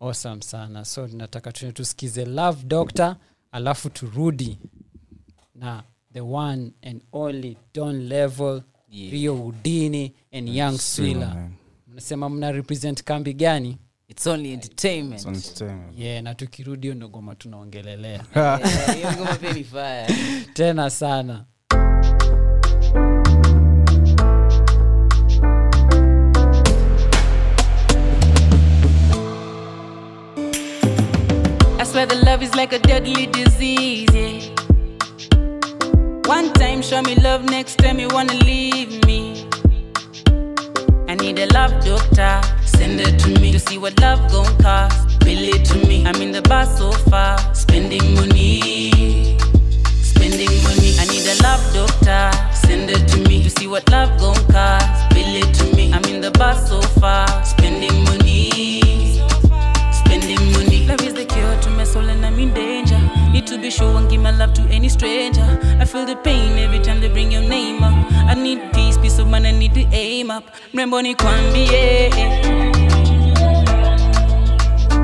Awesome 0.00 0.42
sana. 0.42 0.84
So 0.84 1.06
nataka 1.06 1.52
tune 1.52 1.72
tusikize 1.72 2.24
love 2.24 2.62
doctor 2.64 3.16
alafu 3.52 3.90
turudi 3.90 4.58
na 5.54 5.82
the 6.12 6.20
one 6.20 6.72
and 6.82 7.02
only 7.12 7.56
don 7.74 8.08
level 8.08 8.62
Yeah. 8.88 9.12
rio 9.12 9.46
udini 9.46 10.12
and 10.32 10.48
young 10.48 10.78
swila 10.78 11.48
mnasema 11.86 12.28
mna 12.28 12.52
represent 12.52 13.02
kambi 13.04 13.34
gani 13.34 13.78
It's 14.08 14.26
only 14.26 14.52
entertainment. 14.52 15.14
It's 15.20 15.26
entertainment. 15.26 15.98
yeah 15.98 16.22
na 16.22 16.34
tukirudi 16.34 16.82
hiyo 16.86 16.94
ndo 16.94 17.08
ngoma 17.08 17.34
tunaongelelea 17.34 18.24
Yeah, 18.34 20.08
tena 20.54 20.90
sana 20.90 21.44
I 31.78 31.84
swear 31.84 32.06
the 32.06 32.16
love 32.24 32.42
is 32.42 32.54
like 32.54 32.72
a 32.72 32.78
deadly 32.78 33.26
disease, 33.26 34.08
yeah. 34.14 34.25
One 36.26 36.52
time 36.54 36.82
show 36.82 37.00
me 37.02 37.14
love, 37.14 37.44
next 37.44 37.78
time 37.78 38.00
you 38.00 38.08
wanna 38.08 38.34
leave 38.34 39.06
me. 39.06 39.46
I 41.08 41.14
need 41.14 41.38
a 41.38 41.46
love 41.54 41.72
doctor, 41.84 42.40
send 42.64 43.00
it 43.00 43.20
to 43.20 43.40
me 43.40 43.52
to 43.52 43.60
see 43.60 43.78
what 43.78 44.00
love 44.00 44.18
gon' 44.32 44.58
cost. 44.58 45.20
Bill 45.20 45.54
it 45.54 45.64
to 45.66 45.78
me. 45.86 46.04
I'm 46.04 46.20
in 46.20 46.32
the 46.32 46.42
bar 46.42 46.66
so 46.66 46.90
far, 47.10 47.38
spending 47.54 48.14
money, 48.14 49.38
spending 50.02 50.50
money. 50.64 50.96
I 50.98 51.06
need 51.06 51.26
a 51.30 51.40
love 51.44 51.62
doctor, 51.72 52.30
send 52.52 52.90
it 52.90 53.06
to 53.06 53.18
me 53.28 53.44
to 53.44 53.50
see 53.50 53.68
what 53.68 53.88
love 53.90 54.18
gon' 54.18 54.34
cost. 54.50 55.08
Bill 55.14 55.36
it 55.42 55.54
to 55.54 55.76
me. 55.76 55.92
I'm 55.92 56.04
in 56.12 56.20
the 56.20 56.32
bar 56.32 56.56
so 56.56 56.80
far, 57.00 57.26
spending 57.44 58.02
money 58.02 58.25
Sure 63.76 63.94
and 63.98 64.08
give 64.08 64.22
my 64.22 64.30
love 64.30 64.54
to 64.54 64.62
any 64.70 64.88
stranger. 64.88 65.44
I 65.78 65.84
feel 65.84 66.06
the 66.06 66.16
pain 66.16 66.56
every 66.56 66.78
time 66.78 66.98
they 67.02 67.10
bring 67.10 67.30
your 67.30 67.42
name 67.42 67.82
up. 67.82 67.92
I 68.12 68.32
need 68.32 68.72
peace, 68.72 68.96
peace 68.96 69.18
of 69.18 69.28
mind, 69.28 69.46
I 69.46 69.50
need 69.50 69.74
to 69.74 69.84
aim 69.92 70.30
up. 70.30 70.44
Mrembo 70.72 71.02
ni 71.02 71.14
kwambie 71.14 72.10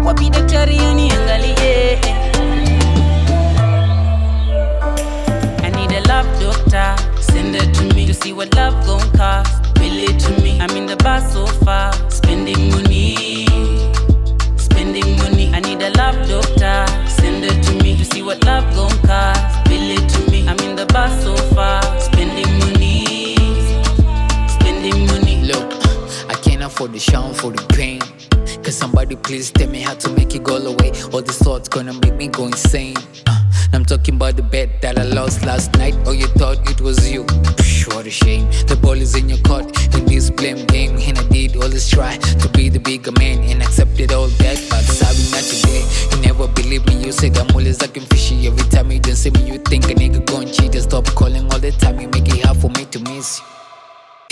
wapi 0.05 0.31
daktari 0.31 0.79
aniangalie 0.79 1.99
I 5.63 5.71
need 5.71 5.93
a 5.93 6.01
love 6.09 6.41
doctor, 6.41 6.97
send 7.21 7.55
it 7.55 7.75
to 7.75 7.95
me 7.95 8.07
to 8.07 8.15
see 8.15 8.33
what 8.33 8.55
love 8.55 8.87
gon' 8.87 9.11
cost. 9.19 9.75
Bill 9.75 10.09
it 10.09 10.19
to 10.21 10.43
me. 10.43 10.59
I'm 10.61 10.75
in 10.77 10.87
the 10.87 10.97
bar 10.97 11.21
so 11.21 11.47
far, 11.47 11.93
spending 12.11 12.71
money 12.71 13.47
spending 14.57 15.17
money. 15.19 15.51
I 15.53 15.61
need 15.61 15.83
a 15.83 15.91
love 15.91 16.17
doctor. 16.29 16.87
Send 17.09 17.45
it 17.45 17.63
to 17.65 17.73
me 17.82 17.82
see 18.23 18.27
what 18.27 18.45
love 18.45 18.65
gon' 18.75 18.99
cost. 19.07 19.65
Bill 19.65 19.91
it 19.91 20.09
to 20.09 20.31
me. 20.31 20.47
I'm 20.49 20.59
in 20.61 20.77
the 20.77 20.87
bar 20.87 21.09
so 21.21 21.37
far. 21.55 21.83
Spending 21.99 22.59
money. 22.59 23.37
Spending 24.49 25.07
money. 25.07 25.43
Look, 25.43 25.73
I 26.29 26.35
can't 26.43 26.63
afford 26.63 26.93
the 26.93 26.99
shine 26.99 27.35
for 27.35 27.51
the 27.53 27.63
pain. 27.75 28.01
Cause 28.63 28.77
somebody 28.77 29.17
please 29.17 29.51
tell 29.51 29.69
me 29.69 29.81
how 29.81 29.95
to 29.95 30.09
make 30.11 30.35
it 30.35 30.45
go 30.45 30.57
away. 30.57 30.93
All 31.13 31.23
these 31.23 31.39
thoughts 31.39 31.69
gonna 31.69 31.95
make 31.95 32.15
me 32.15 32.29
go 32.29 32.47
insane. 32.47 32.97
Uh, 33.27 33.42
I'm 33.75 33.85
talking 33.87 34.17
about 34.17 34.37
the 34.37 34.43
bet 34.43 34.83
that 34.83 34.99
I 34.99 35.05
lost 35.05 35.47
last 35.47 35.75
night. 35.79 35.95
Oh, 36.05 36.13
you 36.13 36.27
thought 36.27 36.59
it 36.71 36.81
was 36.81 37.11
you? 37.11 37.25
Psh, 37.25 37.95
what 37.95 38.07
a 38.07 38.11
shame. 38.11 38.45
The 38.67 38.77
ball 38.77 39.01
is 39.01 39.15
in 39.15 39.31
your 39.31 39.39
court 39.39 39.65
in 39.95 40.05
this 40.05 40.31
blame 40.31 40.67
game. 40.67 40.97
And 41.01 41.19
I 41.19 41.23
did 41.29 41.57
all 41.57 41.69
this 41.69 41.89
try 41.89 42.17
to 42.19 42.49
be 42.51 42.69
the 42.69 42.79
bigger 42.79 43.13
man 43.13 43.43
and 43.45 43.63
accepted 43.63 44.13
all 44.13 44.29
that. 44.29 44.59
But 44.69 44.85
sorry, 44.85 45.25
not 45.33 45.45
today. 45.49 45.83
You 46.11 46.23
never 46.23 46.49
believe 46.49 46.87
me. 46.87 47.03
You 47.03 47.13
said 47.13 47.37
I'm 47.39 47.49
always 47.51 47.81
looking 47.81 48.05
fishy. 48.05 48.47
Every 48.47 48.69
time 48.69 48.93
you 48.93 49.01
don't 49.01 49.17
see 49.17 49.31
me, 49.31 49.51
you 49.51 49.59
think 49.59 49.85
a 49.85 49.95
nigga 49.95 50.25
gon' 50.27 50.47
cheat. 50.47 50.75
And 50.75 50.85
stop 50.85 51.07
calling 51.07 51.51
all 51.51 51.59
the 51.59 51.73
time. 51.73 51.99
You 51.99 52.09
make 52.09 52.29
it 52.29 52.45
hard 52.45 52.59
for 52.59 52.69
me 52.69 52.85
to 52.85 52.99
miss 53.01 53.41
you. 53.41 53.62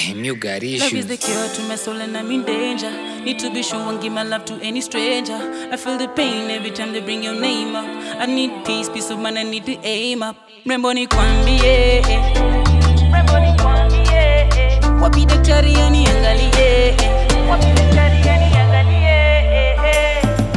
Damn, 0.00 0.24
you 0.24 0.34
got 0.34 0.62
Love 0.62 0.94
is 0.94 1.06
the 1.08 1.16
cure 1.18 1.48
to 1.56 1.62
my 1.68 1.74
soul 1.76 2.00
and 2.00 2.16
I'm 2.16 2.30
in 2.30 2.42
danger. 2.44 2.90
Need 3.22 3.38
to 3.40 3.52
be 3.52 3.62
sure 3.62 3.80
and 3.80 4.00
give 4.00 4.12
my 4.12 4.22
love 4.22 4.44
to 4.46 4.54
any 4.62 4.80
stranger. 4.80 5.36
I 5.70 5.76
feel 5.76 5.98
the 5.98 6.08
pain 6.08 6.50
every 6.50 6.70
time 6.70 6.92
they 6.94 7.00
bring 7.00 7.22
your 7.22 7.34
name 7.34 7.74
up. 7.76 7.84
I 8.18 8.24
need 8.26 8.64
peace, 8.64 8.88
peace 8.88 9.10
of 9.10 9.18
mind, 9.18 9.38
I 9.38 9.42
need 9.42 9.66
to 9.66 9.76
aim 9.82 10.22
up. 10.22 10.36
Mrembo 10.64 10.94
ni 10.94 11.06
kwambie 11.06 12.02
Mrembo 13.10 13.38
ni 13.40 13.52
kwambie 13.62 14.48
Wapi 15.02 15.26
daktari 15.26 15.74
aniangalie 15.76 16.96
Wapi 17.50 17.66
daktari 17.66 18.28
aniangalie 18.28 19.10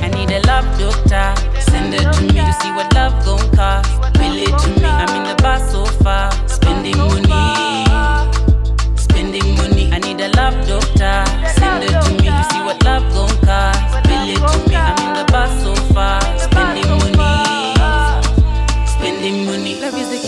I 0.01 0.09
need 0.15 0.31
a 0.31 0.39
love 0.47 0.67
doctor. 0.79 1.33
Send 1.61 1.93
it 1.93 2.13
to 2.13 2.21
me 2.21 2.39
to 2.39 2.53
see 2.61 2.71
what 2.71 2.93
love 2.93 3.13
gon' 3.25 3.49
cost. 3.55 4.13
Bill 4.13 4.37
it 4.37 4.59
to 4.59 4.69
me. 4.81 4.85
I'm 4.87 5.09
in 5.15 5.23
the 5.35 5.41
bar 5.41 5.59
so 5.69 5.85
far, 6.03 6.31
spending 6.47 6.97
money 6.97 7.32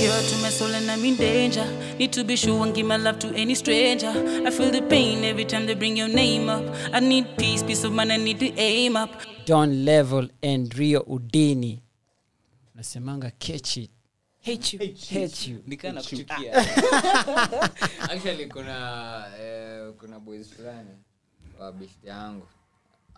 Love 0.06 0.24
out 0.24 0.30
to 0.30 0.38
my 0.42 0.50
soul 0.50 0.74
and 0.76 0.90
I'm 0.92 1.04
in 1.04 1.16
danger. 1.16 1.66
Need 1.98 2.14
to 2.14 2.24
be 2.24 2.36
sure 2.36 2.64
and 2.64 2.76
give 2.76 2.86
my 2.86 2.98
love 2.98 3.18
to 3.20 3.34
any 3.36 3.56
stranger. 3.56 4.10
I 4.46 4.52
feel 4.52 4.70
the 4.70 4.82
pain 4.84 5.24
every 5.24 5.46
time 5.46 5.66
they 5.66 5.74
bring 5.74 5.98
your 5.98 6.08
name 6.08 6.48
up. 6.50 6.64
I 6.94 7.00
need 7.00 7.38
peace, 7.38 7.64
peace 7.64 7.84
of 7.84 7.92
mind. 7.94 8.12
I 8.12 8.18
need 8.18 8.40
to 8.40 8.54
aim 8.58 8.96
up. 8.98 9.10
don 9.46 9.86
level 9.86 10.28
and 10.44 10.74
rio 10.78 11.02
udini 11.02 11.80
nasemanga 12.76 13.32
kechi 13.32 13.90
Hate 14.42 14.74
you. 14.74 14.80
hate 15.10 15.48
you 15.48 15.64
Nikana 15.68 16.02
kuchukia. 16.02 16.54
actually 18.12 18.46
kuna 18.48 19.26
eh, 19.42 19.92
kuna 20.00 20.20
boys 20.20 20.50
fulani 20.54 20.90
wa 21.60 21.72
bishti 21.72 22.08
yangu 22.08 22.48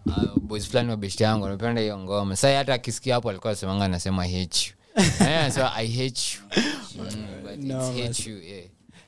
uh, 0.06 0.38
boys 0.42 0.68
fulani 0.68 0.90
wa 0.90 0.98
bishti 0.98 1.24
yangu 1.24 1.46
anapenda 1.46 1.82
hiyo 1.82 2.00
ngoma 2.00 2.36
sai 2.36 2.56
hata 2.56 2.74
akisikia 2.74 3.14
hapo 3.16 3.30
alikuwa 3.30 3.54
asemanga 3.54 3.86
anasema 3.86 4.24
hate 4.24 4.68
you 4.70 4.77
Eh, 4.98 5.22
anasema 5.40 5.72
i 5.76 5.88
hate 5.88 6.22
you. 6.38 6.64
Mm, 6.98 7.28
but 7.44 7.58
No, 7.60 7.92
it's 7.96 8.18
hate 8.18 8.30
you 8.30 8.38
yeah. 8.42 8.66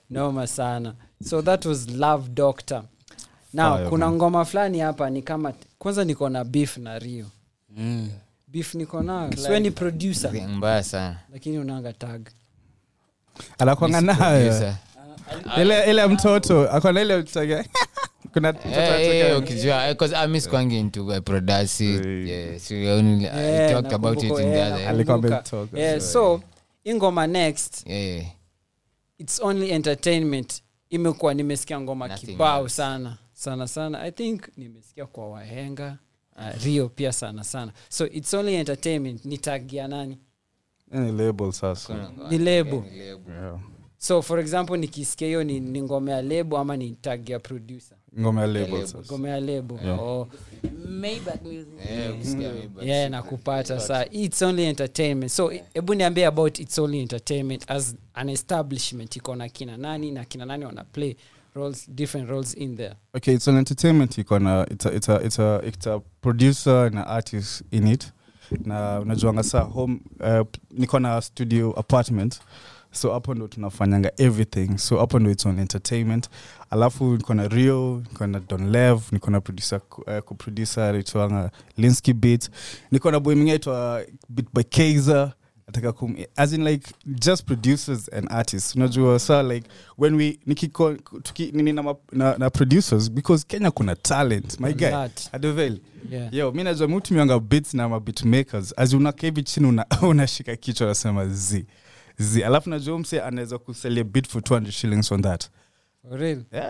noma 0.09 0.47
sana. 0.47 0.93
So 1.23 1.41
that 1.41 1.65
was 1.65 1.89
love 1.89 2.29
doctor. 2.29 2.83
Now 3.53 3.75
Fire, 3.77 3.89
kuna 3.89 4.05
man. 4.05 4.15
ngoma 4.15 4.45
fulani 4.45 4.79
hapa 4.79 5.09
ni 5.09 5.21
kama 5.21 5.53
kwanza 5.79 6.03
niko 6.05 6.29
na 6.29 6.43
beef 6.43 6.77
na 6.77 6.99
rio. 6.99 7.25
Mm. 7.77 8.09
beef 8.47 8.75
niko 8.75 9.01
nayo. 9.03 9.31
Siwe 9.37 9.59
ni 9.59 9.71
producer. 9.71 10.31
mbaya 10.47 10.83
sana. 10.83 11.17
Lakini 11.33 11.59
unanga 11.59 11.93
tag. 11.93 12.21
Anakwanga 13.57 14.01
nayo. 14.01 14.73
ile 15.61 15.89
ile 15.91 16.07
mtoto. 16.07 16.71
Akona 16.71 17.01
ile 17.01 17.17
mtoto 17.17 17.39
Eh, 18.35 18.55
eh, 18.71 19.89
eh, 19.89 19.95
'cause 19.95 20.15
I 20.15 20.27
miss 20.27 20.49
kwangi 20.49 20.79
into 20.79 21.05
uh, 21.05 21.17
production. 21.17 22.27
Yeah, 22.27 22.59
so 22.59 22.75
we 22.75 22.91
only- 22.91 23.27
I 23.27 23.73
talked 23.73 23.93
about 23.93 24.17
it 24.17 24.23
nakumbuka, 24.23 24.43
in 24.43 24.51
the 24.53 24.61
other- 24.63 24.87
Alikuwa 24.87 25.17
nakumbuka. 25.17 25.57
ametalk, 25.57 26.01
so 26.01 26.41
ingoma 26.83 27.27
next 27.27 27.87
Yeah. 27.87 28.25
its 29.17 29.39
only 29.39 29.71
entertainment. 29.71 30.61
Imekuwa 30.89 31.33
nimesikia 31.33 31.81
ngoma 31.81 32.09
kibao 32.09 32.69
sana 32.69 33.17
sana 33.33 33.67
sana. 33.67 34.01
I 34.01 34.11
think 34.11 34.41
nimesikia 34.57 35.05
kwa 35.05 35.29
wahenga 35.29 35.97
uh, 36.35 36.63
rio 36.63 36.89
pia 36.89 37.11
sana 37.13 37.43
sana. 37.43 37.71
So 37.89 38.07
its 38.07 38.33
only 38.33 38.55
entertainment. 38.55 39.25
Ni 39.25 39.37
tagia 39.37 39.87
nani? 39.87 40.17
Ni 40.91 41.11
label 41.11 41.51
sasa. 41.51 41.93
Ni 42.29 42.37
Ni 42.37 42.45
label. 42.45 42.81
Yeah. 42.97 43.59
so 43.97 44.21
for 44.21 44.39
example 44.39 44.77
nikisikia 44.77 45.27
hiyo 45.27 45.43
ni, 45.43 45.59
ni 45.59 45.81
ngoma 45.81 46.11
ya 46.11 46.21
lebo 46.21 46.57
ama 46.57 46.77
ni 46.77 46.91
tag 46.91 47.29
ya 47.29 47.39
producer 47.39 47.97
ngoma 48.19 48.41
ya 48.41 48.47
label 48.47 48.71
label. 48.71 48.87
sasa. 48.87 49.13
Ngoma 49.13 49.29
ya 49.29 49.93
oh, 49.93 50.27
Maybach 50.89 51.41
music. 51.43 51.73
Eh, 51.89 52.11
maybe- 52.35 52.85
yeah 52.87 53.09
nakupata 53.09 53.79
saa. 53.79 54.05
its 54.11 54.41
only 54.41 54.65
entertainment. 54.65 55.31
So 55.31 55.51
hebu 55.73 55.93
niambie 55.95 56.25
about 56.25 56.59
its 56.59 56.79
only 56.79 57.01
entertainment. 57.01 57.63
As 57.67 57.95
an 58.13 58.29
establishment 58.29 59.15
iko 59.15 59.35
na 59.35 59.49
kina 59.49 59.77
nani 59.77 60.11
na 60.11 60.25
kina 60.25 60.45
nani 60.45 60.65
wana 60.65 60.83
play 60.83 61.15
roles 61.55 61.89
different 61.95 62.29
roles 62.29 62.53
in 62.53 62.75
there? 62.77 62.95
Okay 63.15 63.33
it's 63.33 63.47
an 63.47 63.57
entertainment 63.57 64.17
iko 64.17 64.39
na 64.39 64.65
it's 64.71 64.85
a, 64.85 64.89
it's 64.95 65.09
a, 65.09 65.15
it's 65.25 65.39
a, 65.39 65.61
it's 65.63 65.87
a 65.87 66.01
producer 66.21 66.89
na 66.93 67.03
artist 67.03 67.63
in 67.71 67.87
it. 67.87 68.11
Na 68.65 68.99
unajuanga 68.99 69.43
saa 69.43 69.61
home 69.61 69.99
uh, 70.19 70.47
niko 70.71 70.99
na 70.99 71.21
studio 71.21 71.71
apartment 71.71 72.39
so 72.91 73.13
hapo 73.13 73.35
ndo 73.35 73.47
tunafanyanga 73.47 74.11
everything. 74.17 74.77
So 74.77 74.97
hapo 74.99 75.19
ndo 75.19 75.31
it's 75.31 75.45
on 75.45 75.59
entertainment. 75.59 76.29
Alafu 76.69 77.17
niko 77.17 77.33
na 77.33 77.47
rio 77.47 78.03
niko 78.11 78.27
na 78.27 78.39
donlev 78.39 79.01
niko 79.11 79.31
na 79.31 79.37
uh, 79.37 80.17
kuproducer 80.25 81.03
linski 81.77 82.13
beat. 82.13 82.49
Niko 82.91 83.11
na 83.11 83.19
boy 83.19 83.35
aitwa 83.51 84.03
bit 84.29 84.45
by 84.53 84.63
kaiser 84.63 85.33
nataka 85.67 85.91
kum 85.93 86.15
as 86.35 86.53
in 86.53 86.63
like 86.63 86.91
just 87.05 87.45
producers 87.45 88.09
and 88.13 88.27
artists. 88.31 88.75
Unajua 88.75 89.19
sa 89.19 89.41
like 89.43 89.67
when 89.97 90.15
we 90.15 90.39
nikiko 90.45 90.93
tuki 91.23 91.51
nini 91.51 91.73
na, 91.73 91.95
na, 92.11 92.37
na 92.37 92.49
producers 92.49 93.09
because 93.11 93.45
kenya 93.47 93.71
kuna 93.71 93.95
talent. 93.95 94.59
My 94.59 94.73
guy 94.73 95.07
adovel 95.31 95.79
Yeah. 96.11 96.33
yo 96.33 96.51
mi 96.51 96.63
najua 96.63 96.87
mutumianga 96.87 97.39
bits 97.39 97.73
na 97.73 97.89
mabit 97.89 98.23
makers. 98.23 98.73
As 98.77 98.93
unaka 98.93 99.27
hivi 99.27 99.43
chini 99.43 99.67
una- 99.67 99.85
unashika 100.09 100.55
kichwa 100.55 100.87
nasema 100.87 101.27
z 101.27 101.65
z 102.19 102.43
alafu 102.43 102.69
najua 102.69 102.99
mse 102.99 103.21
anaweza 103.21 103.57
kuselia 103.57 104.03
bit 104.03 104.27
for 104.27 104.41
200 104.41 104.71
shillings 104.71 105.11
on 105.11 105.21
that. 105.21 105.49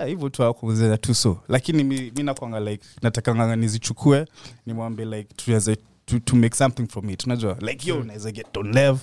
Hivyo 0.05 0.29
tu 0.29 0.43
akuzea 0.43 0.97
tu 0.97 1.15
so. 1.15 1.43
Lakini 1.47 1.83
mi, 1.83 2.11
mi 2.15 2.23
nakwanga 2.23 2.59
like 2.59 2.85
natakanga 3.01 3.55
nizichukue 3.55 4.25
nimwambe 4.65 5.05
like 5.05 5.33
tuweze 5.35 5.77
to, 6.05 6.19
to 6.19 6.35
make 6.35 6.55
something 6.55 6.87
from 6.87 7.09
it. 7.09 7.25
Unajua 7.25 7.57
like 7.61 7.89
yo 7.89 8.03
naweza 8.03 8.31
get 8.31 8.53
don 8.53 8.71
lev 8.73 8.99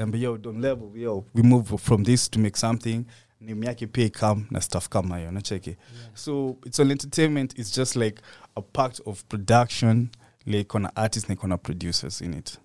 ambe 0.00 0.20
yo 0.20 0.38
don 0.38 0.60
lev 0.60 0.96
yo 0.96 1.24
we 1.34 1.42
move 1.42 1.78
from 1.78 2.04
this 2.04 2.30
to 2.30 2.40
make 2.40 2.58
something. 2.58 3.04
Name 3.40 3.66
yake 3.66 3.86
pia 3.86 4.04
ikam 4.04 4.46
na 4.50 4.60
stuff 4.60 4.88
kama 4.88 5.18
hiyo 5.18 5.30
nacheki 5.30 5.76
so 6.14 6.56
it's 6.66 6.80
all 6.80 6.90
entertainment 6.90 7.58
is 7.58 7.76
just 7.76 7.96
like 7.96 8.22
a 8.56 8.62
part 8.62 9.00
of 9.06 9.24
production. 9.24 10.08
Like 10.46 10.64
kona 10.64 10.96
artist 10.96 11.28
na 11.28 11.36
kona 11.36 11.58
producers 11.58 12.20
in 12.20 12.34
it. 12.34 12.58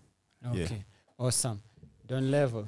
Okay. 0.48 0.60
Yeah. 0.60 0.72
Awesome. 1.18 1.60
Don 2.08 2.32
Level, 2.32 2.66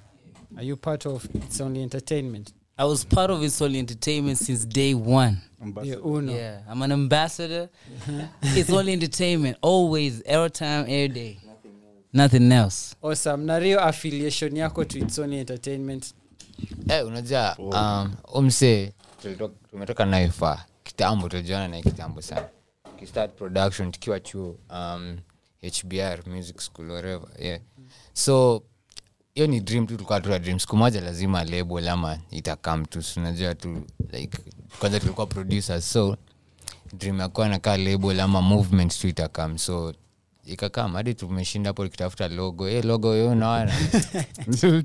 are 0.56 0.64
you 0.64 0.76
part 0.76 1.06
of 1.06 1.28
It's 1.34 1.60
Only 1.62 1.82
Entertainment? 1.84 2.54
I 2.78 2.86
was 2.86 3.04
part 3.04 3.32
of 3.32 3.44
It's 3.44 3.62
Only 3.62 3.80
Entertainment 3.80 4.38
since 4.38 4.66
day 4.66 4.94
one. 4.94 5.42
Yeah, 5.84 5.96
Uno. 5.96 6.34
Yeah, 6.34 6.62
I'm 6.70 6.82
an 6.82 6.92
ambassador. 6.92 7.70
it's 8.42 8.70
Only 8.70 8.94
Entertainment, 8.94 9.58
always, 9.62 10.22
every 10.26 10.52
time, 10.52 10.84
every 10.84 11.08
day. 11.08 11.40
Nothing 12.14 12.52
else. 12.52 12.96
Awesome. 13.02 13.46
Na 13.46 13.58
real 13.58 13.80
affiliation 13.80 14.56
yako 14.56 14.88
to 14.88 15.00
It's 15.00 15.20
Only 15.20 15.40
Entertainment. 15.40 16.14
Hey, 16.88 17.02
unajua 17.04 17.56
um, 17.58 18.16
umse 18.34 18.94
tumetoka 19.72 20.06
nayo 20.06 20.32
fa 20.32 20.66
kitambo 20.84 21.30
tulijuana 21.30 21.68
naye 21.68 21.84
kitambo 21.84 22.22
sana 22.22 22.50
kistart 23.00 23.36
production 23.36 23.92
tukiwa 23.92 24.20
chuo 24.20 24.60
um, 24.70 25.18
hbr 25.84 26.30
music 26.30 26.62
school 26.62 26.92
whatever 26.92 27.30
yeah. 27.40 27.60
so 28.14 28.64
hiyo 29.38 29.48
ni 29.48 29.60
dream 29.60 29.88
tu 29.88 29.94
tulikuwa 29.94 30.22
tua 30.22 30.40
dream. 30.40 30.60
Siku 30.60 30.78
moja 30.78 31.02
lazima 31.02 31.44
label 31.44 31.88
ama 31.88 32.18
itakam 32.32 32.86
tu. 32.86 33.04
Unajua 33.18 33.56
tu 33.56 33.84
like 34.12 34.38
kwanza 34.80 35.00
tulikuwa 35.00 35.28
producers 35.28 35.92
so 35.94 36.18
dream 36.94 37.20
yakuwa 37.20 37.50
nakaa 37.50 37.78
label 37.78 38.20
ama 38.20 38.42
movement 38.42 39.00
tu 39.00 39.08
itakam. 39.08 39.58
So 39.58 39.94
ikakam 40.46 40.94
hadi 40.94 41.14
tumeshinda 41.14 41.70
hapo 41.70 41.84
tukitafuta 41.84 42.28
logo. 42.28 42.70
E 42.70 42.82
logo 42.82 43.16
yo 43.16 43.30
unaona? 43.30 43.74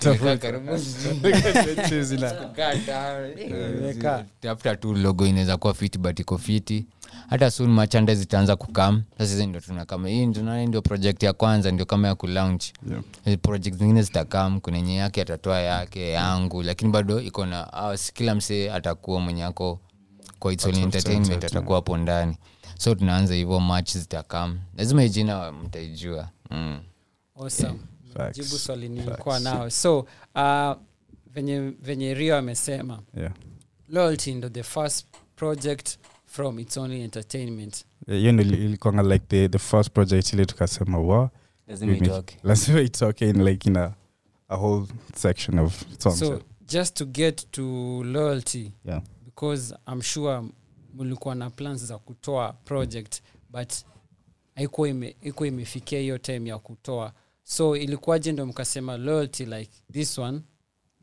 Tafuta 4.41 4.77
tu 4.77 4.95
logo 4.95 5.27
inaweza 5.27 5.57
kuwa 5.57 5.75
fiti 5.75 5.99
but 5.99 6.21
iko 6.21 6.39
fiti 6.39 6.87
hata 7.31 7.51
soon 7.51 7.71
machande 7.71 8.15
zitaanza 8.15 8.57
kukam 8.57 9.03
sasa 9.19 9.25
hizi 9.31 9.47
ndio 9.47 9.61
tunakama 9.61 10.09
hii 10.09 10.27
tunaona 10.27 10.67
ndio 10.67 10.83
project 10.83 11.23
ya 11.23 11.33
kwanza 11.33 11.71
ndio 11.71 11.87
kama 11.87 12.09
ya 12.09 12.15
kulaunch 12.15 12.65
yeah. 13.27 13.39
project 13.39 13.77
zingine 13.77 14.03
zitakam 14.03 14.61
kuna 14.61 14.77
yenye 14.77 14.97
yake 14.97 15.23
atatoa 15.23 15.61
yake 15.61 16.11
yangu 16.11 16.63
lakini 16.63 16.91
bado 16.91 17.21
iko 17.21 17.47
na 17.47 17.91
uh, 17.93 18.01
kila 18.15 18.35
msee 18.35 18.71
atakuwa 18.73 19.21
mwenye 19.21 19.45
ako 19.45 19.81
kwa 20.39 20.53
It's 20.53 20.67
entertainment 20.67 21.45
atakuwa 21.45 21.77
hapo 21.79 21.97
ndani 21.97 22.37
so 22.79 22.95
tunaanza 22.95 23.35
hivyo 23.35 23.61
match 23.61 23.93
zitakam 23.97 24.59
lazima 24.77 25.05
ijina 25.05 25.53
mtaijua 25.53 26.29
mm. 26.51 26.81
Awesome. 27.41 27.79
yeah. 28.19 28.33
Jibu 28.35 28.59
swali 28.59 28.89
nilikuwa 28.89 29.41
nao. 29.41 29.71
So, 29.71 29.99
uh, 30.35 30.73
venye, 31.35 31.61
venye 31.81 32.15
Rio 32.15 32.37
amesema, 32.37 32.99
yeah. 33.17 33.33
Loyalty 33.89 34.35
ndo 34.35 34.49
the 34.49 34.63
first 34.63 35.07
project 35.37 35.99
from 36.33 36.59
It's 36.59 36.77
Only 36.77 37.03
Entertainment. 37.03 37.85
Hiyo 38.07 38.33
ndo 38.33 38.43
ili- 38.43 38.77
like 39.03 39.25
the, 39.29 39.49
the 39.49 39.59
first 39.59 39.91
project 39.91 40.33
ile 40.33 40.45
tukasema 40.47 40.99
wa 40.99 41.31
Lazima 41.67 42.81
itoke. 42.81 43.29
in 43.31 43.43
like 43.45 43.69
in 43.69 43.77
a, 43.77 43.95
a 44.49 44.57
whole 44.57 44.87
section 45.17 45.59
of 45.59 45.85
songs 45.99 46.19
So, 46.19 46.41
just 46.69 46.95
to 46.97 47.05
get 47.05 47.51
to 47.51 47.63
Loyalty, 48.05 48.73
yeah. 48.85 49.03
because 49.25 49.75
I'm 49.93 50.03
sure 50.03 50.43
mlikuwa 50.95 51.35
na 51.35 51.51
plans 51.51 51.85
za 51.85 51.99
kutoa 51.99 52.53
project 52.53 53.21
but 53.51 53.73
haikuwa 54.55 54.89
ime, 54.89 55.17
imefikia 55.47 55.99
hiyo 56.01 56.19
time 56.19 56.51
ya 56.51 56.59
kutoa 56.59 57.13
so 57.43 57.77
ilikuwaje 57.77 58.33
ndo 58.33 58.47
mkasema 58.47 58.97
loyalty 58.97 59.45
like 59.45 59.71
this 59.93 60.19
one 60.19 60.41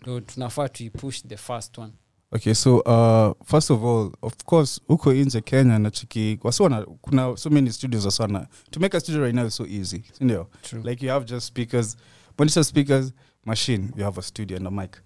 ndo 0.02 0.20
tunafaa 0.22 0.70
tuipush 0.70 1.22
the 1.28 1.38
first 1.38 1.78
one 1.78 1.94
okay 2.32 2.54
so 2.54 2.80
uh, 2.80 3.34
first 3.46 3.72
of 3.72 3.84
all 3.84 4.12
of 4.22 4.34
course 4.46 4.82
huko 4.88 5.14
nje 5.14 5.42
kenya 5.42 5.80
nachiki 5.80 6.40
wasiwana 6.44 6.86
kuna 7.02 7.38
so 7.38 7.50
many 7.50 7.72
studios 7.72 8.06
wasana 8.06 8.48
to 8.72 8.80
make 8.80 8.98
a 8.98 9.00
studio 9.00 9.22
right 9.22 9.36
now 9.36 9.46
is 9.46 9.56
so 9.56 9.66
easy 9.66 10.04
sindio 10.12 10.48
like 10.84 11.06
you 11.06 11.12
have 11.12 11.26
just 11.26 11.48
speakers 11.48 11.98
monitor 12.38 12.64
speakers 12.64 13.14
machine 13.46 13.90
you 13.96 14.04
have 14.04 14.20
a 14.20 14.22
studio 14.22 14.58
and 14.58 14.68
a 14.68 14.72
mic. 14.72 14.98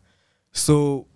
So 0.51 1.07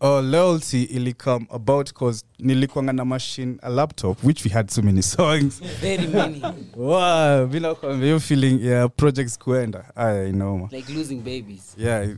uh, 0.00 0.08
loyalty 0.24 0.82
ili 0.82 1.14
come 1.14 1.46
about 1.50 1.92
cause 1.92 2.24
nilikwanga 2.38 2.92
na 2.92 3.04
machine 3.04 3.56
a 3.62 3.68
laptop 3.68 4.24
which 4.24 4.44
we 4.44 4.50
had 4.50 4.70
so 4.70 4.82
many 4.82 5.02
songs 5.02 5.60
Very 5.80 6.06
many. 6.08 6.42
wow, 6.76 7.46
bila 7.46 7.74
kuambia 7.74 8.04
hiyo 8.06 8.20
feeling 8.20 8.66
ya 8.66 8.88
projects 8.88 9.38
kuenda 9.38 9.96
aya 9.96 10.28
inauma 10.28 10.68
like 10.72 10.92
losing 10.92 11.16
babies. 11.16 11.74
yeah 11.78 12.08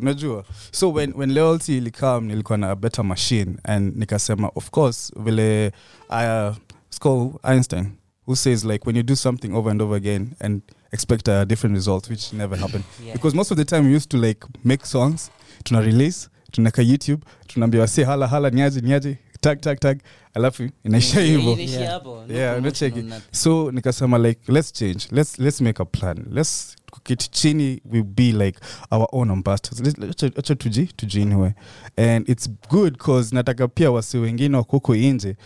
unajua 0.00 0.44
so 0.72 0.92
when, 0.92 1.12
when 1.16 1.32
loyalty 1.34 1.76
ilikam 1.76 2.24
nilikuwa 2.24 2.58
na 2.58 2.70
a 2.70 2.76
better 2.76 3.04
machine 3.04 3.56
and 3.64 3.96
nikasema 3.96 4.50
of 4.54 4.70
course 4.70 5.12
vile 5.16 5.72
uh, 6.10 6.56
school 6.90 7.30
einstein 7.42 7.86
who 8.26 8.36
says 8.36 8.64
like 8.64 8.84
when 8.86 8.96
you 8.96 9.02
do 9.02 9.16
something 9.16 9.52
over 9.54 9.70
and 9.70 9.82
over 9.82 9.96
again 9.96 10.28
and 10.40 10.62
expect 10.92 11.28
a 11.28 11.44
different 11.46 11.76
result 11.76 12.10
which 12.10 12.32
never 12.32 12.58
happened 12.58 12.84
Yeah. 13.04 13.12
because 13.16 13.36
most 13.36 13.50
of 13.52 13.56
the 13.58 13.64
time 13.64 13.80
we 13.88 13.94
used 13.96 14.08
to 14.10 14.16
like 14.18 14.46
make 14.64 14.86
songs 14.86 15.30
to 15.64 15.80
release 15.80 16.28
tunaka 16.50 16.82
youtube 16.82 17.22
tunaambia 17.46 17.80
wasi 17.80 18.02
hala 18.02 18.26
hala 18.26 18.50
niaje 18.50 18.80
niaje 18.80 19.18
tag 19.40 19.60
tag 19.60 19.78
tag. 19.80 19.98
Alafu 20.34 20.68
inaisha 20.84 21.20
hivyo 21.20 21.56
Yeah. 21.58 22.02
yeah 22.30 22.58
unacheki 22.58 23.04
so 23.32 23.70
nikasema 23.72 24.18
like 24.18 24.52
let's 24.52 24.72
change. 24.72 25.06
Let's 25.12 25.38
let's 25.38 25.60
make 25.60 25.82
a 25.82 25.84
plan. 25.84 26.24
Let's 26.30 26.76
kuketi 26.90 27.30
chini 27.30 27.80
will 27.84 28.02
be 28.04 28.32
like 28.32 28.60
our 28.90 29.08
own 29.12 29.30
ambassadors. 29.30 29.94
Acha 30.36 30.54
tuji 30.54 30.86
tujiinue 30.86 31.54
and 31.96 32.28
it's 32.28 32.50
good 32.70 32.96
cause 32.96 33.34
nataka 33.34 33.68
pia 33.68 33.90
wasi 33.90 34.18
wengine 34.18 34.56
wakuko 34.56 34.96
nje 34.96 35.36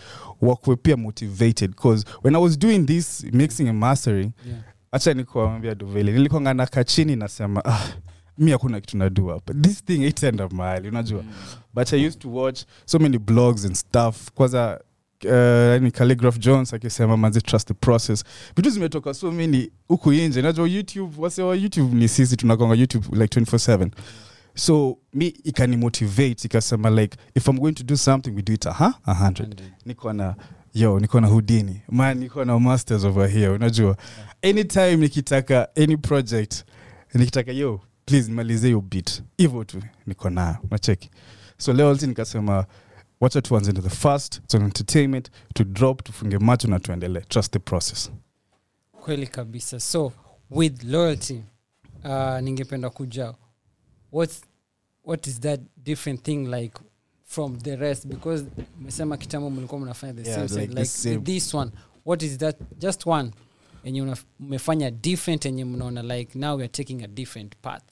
wakuwe 0.41 0.75
pia 0.75 0.97
motivated 0.97 1.75
cause 1.75 2.05
when 2.23 2.35
i 2.35 2.41
was 2.41 2.59
doing 2.59 2.79
this 2.85 3.23
mixing 3.33 3.67
and 3.69 3.79
mastering 3.79 4.31
yeah. 4.47 4.59
hacha 4.91 5.13
nikuambia 5.13 5.75
duveli 5.75 6.11
nilikwanga 6.11 6.53
naka 6.53 6.83
chini 6.83 7.15
nasema 7.15 7.65
ah, 7.65 7.79
mi 8.37 8.51
hakuna 8.51 8.81
kitu 8.81 8.97
nadu 8.97 9.27
hapa. 9.27 9.53
This 9.53 9.83
thing 9.85 10.07
itaenda 10.07 10.49
mahali 10.49 10.89
unajua. 10.89 11.23
But 11.73 11.93
i 11.93 12.05
used 12.07 12.19
to 12.21 12.33
watch 12.33 12.61
so 12.85 12.99
many 12.99 13.17
blogs 13.17 13.65
and 13.65 13.75
stuff. 13.75 14.31
Kwanza 14.31 14.81
uh, 15.23 15.89
calligraph 15.91 16.37
jones 16.39 16.73
akisema 16.73 17.17
manzi 17.17 17.41
trust 17.41 17.67
the 17.67 17.73
process. 17.73 18.23
Vitu 18.55 18.69
zimetoka 18.69 19.13
so 19.13 19.31
many 19.31 19.71
huku 19.87 20.13
inje 20.13 20.41
najua 20.41 20.67
youtube 20.67 21.15
wasewa 21.17 21.55
youtube 21.55 21.95
ni 21.95 22.07
sisi 22.07 22.37
tunakonga 22.37 22.75
youtube 22.75 23.07
like 23.21 23.39
24/7 23.39 23.89
so 24.55 24.97
mi 25.13 25.27
ikanimotivate 25.27 26.45
ikasema 26.47 26.89
like 26.89 27.17
if 27.35 27.47
i'm 27.47 27.59
going 27.59 27.73
to 27.73 27.83
do 27.83 27.97
something 27.97 28.29
we 28.29 28.41
do 28.41 28.53
it 28.53 28.65
aha 28.67 28.93
100 29.07 29.47
niko 29.85 30.13
na 30.13 30.35
yo 30.73 30.99
niko 30.99 31.21
na 31.21 31.27
hudini 31.27 31.81
ma 31.89 32.13
niko 32.13 32.45
na 32.45 32.59
masters 32.59 33.03
over 33.03 33.29
here 33.29 33.49
unajua. 33.49 33.97
Anytime 34.41 34.95
nikitaka 34.97 35.67
any 35.75 35.97
project 35.97 36.63
nikitaka 37.13 37.51
yo 37.51 37.81
please 38.05 38.27
nimalize 38.29 38.67
hiyo 38.67 38.81
bit 38.81 39.23
hivyo 39.37 39.63
tu 39.63 39.81
niko 40.07 40.29
nayo. 40.29 40.57
Nacheki 40.71 41.09
so 41.57 41.73
leo 41.73 41.95
ti 41.95 42.07
nikasema 42.07 42.65
wacha 43.19 43.41
tuanze 43.41 43.73
the 43.73 43.89
first 43.89 44.35
it's 44.37 44.55
entertainment 44.55 45.31
to 45.53 45.63
drop 45.63 46.03
tufunge 46.03 46.37
macho 46.37 46.67
na 46.67 46.79
tuendelee. 46.79 47.21
Trust 47.21 47.51
the 47.53 47.59
process. 47.59 48.11
Kweli 48.91 49.27
kabisa. 49.27 49.79
So 49.79 50.11
with 50.51 50.83
loyalty 50.83 51.43
uh, 52.03 52.39
ningependa 52.41 52.89
kuja 52.89 53.33
what's, 54.11 54.41
what 55.05 55.27
is 55.27 55.39
that 55.39 55.59
different 55.83 56.21
thing 56.23 56.37
like 56.47 56.79
from 57.25 57.57
the 57.59 57.75
rest? 57.75 58.07
Because 58.07 58.45
mesema 58.81 59.17
kitambo 59.17 59.49
mlikuwa 59.49 59.81
mnafanya 59.81 60.13
the 60.13 60.29
Yeah, 60.29 60.47
same 60.49 60.61
like 60.61 60.73
like, 60.73 60.81
the 60.81 60.85
same. 60.85 61.17
this 61.21 61.53
one 61.53 61.71
what 62.05 62.21
is 62.23 62.37
that? 62.37 62.55
Just 62.79 63.05
one 63.05 63.31
enye 63.85 64.01
unaf- 64.01 64.25
mmefanya 64.39 64.91
different 64.91 65.45
enye 65.45 65.65
mnaona 65.65 66.03
like 66.03 66.39
now 66.39 66.55
weare 66.57 66.67
taking 66.67 67.03
a 67.03 67.07
different 67.07 67.55
path. 67.61 67.83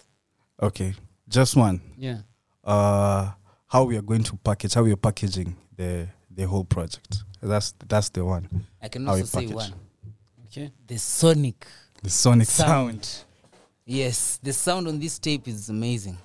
Okay 0.60 0.94
just 1.28 1.56
one. 1.58 1.80
Yeah. 1.98 2.18
Uh, 2.64 3.32
how 3.68 3.86
we 3.88 3.98
are 3.98 4.02
going 4.06 4.24
to 4.24 4.36
package 4.44 4.74
how 4.76 4.84
we 4.84 4.92
are 4.92 5.02
packaging 5.02 5.56
the 5.78 6.08
the 6.36 6.44
whole 6.48 6.64
project. 6.66 7.24
That's 7.42 7.74
that's 7.88 8.10
the 8.12 8.22
one. 8.26 8.48
I 8.82 8.90
can 8.90 9.08
also 9.08 9.22
we 9.22 9.28
say 9.28 9.40
package. 9.40 9.56
one. 9.56 9.74
okay. 10.48 10.72
The 10.88 10.98
sonic. 10.98 11.66
The 12.04 12.10
sonic 12.10 12.48
sound. 12.48 13.06
sound. 13.06 13.26
Yes 13.86 14.40
the 14.44 14.54
sound 14.54 14.88
on 14.88 15.00
this 15.00 15.20
tape 15.20 15.48
is 15.48 15.70
amazing. 15.70 16.18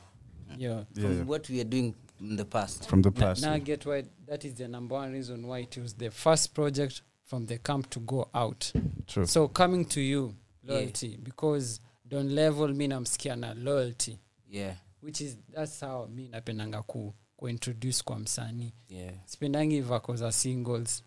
Yeah. 0.57 0.85
From 0.95 1.03
Yeah, 1.05 1.11
yeah. 1.19 1.23
what 1.25 1.49
we 1.51 1.61
are 1.61 1.65
doing 1.69 1.95
in 2.21 2.37
the 2.37 2.45
past. 2.45 2.89
From 2.89 3.03
the 3.03 3.11
Na- 3.11 3.21
past. 3.21 3.43
now 3.43 3.53
I 3.53 3.59
get 3.61 3.87
why 3.87 4.05
that 4.27 4.45
is 4.45 4.55
the 4.55 4.69
number 4.69 4.95
one 4.97 5.13
reason 5.13 5.47
why 5.47 5.59
it 5.61 5.77
was 5.79 5.95
the 5.95 6.11
first 6.11 6.55
project 6.55 7.03
from 7.29 7.47
the 7.47 7.59
camp 7.59 7.91
to 7.91 8.01
go 8.01 8.29
out. 8.35 8.73
True. 9.07 9.27
so 9.27 9.49
coming 9.49 9.85
to 9.85 10.01
you 10.01 10.35
loyalty 10.65 11.19
because 11.23 11.81
don 12.05 12.35
level 12.35 12.69
mi 12.75 12.89
namsikia 12.89 13.37
na 13.37 13.55
loyalty. 13.55 14.19
Yeah. 14.51 14.75
Which 15.03 15.21
is 15.21 15.37
that's 15.55 15.81
how 15.81 16.07
mi 16.15 16.29
napendanga 16.29 16.83
ku 16.83 17.15
kuintroduce 17.37 18.03
kwa 18.05 18.19
msanii. 18.19 18.73
Yeah. 18.89 19.13
Sipendangi 19.27 19.81
vako 19.81 20.17
za 20.17 20.33
singles. 20.33 21.03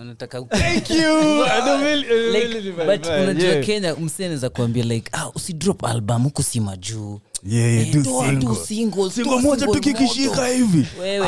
Unataka 0.00 0.42
Thank 0.42 0.90
you. 0.90 1.44
I 1.44 1.60
don't 1.64 1.82
really- 1.82 2.06
I 2.06 2.30
like, 2.40 2.48
really 2.54 2.72
but 2.72 2.86
like 2.88 3.04
that. 3.04 3.22
unajua 3.22 3.56
kenya 3.62 3.94
msi 3.96 4.24
anaweza 4.24 4.50
kuambia 4.50 4.84
like 4.84 5.10
ah, 5.12 5.28
usidrop 5.30 5.84
album 5.84 6.22
huku 6.24 6.42
si 6.42 6.60
majuu 6.60 7.20
Eh, 7.46 7.94
moja 9.42 9.66
tukikishika 9.66 10.46
hivi. 10.48 10.86
Wewe 11.00 11.26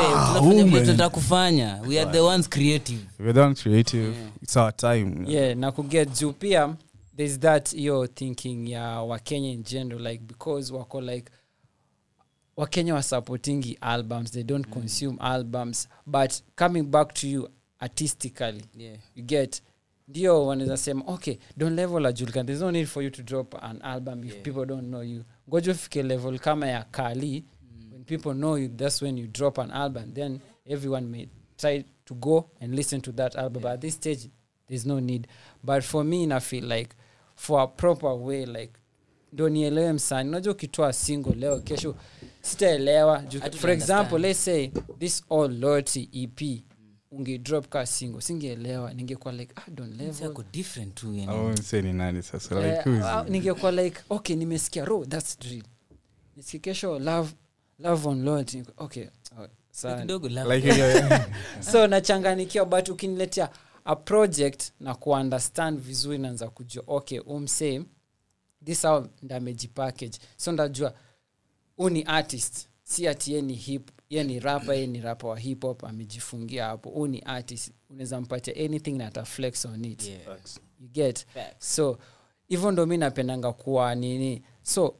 Ah, 0.99 1.09
kufanya. 1.09 1.81
We 1.87 2.01
are 2.01 2.11
the 2.11 2.19
ones 2.19 2.49
creative. 2.49 2.99
We're 3.19 3.33
done 3.33 3.55
creative. 3.55 4.13
It's 4.41 4.57
our 4.57 4.75
time. 4.75 5.25
Yeah 5.27 5.57
na 5.57 5.71
kuget 5.71 6.19
juu 6.19 6.31
pia 6.33 6.75
there's 7.17 7.39
that 7.39 7.75
hiyo 7.75 8.07
thinking 8.07 8.69
ya 8.69 9.01
wakenya 9.01 9.49
in 9.49 9.63
general 9.63 10.01
like 10.07 10.23
because 10.27 10.73
wako 10.73 11.01
like 11.01 11.31
wakenya 12.57 12.93
wasupportingi 12.93 13.77
albums. 13.81 14.31
They 14.31 14.43
don't 14.43 14.67
mm. 14.67 14.73
consume 14.73 15.17
albums. 15.19 15.87
But 16.05 16.33
coming 16.55 16.83
back 16.83 17.13
to 17.13 17.27
you 17.27 17.49
artistically 17.79 18.63
yeah. 18.77 18.97
you 19.15 19.23
get 19.23 19.61
ndio 20.07 20.45
wanaweza 20.45 20.77
sema 20.77 21.03
okay 21.07 21.37
don't 21.57 21.75
level 21.75 22.05
ajulikana 22.05 22.45
there's 22.45 22.61
no 22.61 22.71
need 22.71 22.87
for 22.87 23.03
you 23.03 23.09
to 23.09 23.23
drop 23.23 23.55
an 23.63 23.81
album 23.81 24.23
if 24.23 24.31
Yeah. 24.31 24.43
people 24.43 24.65
don't 24.65 24.87
know 24.87 25.03
you 25.03 25.23
ngoja 25.49 25.71
ufike 25.71 26.03
level 26.03 26.39
kama 26.39 26.67
ya 26.67 26.83
kali 26.83 27.43
when 27.91 28.03
people 28.03 28.33
know 28.33 28.57
you 28.57 28.67
that's 28.69 29.01
when 29.01 29.17
you 29.17 29.27
drop 29.27 29.59
an 29.59 29.71
album 29.71 30.13
then 30.13 30.39
everyone 30.65 31.07
may 31.07 31.27
try 31.57 31.83
to 32.05 32.15
go 32.15 32.49
and 32.61 32.73
listen 32.75 33.01
to 33.01 33.11
that 33.11 33.35
album. 33.35 33.61
But 33.61 33.71
at 33.71 33.81
this 33.81 33.93
stage 33.93 34.29
there's 34.67 34.85
no 34.85 34.99
need. 34.99 35.27
But 35.63 35.83
for 35.83 36.03
me 36.03 36.25
na 36.25 36.39
feel 36.39 36.65
like 36.65 36.95
for 37.35 37.61
a 37.61 37.67
proper 37.67 38.13
way 38.15 38.45
like 38.45 38.73
ndo 39.33 39.49
nielewe 39.49 39.93
msani 39.93 40.29
unajua 40.29 40.53
ukitoa 40.53 40.93
single 40.93 41.35
leo 41.35 41.59
kesho 41.59 41.95
sitaelewa. 42.41 43.23
For 43.57 43.69
example 43.69 44.19
let's 44.19 44.45
say 44.45 44.71
this 44.99 45.23
all 45.29 45.59
loyalty 45.59 46.09
ep 46.13 46.41
ungedrop 47.13 47.67
ka 47.69 47.85
singo 47.85 48.21
singeelewa 48.21 48.93
ningekuwa 48.93 49.33
like 49.33 49.53
ah, 49.55 49.71
don't 49.71 50.01
level 50.01 50.43
different 50.51 50.95
tu 50.95 51.15
yani. 51.15 51.31
I 51.31 51.35
won't 51.39 51.61
say 51.61 51.81
ni 51.81 51.93
nani 51.93 52.23
sasa 52.23 52.55
like 52.55 52.89
who 52.89 52.97
is 52.97 53.03
ah, 53.03 53.21
it? 53.23 53.29
ningekuwa 53.29 53.71
like 53.71 54.01
okay 54.09 54.35
nimesikia 54.35 54.85
ro 54.85 55.05
thats 55.05 55.37
real 55.51 55.63
nisikia 56.35 56.59
kesho 56.73 56.99
love 56.99 57.33
love 57.79 58.07
on 58.09 58.23
loyalty 58.23 58.57
Niko, 58.57 58.73
okay 58.77 59.07
oh, 59.39 59.47
sawa. 59.71 60.01
kidogo 60.01 60.29
love. 60.29 60.55
like 60.55 60.67
yeah, 60.67 60.95
yeah. 60.95 61.27
so 61.71 61.87
nachanganikiwa 61.87 62.65
but 62.65 62.89
ukiniletea 62.89 63.49
a 63.85 63.95
project 63.95 64.71
na 64.79 64.95
kuandestand 64.95 65.79
vizuri 65.79 66.17
naanza 66.17 66.49
kujua 66.49 66.83
okay 66.87 67.19
umse 67.19 67.81
this 68.65 68.81
how 68.81 69.05
ndamejipackage 69.21 70.19
so 70.37 70.51
ndajua 70.51 70.93
huu 71.77 71.89
ni 71.89 72.03
artist 72.03 72.67
si 72.93 73.07
ati 73.07 73.33
ye 73.33 73.41
ni 73.41 73.53
hip 73.53 73.89
ye 74.09 74.23
ni 74.23 74.39
rapa 74.39 74.75
ye 74.75 74.87
ni 74.87 75.01
rapa 75.01 75.27
wa 75.27 75.39
hip 75.39 75.61
hop 75.61 75.83
amejifungia 75.83 76.65
hapo. 76.65 76.89
Huu 76.89 77.07
ni 77.07 77.19
artist 77.19 77.71
unaweza 77.89 78.21
mpatia 78.21 78.55
anything 78.65 78.91
na 78.91 79.07
ata 79.07 79.25
flex 79.25 79.65
on 79.65 79.85
it. 79.85 80.03
Yeah. 80.03 80.39
you 80.79 80.87
get? 80.87 81.25
Facts. 81.27 81.75
so 81.75 81.97
hivyo 82.47 82.71
ndo 82.71 82.85
mi 82.85 82.97
napendanga 82.97 83.53
kuwa 83.53 83.95
nini. 83.95 84.41
So 84.63 84.95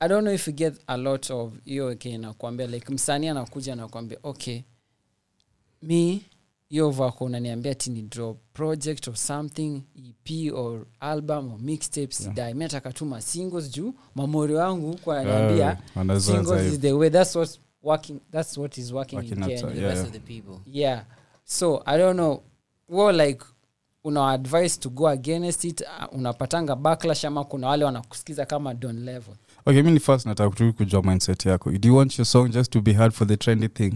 i 0.00 0.08
don't 0.08 0.22
know 0.22 0.34
if 0.34 0.48
you 0.48 0.54
get 0.54 0.74
a 0.86 0.96
lot 0.96 1.32
of 1.34 1.52
hiyo 1.64 1.86
okay, 1.86 2.18
nakwambia 2.18 2.66
like 2.66 2.92
msanii 2.92 3.28
anakuja 3.28 3.76
nakwambia 3.76 4.18
okay 4.22 4.60
mi 5.82 6.22
hiyo 6.70 6.90
vako 6.90 7.24
unaniambia 7.24 7.74
ti 7.74 7.90
ni 7.90 8.02
drop 8.02 8.38
project 8.52 9.08
or 9.08 9.16
something 9.16 9.82
ep 10.08 10.54
or 10.54 10.86
album 11.00 11.52
or 11.52 11.60
mixtape 11.60 12.12
sidai 12.12 12.54
mi 12.54 12.60
nataka 12.60 12.92
tu 12.92 13.06
masingles 13.06 13.70
juu 13.70 13.94
mamori 14.14 14.54
wangu 14.54 14.86
huku 14.90 15.12
ananiambia 15.12 15.78
uh, 15.96 16.18
singles 16.18 16.72
is 16.72 16.80
the 16.80 16.92
way 16.92 17.10
that's 17.10 17.36
what 17.36 17.50
working 17.82 18.20
that's 18.32 18.58
what 18.58 18.78
is 18.78 18.92
working, 18.92 19.16
Working 19.16 19.38
in 19.38 19.44
Kenya. 19.44 19.62
The 19.62 19.80
Yeah. 19.80 19.94
rest 19.94 20.06
of 20.06 20.12
the 20.12 20.18
people. 20.20 20.54
Yeah. 20.66 21.04
So 21.44 21.82
i 21.86 21.98
don't 21.98 22.14
know 22.16 22.42
Well, 22.88 23.16
like 23.16 23.44
una 24.04 24.28
advice 24.30 24.80
to 24.80 24.90
go 24.90 25.06
against 25.08 25.64
it 25.64 25.80
uh, 25.80 26.14
unapatanga 26.18 26.76
backlash 26.76 27.24
ama 27.24 27.44
kuna 27.44 27.66
wale 27.68 27.84
wanakusikiza 27.84 28.46
kama 28.46 28.74
don 28.74 29.04
level? 29.04 29.34
Okay 29.66 29.82
mi 29.82 30.00
first 30.00 30.26
nataka 30.26 30.56
tu 30.56 30.72
kujua 30.72 31.02
mindset 31.02 31.46
yako. 31.46 31.70
Do 31.72 31.88
you 31.88 31.96
want 31.96 32.18
your 32.18 32.26
song 32.26 32.48
just 32.50 32.72
to 32.72 32.80
be 32.80 32.92
hard 32.92 33.12
for 33.12 33.26
the 33.28 33.36
trendy 33.36 33.68
thing 33.68 33.94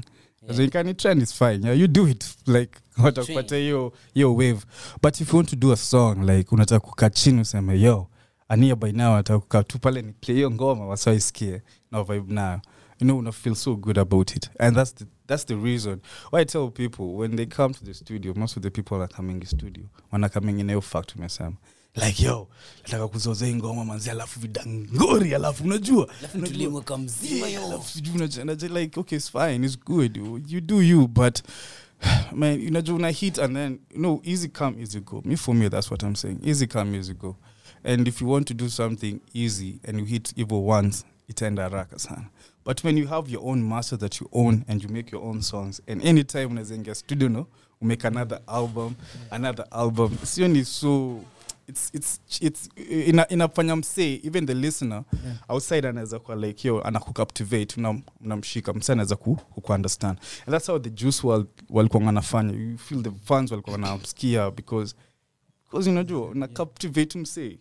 yeah. 0.48 0.60
you 0.60 0.70
can 0.70 0.94
trend? 0.94 1.22
Is 1.22 1.32
fine. 1.32 1.62
Yeah, 1.66 1.72
you 1.72 1.86
do 1.88 2.06
it 2.08 2.36
like 2.46 2.78
watakupata 3.04 3.56
hiyo 3.56 3.92
hiyo 4.14 4.34
wave. 4.34 4.58
But 5.02 5.20
if 5.20 5.28
you 5.28 5.36
want 5.36 5.50
to 5.50 5.56
do 5.56 5.72
a 5.72 5.76
song 5.76 6.24
like 6.30 6.54
unataka 6.54 6.80
kukaa 6.80 7.10
chini 7.10 7.40
useme 7.40 7.80
yo 7.80 8.06
ania 8.48 8.76
by 8.76 8.92
now 8.92 9.16
nataka 9.16 9.38
kukaa 9.38 9.62
tu 9.62 9.78
pale 9.78 10.02
ni 10.02 10.12
play 10.12 10.36
hiyo 10.36 10.50
ngoma 10.50 10.86
wasaisikie 10.86 11.62
na 11.90 12.02
vibe 12.02 12.34
nayo. 12.34 12.60
You 13.00 13.06
know 13.06 13.18
una 13.18 13.32
feel 13.32 13.54
so 13.54 13.76
good 13.76 13.98
about 13.98 14.36
it. 14.36 14.50
And 14.58 14.76
that's 14.76 14.94
the, 14.94 15.04
that's 15.26 15.46
the 15.46 15.56
reason. 15.56 16.00
Why 16.30 16.40
i 16.40 16.44
tell 16.44 16.70
people 16.70 17.04
when 17.16 17.36
they 17.36 17.46
come 17.46 17.74
to 17.74 17.84
the 17.84 17.94
studio 17.94 18.34
most 18.36 18.56
of 18.56 18.62
the 18.62 18.70
people 18.70 18.94
are 18.94 19.08
coming 19.16 19.40
in 19.40 19.46
studio. 19.46 19.84
Wana 20.12 20.28
coming 20.28 20.60
in 20.60 20.66
hiyo 20.66 20.80
fact 20.80 21.16
umesema 21.16 21.56
like 21.94 22.24
yo 22.24 22.48
nataka 22.82 23.08
kuzoza 23.08 23.46
hii 23.46 23.54
ngoma 23.54 23.84
manzi 23.84 24.10
alafu 24.10 24.40
vidangori 24.40 25.34
alafu 25.34 25.64
unajua? 25.64 26.08
Like 28.80 29.00
okay 29.00 29.18
it's 29.18 29.30
fine 29.32 29.66
it's 29.66 29.78
good 29.84 30.16
you 30.48 30.60
do 30.60 30.82
you 30.82 31.08
but 31.08 31.38
man 32.32 32.66
unajua 32.68 32.96
una 32.96 33.08
hit 33.10 33.38
and 33.38 33.54
then 33.56 33.78
no 33.96 34.20
easy 34.24 34.48
come 34.48 34.80
easy 34.82 35.00
go. 35.00 35.22
Me 35.24 35.36
for 35.36 35.54
me 35.54 35.70
that's 35.70 35.90
what 35.90 36.02
i'm 36.02 36.14
saying. 36.16 36.38
Easy 36.44 36.66
come 36.66 36.98
easy 36.98 37.14
go. 37.14 37.36
And 37.84 38.08
if 38.08 38.20
you 38.22 38.30
want 38.30 38.46
to 38.48 38.54
do 38.54 38.68
something 38.68 39.20
easy 39.34 39.80
and 39.88 39.98
you 40.00 40.04
hit 40.06 40.32
evil 40.36 40.62
once 40.68 41.04
itaenda 41.28 41.62
haraka 41.62 41.98
sana. 41.98 42.26
But 42.64 42.84
when 42.84 42.98
you 42.98 43.06
have 43.06 43.30
your 43.32 43.42
own 43.50 43.62
master 43.68 43.98
that 43.98 44.20
you 44.20 44.28
own 44.32 44.64
and 44.68 44.82
you 44.82 44.88
make 44.88 45.12
your 45.16 45.24
own 45.24 45.42
songs 45.42 45.82
and 45.86 46.06
anytime 46.06 46.46
unaweza 46.46 46.74
ingia 46.74 46.94
studio 46.94 47.28
no 47.28 47.46
you 47.82 47.88
make 47.88 48.06
another 48.06 48.40
album 48.46 48.94
another 49.30 49.66
album. 49.70 50.16
Sio 50.22 50.48
ni 50.48 50.64
so 50.64 51.20
it's 51.68 51.90
it's 51.94 52.20
it's 52.40 52.68
ina, 53.06 53.28
inafanya 53.28 53.76
msee 53.76 54.20
even 54.24 54.46
the 54.46 54.54
listener 54.54 55.04
yeah. 55.24 55.36
outside 55.50 55.88
anaweza 55.88 56.18
kuwa 56.18 56.36
like 56.36 56.68
yo 56.68 56.82
anakukaptivate 56.82 57.80
unam- 57.80 58.02
unamshika 58.20 58.72
msee 58.72 58.92
anaweza 58.92 59.16
ku, 59.16 59.36
kuunderstand 59.36 60.18
and 60.46 60.50
that's 60.50 60.66
how 60.66 60.78
the 60.78 60.90
juice 60.90 61.26
wal- 61.26 61.46
walikuwa 61.70 62.02
wanafanya. 62.06 62.52
You 62.52 62.78
feel 62.78 63.02
the 63.02 63.10
fans 63.24 63.50
walikuwa 63.50 63.72
wanamsikia 63.72 64.50
because 64.50 64.94
because 65.64 65.90
unajua 65.90 66.26
una 66.26 66.48
captivate 66.48 67.18
msee. 67.18 67.58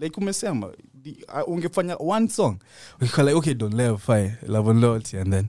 Like 0.00 0.20
umesema 0.20 0.66
uh, 0.66 1.48
ungefanya 1.48 1.96
one 1.98 2.28
song 2.28 2.56
like 3.00 3.32
okay 3.32 3.54
don't 3.54 3.74
love 3.74 3.98
fine 3.98 4.36
love 4.48 4.70
and 4.70 4.80
loyalty 4.82 5.18
and 5.18 5.30
then 5.32 5.48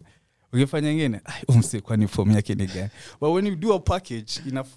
ukifanya 0.53 0.91
ingine 0.91 1.21
"Ai, 1.25 1.81
kwani 1.81 2.07
form 2.07 2.31
yake 2.31 2.55
ni 2.55 2.67
gani? 2.67 2.89
But 3.21 3.29
when 3.35 3.47
you 3.47 3.55
do 3.55 3.73
a 3.73 3.79
package 3.79 4.41
enough 4.47 4.67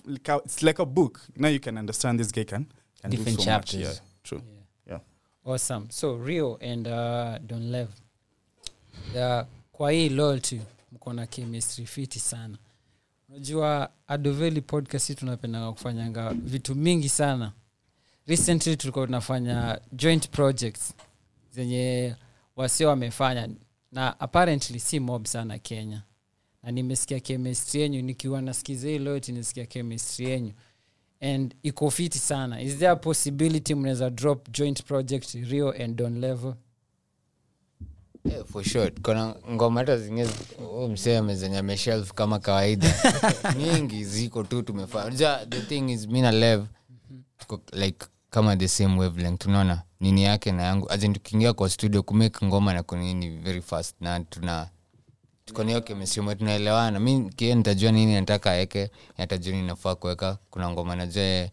it's 0.44 0.62
like 0.62 0.82
a 0.82 0.84
book. 0.84 1.20
Now 1.36 1.48
you 1.50 1.60
can 1.60 1.78
understand 1.78 2.18
this 2.20 2.32
guy 2.32 2.44
can, 2.44 2.66
can 3.02 3.10
do 3.10 3.16
Different 3.16 3.38
so 3.38 3.44
chapters. 3.44 3.74
much 3.74 3.84
yeah. 3.86 3.94
True 4.22 4.42
awesome. 5.44 5.86
So 5.90 6.16
rio 6.16 6.56
and 6.60 6.86
uh, 6.88 7.38
don 7.46 7.70
lev 7.70 7.88
uh, 9.16 9.42
kwa 9.72 9.90
hii 9.92 10.08
loyalty 10.08 10.60
mko 10.92 11.12
na 11.12 11.26
chemistry 11.26 11.86
fiti 11.86 12.18
sana. 12.18 12.58
Unajua 13.28 13.90
adoveli 14.06 14.60
podcast 14.60 15.14
tunapendanga 15.18 15.72
kufanyanga 15.72 16.32
vitu 16.34 16.74
mingi 16.74 17.08
sana. 17.08 17.52
Recently 18.26 18.76
tulikuwa 18.76 19.06
tunafanya 19.06 19.80
joint 19.92 20.28
projects 20.30 20.94
zenye 21.50 22.16
wasio 22.56 22.88
wamefanya. 22.88 23.48
Na 23.92 24.20
apparently 24.20 24.80
si 24.80 25.00
mob 25.00 25.24
sana 25.26 25.58
kenya. 25.58 26.02
Na 26.62 26.70
nimesikia 26.70 27.20
chemistry 27.20 27.80
yenyu 27.80 28.02
nikiwa 28.02 28.42
nasikiza 28.42 28.88
hii 28.88 28.98
loyalty 28.98 29.32
nisikia 29.32 29.66
chemistry 29.66 30.26
yenyu 30.30 30.52
and 31.20 31.54
iko 31.62 31.90
fiti 31.90 32.18
sana. 32.18 32.60
Is 32.60 32.76
there 32.78 32.90
a 32.90 32.96
possibility 32.96 33.74
mnaweza 33.74 34.10
drop 34.10 34.48
joint 34.50 34.84
project 34.84 35.34
rio 35.34 35.70
and 35.72 35.96
don 35.96 36.20
level? 36.20 36.54
Yeah, 38.24 38.44
for 38.44 38.64
sure. 38.64 38.90
Kuna 39.02 39.34
ngoma 39.50 39.80
hata 39.80 39.98
zingine 39.98 40.28
msee 40.90 41.34
zenye 41.34 41.58
ameshelf 41.58 42.12
kama 42.12 42.38
kawaida. 42.38 42.94
Nyingi 43.58 44.04
ziko 44.04 44.42
tu 44.42 44.62
tumefanya 44.62 45.46
the 45.48 45.60
thing 45.60 45.90
is 45.92 46.06
mi 46.08 46.20
na 46.20 46.30
lev 46.30 46.64
tuko 47.38 47.60
like 47.72 48.06
kama 48.30 48.56
the 48.56 48.68
same 48.68 48.98
wavelength 49.00 49.46
unaona? 49.46 49.82
Nini 50.00 50.24
yake 50.24 50.52
na 50.52 50.62
yangu. 50.62 50.92
Azin 50.92 51.12
tukiingia 51.12 51.52
kwa 51.52 51.70
studio 51.70 52.02
kumake 52.02 52.46
ngoma 52.46 52.72
na 52.74 52.82
kunini 52.82 53.28
very 53.30 53.62
fast 53.62 53.96
na 54.00 54.20
tuna 54.20 54.68
tuko 55.46 55.64
niyo 55.64 55.80
kemesimo 55.80 56.34
tunaelewana. 56.34 57.00
Mi 57.00 57.30
kie 57.36 57.54
nitajua 57.54 57.92
nini 57.92 58.14
nataka 58.14 58.50
aeke 58.50 58.90
atajua 59.16 59.52
nini 59.54 59.66
nafaa 59.66 59.94
kuweka. 59.94 60.38
Kuna 60.50 60.70
ngoma 60.70 60.96
najua 60.96 61.48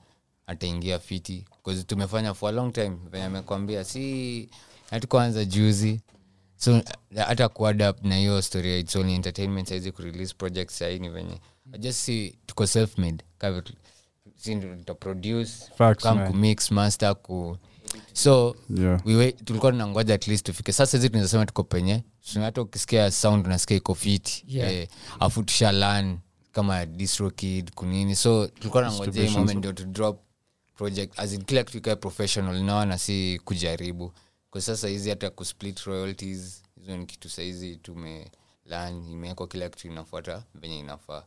ataingia 0.47 0.99
fiti. 0.99 1.45
'Cause 1.63 1.83
tumefanya 1.83 2.33
for 2.33 2.49
a 2.49 2.51
long 2.51 2.73
time. 2.73 2.97
Venye 3.11 3.25
amekwambia 3.25 3.83
si 3.83 4.49
hatukuanza 4.89 5.45
juzi. 5.45 6.01
So 6.57 6.81
hata 7.15 7.49
kuadap 7.49 8.03
na 8.05 8.17
hiyo 8.17 8.41
story 8.41 8.79
its 8.79 8.95
only 8.95 9.13
entertainment 9.13 9.67
saizi 9.69 9.91
kurelease 9.91 10.33
project 10.37 10.69
saini 10.71 11.09
venye. 11.09 11.39
Just 11.79 11.99
see 11.99 12.35
tuko 12.45 12.67
self 12.67 12.97
made 12.97 13.23
tutaproduce 14.77 15.51
Facts, 15.77 16.03
kam 16.03 16.27
kumix 16.27 16.71
master 16.71 17.15
ku 17.15 17.57
so 18.13 18.55
Yeah. 18.77 19.05
we 19.05 19.31
tulikuwa 19.31 19.71
tunangoja 19.71 20.13
at 20.13 20.27
least 20.27 20.45
tufike 20.45 20.71
sasa 20.71 20.97
hizi 20.97 21.09
tunazasema 21.09 21.45
tuko 21.45 21.63
penye 21.63 22.03
hata 22.33 22.61
ukisikia 22.61 23.11
sound 23.11 23.45
unasikia 23.45 23.77
iko 23.77 23.95
fiti 23.95 24.43
Yeah. 24.47 24.73
eh, 24.73 24.87
afu 25.19 25.43
tusha 25.43 25.71
learn 25.71 26.17
kama 26.51 26.85
distrokid 26.85 27.71
kunini 27.71 28.15
so 28.15 28.47
tulikuwa 28.47 28.83
nangoja 28.83 29.21
hii 29.23 29.29
moment 29.37 29.57
ndio 29.59 29.73
to 29.73 29.83
drop 29.83 30.19
project 30.75 31.19
as 31.19 31.33
in 31.33 31.43
kila 31.43 31.63
kitu 31.63 31.77
ikae 31.77 31.95
professional 31.95 32.63
naona 32.63 32.97
si 32.97 33.41
kujaribu 33.45 34.13
kwa 34.49 34.61
sasa 34.61 34.87
hizi 34.87 35.09
hata 35.09 35.29
kusplit 35.29 35.79
royalties 35.79 36.63
hizo 36.79 36.97
ni 36.97 37.05
kitu 37.05 37.29
sahizi 37.29 37.75
tume 37.75 38.31
lan 38.65 39.11
imewekwa 39.11 39.47
kila 39.47 39.69
kitu 39.69 39.87
inafuata 39.87 40.43
venye 40.55 40.79
inafaa 40.79 41.23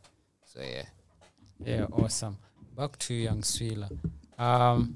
so 0.52 0.62
yeah 0.62 0.86
Yeah, 1.66 1.88
awesome. 1.98 2.36
Back 2.76 2.98
to 2.98 3.14
young 3.14 3.42
Swila. 3.42 3.90
Um, 4.38 4.94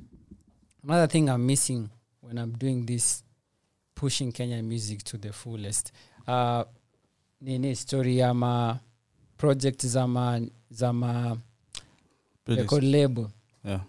another 0.85 1.07
thing 1.07 1.29
I'm 1.29 1.47
missing 1.47 1.91
when 2.21 2.39
I'm 2.39 2.53
doing 2.53 2.87
this, 2.87 3.23
pushing 3.95 4.33
Kenya 4.33 4.63
music 4.63 5.03
to 5.05 5.19
the 5.19 5.33
fullest. 5.33 5.93
Uh, 6.27 6.65
nini 7.41 7.75
story 7.75 8.19
ya 8.19 8.33
ma 8.35 8.79
project 9.37 9.83
za 9.87 10.07
ma 10.07 10.39
za 10.71 10.93
ma 10.93 11.37
record 12.47 12.85
label. 12.85 13.31
Yeah. 13.65 13.81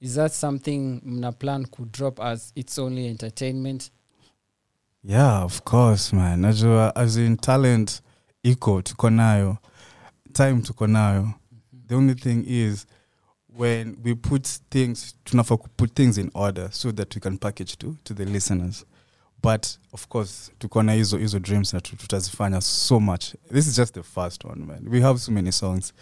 Is 0.00 0.14
that 0.14 0.32
something 0.32 1.00
mna 1.04 1.32
plan 1.38 1.64
could 1.66 1.90
drop 1.92 2.20
as 2.20 2.52
it's 2.56 2.78
only 2.78 3.08
entertainment? 3.08 3.90
yeah 5.08 5.44
of 5.44 5.64
course 5.64 6.12
man 6.12 6.40
najua 6.40 6.92
as 6.96 7.16
in 7.16 7.36
talent 7.36 8.02
iko 8.42 8.82
tuko 8.82 9.10
nayo 9.10 9.56
time 10.32 10.62
tuko 10.62 10.86
nayo 10.86 11.34
the 11.86 11.94
only 11.94 12.14
thing 12.14 12.44
is 12.46 12.86
when 13.58 13.96
we 14.04 14.14
put 14.14 14.46
things 14.70 15.14
tunafaa 15.24 15.56
put 15.56 15.94
things 15.94 16.18
in 16.18 16.30
order 16.34 16.68
so 16.72 16.92
that 16.92 17.14
we 17.14 17.20
can 17.20 17.38
package 17.38 17.76
to, 17.78 17.94
to 18.04 18.14
the 18.14 18.24
listeners. 18.24 18.84
But 19.42 19.66
of 19.92 20.08
course 20.08 20.50
tuko 20.58 20.82
na 20.82 20.92
hizo 20.92 21.18
hizo 21.18 21.38
dreams 21.38 21.72
na 21.74 21.80
tutazifanya 21.80 22.60
so 22.60 23.00
much. 23.00 23.24
This 23.52 23.66
is 23.66 23.76
just 23.76 23.94
the 23.94 24.02
first 24.02 24.44
one 24.44 24.64
man. 24.66 24.88
We 24.88 25.00
have 25.00 25.18
so 25.20 25.32
many 25.32 25.52
songs. 25.52 25.92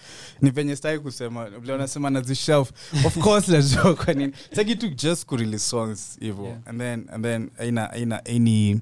Ni 0.41 0.51
venye 0.51 0.77
stai 0.77 0.99
kusema 0.99 1.51
vile 1.51 1.73
unasema 1.75 2.11
nazishelf 2.11 2.73
of 3.07 3.19
course 3.19 3.49
najua 3.49 3.95
kwa 3.95 4.15
nini. 4.15 4.33
Tu 4.77 4.89
just 4.89 5.27
kurelease 5.27 5.65
songs 5.69 6.17
hivo 6.21 6.45
Yeah. 6.45 6.59
and 6.67 6.79
then 6.81 7.07
and 7.13 7.25
then 7.25 7.51
aina 7.59 7.91
aina 7.91 8.23
any 8.27 8.81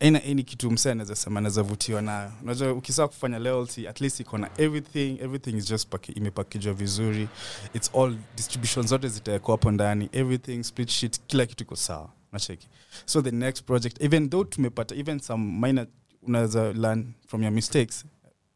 aina 0.00 0.22
ini 0.22 0.42
kitu 0.44 0.70
msee 0.70 0.90
anaweza 0.92 1.16
sema 1.16 1.38
anaweza 1.38 1.62
vutiwa 1.62 2.02
nayo. 2.02 2.32
Unajua 2.42 2.72
ukisaa 2.72 3.08
kufanya 3.08 3.38
loyalty 3.38 3.88
at 3.88 4.00
least 4.00 4.20
iko 4.20 4.38
na 4.38 4.50
everything 4.56 5.18
everything 5.20 5.56
is 5.56 5.68
just 5.68 5.88
imepakijwa 6.16 6.74
vizuri. 6.74 7.28
Its 7.74 7.90
all 7.94 8.16
distribution 8.36 8.86
zote 8.86 9.08
zitawekwa 9.08 9.52
hapo 9.54 9.70
ndani 9.70 10.08
everything 10.12 10.62
split 10.62 10.88
sheet 10.90 11.20
kila 11.26 11.46
kitu 11.46 11.64
iko 11.64 11.76
sawa. 11.76 12.10
Nacheki 12.32 12.68
so 13.06 13.22
the 13.22 13.30
next 13.30 13.64
project 13.64 14.02
even 14.02 14.30
though 14.30 14.48
tumepata 14.48 14.94
even 14.94 15.18
some 15.20 15.66
minor 15.66 15.86
unaweza 16.22 16.72
learn 16.72 17.12
from 17.26 17.42
your 17.42 17.52
mistakes 17.52 18.04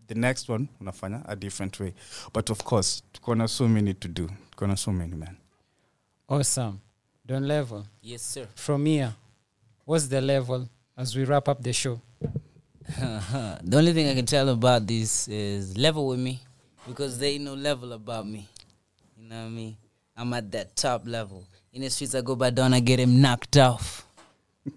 the 0.07 0.15
next 0.15 0.49
one 0.49 0.67
unafanya 0.81 1.29
a 1.29 1.37
different 1.37 1.81
way. 1.81 1.93
But 2.35 2.51
of 2.51 2.63
course 2.63 3.03
tukona 3.13 3.49
so 3.49 3.69
many 3.69 3.95
to 3.95 4.09
do. 4.09 4.31
Tukona 4.51 4.77
so 4.77 4.93
many 4.93 5.15
man. 5.17 5.37
Awesome. 6.29 6.79
Don 7.25 7.47
level. 7.47 7.85
Yes, 8.03 8.23
sir. 8.35 8.47
From 8.55 8.87
here, 8.87 9.13
what's 9.87 10.09
the 10.09 10.21
level 10.21 10.67
as 10.97 11.17
we 11.17 11.25
wrap 11.25 11.49
up 11.49 11.63
the 11.63 11.73
show? 11.73 12.01
the 12.99 13.77
only 13.77 13.93
thing 13.93 14.09
I 14.09 14.15
can 14.15 14.27
tell 14.27 14.49
about 14.49 14.87
this 14.87 15.29
is 15.29 15.77
level 15.79 16.07
with 16.09 16.19
me 16.19 16.41
because 16.87 17.19
they 17.19 17.39
know 17.39 17.55
level 17.55 17.93
about 17.93 18.27
me. 18.27 18.49
You 19.17 19.29
know 19.29 19.37
what 19.37 19.47
I 19.47 19.49
mean? 19.49 19.77
I'm 20.17 20.33
at 20.35 20.51
that 20.53 20.77
top 20.77 21.03
level. 21.07 21.45
In 21.73 21.83
the 21.83 21.91
streets, 21.91 22.15
I 22.15 22.21
go 22.21 22.37
by 22.37 22.51
down, 22.51 22.75
I 22.75 22.81
get 22.81 23.01
him 23.01 23.21
knocked 23.21 23.57
off. 23.57 24.07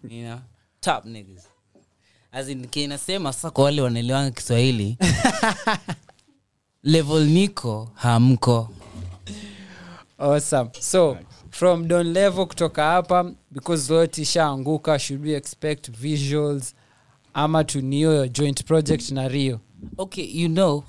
You 0.07 0.23
know? 0.23 0.41
Top 0.81 1.03
niggas. 1.05 1.45
As 2.31 2.49
in, 2.49 2.67
kinasema 2.67 3.33
sasa 3.33 3.51
kwa 3.51 3.63
wale 3.63 3.81
wanaelewanga 3.81 4.31
Kiswahili. 4.31 4.97
level 6.83 7.25
niko 7.25 7.89
hamko. 7.95 8.69
awesome 10.17 10.69
so 10.79 11.17
from 11.55 11.87
don 11.87 12.13
level 12.13 12.45
kutoka 12.47 12.83
hapa 12.83 13.31
because 13.51 13.83
zote 13.87 14.21
ishaanguka 14.21 14.99
should 14.99 15.25
we 15.25 15.33
expect 15.35 15.91
visuals 15.91 16.75
ama 17.33 17.63
tunio 17.63 18.13
your 18.13 18.27
joint 18.29 18.63
project 18.65 19.11
na 19.11 19.27
rio? 19.27 19.59
Okay, 19.97 20.25
you 20.41 20.47
know, 20.49 20.83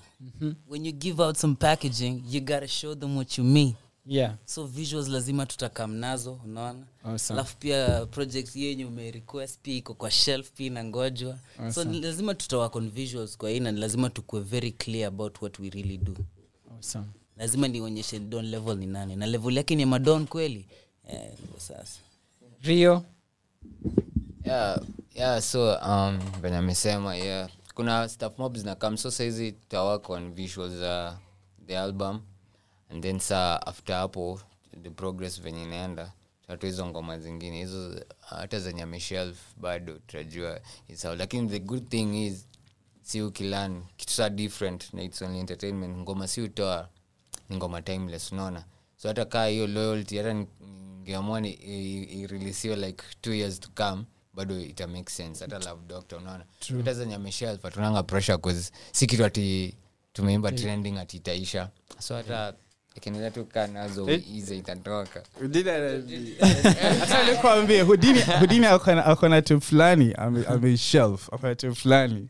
when 0.69 0.87
you 0.87 0.93
give 0.93 1.23
out 1.23 1.37
some 1.37 1.55
packaging, 1.55 2.23
you 2.31 2.41
gotta 2.41 2.69
show 2.69 2.95
them 2.95 3.17
what 3.17 3.39
you 3.39 3.45
mean. 3.45 3.75
yeah. 4.07 4.35
So 4.45 4.65
visuals 4.67 5.09
lazima 5.09 5.47
tutakam 5.47 5.95
nazo 5.95 6.41
unaona? 6.45 6.87
Awesome. 7.05 7.39
alafu 7.41 7.57
pia 7.57 8.07
project 8.07 8.57
yenye 8.57 8.85
umerequest 8.85 9.61
pia 9.63 9.75
iko 9.75 9.95
kwa 9.95 10.11
shelf 10.11 10.51
pia 10.53 10.67
inangojwa. 10.67 11.39
So 11.57 11.63
Awesome. 11.63 11.95
so 11.95 12.01
lazima 12.01 12.35
tutawakon 12.35 12.91
visuals 12.91 13.37
kwa 13.39 13.51
hii 13.51 13.61
na 13.61 13.73
lazima 13.73 14.11
tukuwe 14.11 14.43
very 14.43 14.73
clear 14.73 15.09
about 15.09 15.43
what 15.43 15.59
we 15.59 15.71
really 15.71 15.99
do. 15.99 16.15
Awesome 16.77 17.05
lazima 17.37 17.69
nionyeshe 17.69 18.19
don 18.19 18.47
level 18.47 18.77
ni 18.79 18.87
nani. 18.87 19.17
Na 19.17 19.27
level 19.27 19.57
yake 19.57 19.75
ni 19.75 19.85
madon 19.87 20.27
kweli. 20.27 20.67
Eh, 21.09 21.31
sasa. 21.59 21.99
Rio? 22.63 23.05
Yeah, 24.45 24.81
yeah 25.15 25.41
so 25.43 25.75
um, 25.79 26.19
venye 26.41 26.57
amesema 26.57 27.17
yeah. 27.17 27.49
Kuna 27.75 28.09
stuff 28.09 28.39
mob 28.39 28.57
zinakam 28.57 28.97
so 28.97 29.11
saizi 29.11 29.53
tutawak 29.53 30.11
on 30.11 30.33
visuals 30.35 30.73
za 30.73 31.19
the 31.67 31.79
album. 31.79 32.21
And 32.91 33.03
then 33.03 33.19
saa 33.21 33.61
after 33.67 33.95
hapo 33.97 34.41
the 34.83 34.91
progress 34.91 35.41
venye 35.43 35.63
inaenda 35.63 36.13
tatu 36.47 36.67
hizo 36.67 36.87
ngoma 36.87 37.19
zingine. 37.19 37.59
Hizo 37.59 38.05
hata 38.21 38.61
zenye 38.61 38.83
ameshelf 38.83 39.39
bado 39.57 39.93
tutajua 39.93 40.61
is 40.89 41.05
lakini 41.05 41.49
the 41.49 41.59
good 41.59 41.89
thing 41.89 42.27
is 42.27 42.47
si 43.03 43.23
ukilan 43.23 43.83
kitu 43.97 44.13
saa 44.13 44.29
different 44.31 44.93
na 44.95 45.03
its 45.03 45.23
only 45.23 45.39
entertainment. 45.39 45.97
Ngoma 45.99 46.29
si 46.29 46.41
utoa 46.43 46.89
ni 47.49 47.57
ngoma 47.57 47.83
timeless 47.83 48.33
unaona? 48.33 48.65
So 48.97 49.09
hata 49.09 49.25
kaa 49.25 49.47
hiyo 49.47 49.67
loyalty 49.67 50.17
hata 50.17 50.33
ni- 50.35 50.47
ningeamua 50.61 51.41
ni- 51.41 51.51
i- 51.53 52.03
like 52.77 53.05
two 53.21 53.35
years 53.35 53.61
to 53.61 53.69
come 53.75 54.05
bado 54.35 54.61
ita 54.61 54.87
make 54.87 55.11
sense 55.11 55.45
hata 55.45 55.59
love 55.59 55.83
doctor 55.89 56.19
unaona? 56.19 56.45
Hata 56.77 56.95
zenye 56.95 57.15
ameshelf 57.15 57.63
tunanga 57.73 58.03
pressure 58.03 58.39
cause 58.39 58.73
si 58.93 59.07
kitu 59.07 59.25
ati 59.25 59.75
tumeimba 60.13 60.53
trending 60.53 60.99
ati 60.99 61.17
itaisha. 61.17 61.69
So 61.99 62.15
hata 62.15 62.55
ikiendelea 62.95 63.31
tu 63.31 63.45
kaa 63.45 63.67
nazo 63.67 64.11
ize 64.11 64.57
itatoka. 64.59 65.23
Hata 67.01 67.25
nikuambie 67.33 67.81
hudini 67.83 68.21
hudini 68.41 68.67
akona 68.67 69.05
akona 69.07 69.43
fulani 69.63 70.13
ame- 70.15 70.47
ameshelf 70.47 71.33
akona 71.35 71.55
tip 71.55 71.75
fulani 71.75 72.29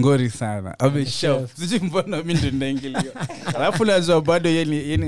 ngori 0.00 0.30
sana. 0.30 0.78
Ameshelf 0.78 1.56
sijui 1.56 1.78
mbona 1.80 2.22
mi 2.22 2.34
ndo 2.34 2.50
naingilia 2.50 3.12
alafu 3.56 3.84
najua 3.84 4.20
bado 4.20 4.50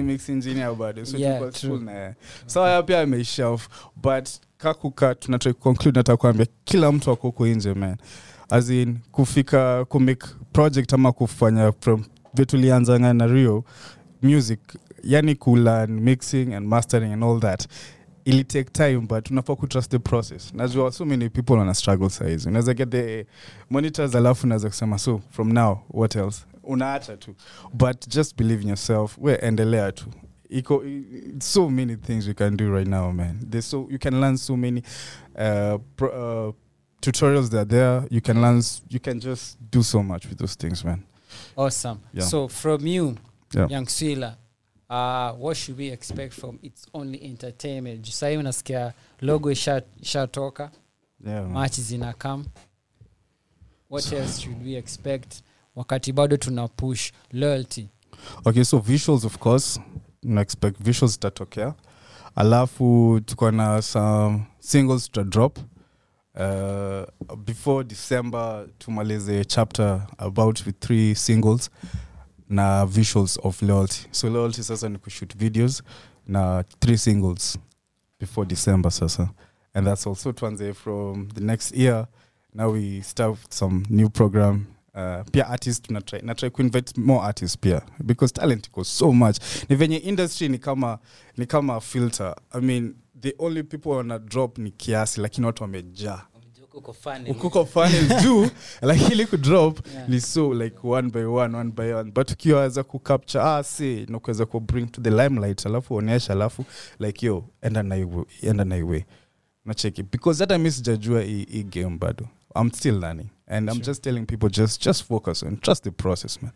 mix 0.03 0.29
engineer 0.29 0.75
bado 0.75 1.07
so 1.07 1.19
Yeah, 1.19 1.41
haya 2.55 2.83
pia 2.83 3.01
ameshelf 3.01 3.69
but 3.97 4.29
kakuka 4.59 5.17
nataka 5.29 6.17
kuambia 6.17 6.47
kila 6.65 6.93
mtu 6.93 7.11
ako 7.11 7.27
huko 7.27 7.47
nje 7.47 7.75
man. 7.75 7.97
As 8.51 8.71
in 8.71 8.99
kufika 9.13 9.85
kumake 9.85 10.27
project 10.53 10.93
ama 10.93 11.13
kufanya 11.13 11.73
from 11.81 12.05
vitulianzanga 12.35 13.15
na 13.15 13.27
rio 13.27 13.65
music 14.23 14.61
yani 15.03 15.35
kulearn 15.35 16.01
mixing 16.01 16.55
and 16.55 16.67
mastering 16.67 17.13
and 17.13 17.25
all 17.25 17.41
that 17.41 17.67
ili 18.25 18.45
take 18.45 18.71
time 18.71 18.99
but 19.01 19.31
unafaa 19.31 19.57
kutrust 19.57 19.91
the 19.91 19.99
process. 19.99 20.55
Najua 20.55 20.93
so 20.93 21.05
many 21.05 21.29
people 21.31 21.53
wana 21.53 21.75
struggle 21.75 22.11
saizi 22.11 22.49
unaweza 22.49 22.75
get 22.75 22.91
the 22.91 23.27
monitors 23.71 24.15
alafu 24.15 24.47
unaweza 24.47 24.69
kusema 24.69 24.99
so 24.99 25.21
from 25.31 25.53
now 25.53 25.79
what 25.91 26.17
else? 26.17 26.45
Unaacha 26.63 27.17
tu. 27.17 27.35
But 27.73 28.09
just 28.09 28.37
believe 28.37 28.63
in 28.63 28.69
yourself. 28.69 29.19
We 29.21 29.35
endelea 29.35 29.93
tu. 29.93 30.07
Iko 30.49 30.83
so 31.41 31.71
many 31.71 31.97
things 31.97 32.27
you 32.27 32.35
can 32.35 32.57
do 32.57 32.71
right 32.75 32.89
now 32.89 33.13
man. 33.13 33.39
There's 33.51 33.71
so 33.71 33.87
you 33.91 33.99
can 33.99 34.21
learn 34.21 34.37
so 34.37 34.57
many 34.57 34.83
uh, 35.37 35.79
pro, 35.97 36.49
uh, 36.49 36.55
tutorials 37.01 37.51
that 37.51 37.59
are 37.61 37.65
there. 37.69 38.03
You 38.11 38.21
can 38.21 38.41
learn 38.41 38.63
you 38.91 39.01
can 39.01 39.21
just 39.21 39.59
do 39.73 39.83
so 39.83 40.03
much 40.03 40.27
with 40.29 40.39
those 40.39 40.55
things 40.59 40.85
man. 40.85 41.03
Awesome. 41.57 41.99
Yeah. 42.15 42.29
so 42.29 42.49
from 42.49 42.87
you 42.87 43.17
Yeah. 43.55 43.71
young 43.71 43.87
swila 43.89 44.37
uh, 44.91 45.33
what 45.45 45.57
should 45.57 45.79
we 45.79 45.89
expect 45.93 46.33
from 46.33 46.59
its 46.63 46.87
only 46.95 47.25
entertainment? 47.25 48.07
Sahii 48.07 48.37
unasikia 48.37 48.93
logo 49.21 49.51
isha- 49.51 49.83
ishatoka? 50.03 50.71
Yeah, 51.27 51.49
machi 51.49 51.83
zinakam 51.83 52.45
what 53.91 54.13
else 54.13 54.41
should 54.43 54.65
we 54.65 54.77
expect? 54.77 55.43
Wakati 55.77 56.13
bado 56.13 56.37
tuna 56.37 56.69
push 56.69 57.13
loyalty. 57.33 57.89
Okay 58.47 58.65
so 58.65 58.79
visuals 58.79 59.25
of 59.25 59.39
course 59.39 59.81
na 60.23 60.41
expect 60.41 60.83
visuals 60.83 61.13
zitatokea. 61.13 61.75
Alafu 62.37 63.21
tuko 63.25 63.51
na 63.51 63.83
some 63.83 64.47
singles 64.59 65.11
tuta 65.11 65.25
drop. 65.31 65.59
Uh, 66.37 67.05
before 67.45 67.85
december 67.85 68.67
tumalize 68.79 69.45
chapter 69.45 70.07
about 70.19 70.67
with 70.67 70.81
three 70.81 71.15
singles 71.15 71.71
na 72.55 72.87
visuals 72.87 73.39
of 73.43 73.63
loyalty. 73.63 74.07
So 74.13 74.29
loyalty 74.31 74.63
sasa 74.63 74.89
ni 74.89 74.99
kushoot 74.99 75.37
videos 75.37 75.83
na 76.27 76.63
three 76.81 76.97
singles 76.99 77.59
before 78.21 78.47
december 78.49 78.91
sasa. 78.91 79.31
And 79.75 79.87
that's 79.87 80.07
also 80.07 80.33
tuanze 80.33 80.73
from 80.75 81.29
the 81.35 81.41
next 81.41 81.75
year. 81.77 82.07
Now 82.55 82.71
we 82.71 83.01
start 83.03 83.39
some 83.51 83.83
new 83.91 84.09
program. 84.09 84.67
Uh, 84.95 85.25
pia 85.33 85.45
artist 85.49 85.89
natry 85.91 86.23
natry 86.23 86.51
kuinvite 86.51 86.97
more 86.97 87.21
artists 87.25 87.57
pia. 87.57 87.83
Because 88.07 88.33
talent 88.33 88.69
iko 88.69 88.85
so 88.85 89.13
much. 89.13 89.39
Ni 89.69 89.77
venye 89.77 89.97
industry 89.97 90.49
ni 90.49 90.59
kama 90.59 90.99
ni 91.37 91.47
kama 91.47 91.81
filter. 91.81 92.35
I 92.53 92.61
mean 92.61 92.95
the 93.21 93.35
only 93.39 93.63
people 93.63 93.91
wana 93.91 94.19
drop 94.19 94.59
ni 94.59 94.71
kiasi 94.71 95.21
lakini 95.21 95.47
watu 95.47 95.63
wamejaa 95.63 96.23
ukuko 97.31 97.65
funnel 97.65 98.09
juu 98.23 98.49
lakini 98.83 99.27
kudrop 99.27 99.87
Yeah. 99.95 100.09
ni 100.09 100.21
so 100.21 100.55
like 100.55 100.77
one 100.83 101.11
by 101.11 101.25
one 101.25 101.57
one 101.57 101.71
by 101.71 101.93
one 101.93 102.11
but 102.11 102.31
ukiwaweza 102.31 102.83
kucapture 102.83 103.45
ah, 103.45 103.63
si 103.63 104.07
nakuweza 104.09 104.47
kubring 104.47 104.87
to 104.87 105.01
the 105.01 105.11
limelight 105.11 105.67
alafu 105.67 105.95
onyesha 105.95 106.33
alafu 106.33 106.65
like 106.99 107.27
yo 107.27 107.45
enda 107.63 107.83
naiwe 107.83 108.25
enda 108.43 108.65
na 108.65 109.03
nacheki 109.65 110.03
because 110.03 110.43
hata 110.43 110.59
mi 110.59 110.71
sijajua 110.71 111.23
hii 111.23 111.63
game 111.63 111.99
bado 111.99 112.29
i'm 112.61 112.71
still 112.71 113.01
learning 113.01 113.29
and 113.47 113.71
i'm 113.71 113.81
just 113.81 114.03
telling 114.03 114.27
people 114.27 114.49
just 114.51 114.85
just 114.85 115.05
focus 115.05 115.43
and 115.43 115.61
trust 115.61 115.85
the 115.85 115.91
process 115.91 116.43
man 116.43 116.53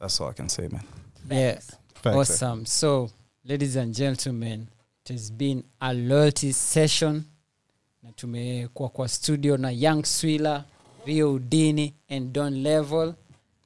that's 0.00 0.20
all 0.20 0.30
i 0.30 0.34
can 0.34 0.48
say 0.48 0.68
man 0.68 0.82
Yeah. 1.30 1.58
Facts, 1.94 2.06
eh? 2.06 2.18
Awesome. 2.18 2.66
So, 2.66 3.10
ladies 3.44 3.76
and 3.76 3.94
gentlemen, 3.94 4.68
it 5.04 5.12
has 5.12 5.30
been 5.32 5.64
a 5.80 5.92
loyalty 5.92 6.52
session. 6.52 7.24
Na 8.06 8.12
tumekuwa 8.12 8.88
kwa 8.88 9.08
studio 9.08 9.56
na 9.56 9.70
Young 9.70 10.04
Swila, 10.04 10.64
Rio 11.06 11.34
Udini, 11.34 11.94
and 12.08 12.32
Don 12.32 12.62
Level. 12.62 13.14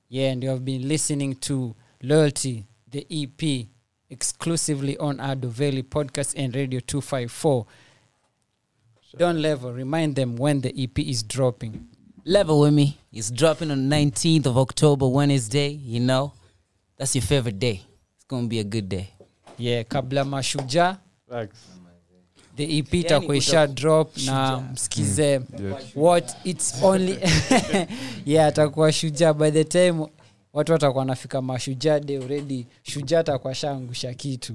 Yeah, 0.09 0.32
and 0.32 0.45
you 0.45 0.51
have 0.51 0.64
been 0.64 0.88
listening 0.88 1.34
to 1.34 1.74
Loyalty, 2.03 2.64
the 2.91 3.07
EP, 3.11 3.66
exclusively 4.09 4.97
on 4.99 5.20
Ado 5.20 5.49
Valley 5.49 5.82
Podcast 5.82 6.38
and 6.38 6.55
Radio 6.55 6.80
254. 6.80 7.66
Don 9.18 9.43
Level, 9.43 9.72
remind 9.74 10.16
them 10.16 10.36
when 10.36 10.62
the 10.62 10.72
EP 10.82 10.99
is 10.99 11.22
dropping. 11.22 11.88
Level 12.24 12.61
with 12.61 12.72
me. 12.72 12.97
It's 13.12 13.30
dropping 13.30 13.70
on 13.70 13.91
19th 13.91 14.47
of 14.47 14.57
October, 14.57 15.07
Wednesday. 15.07 15.68
You 15.68 16.01
know, 16.01 16.32
that's 16.97 17.14
your 17.14 17.22
favorite 17.22 17.59
day. 17.59 17.82
It's 18.16 18.24
gonna 18.26 18.49
be 18.49 18.61
a 18.61 18.64
good 18.64 18.88
day. 18.88 19.11
Yeah, 19.59 19.82
kabla 19.82 20.24
mashuja 20.24 20.99
the 22.57 22.78
ep 22.78 22.94
Yani 22.94 23.74
drop 23.74 24.16
na 24.26 24.61
msikize. 24.72 25.40
What 25.96 26.36
its 26.44 26.74
only 26.82 27.18
yeah 28.26 28.46
atakuwa 28.46 28.92
shujaa. 28.92 29.32
By 29.34 29.51
the 29.51 29.64
time 29.64 30.07
watu 30.53 30.72
watakuwa 30.72 31.05
nafika 31.05 31.42
mashujaa 31.42 32.01
de 32.01 32.16
already 32.16 32.66
shujaa 32.82 33.18
atakuwa 33.20 33.55
shaangusha 33.55 34.14
kitu. 34.14 34.53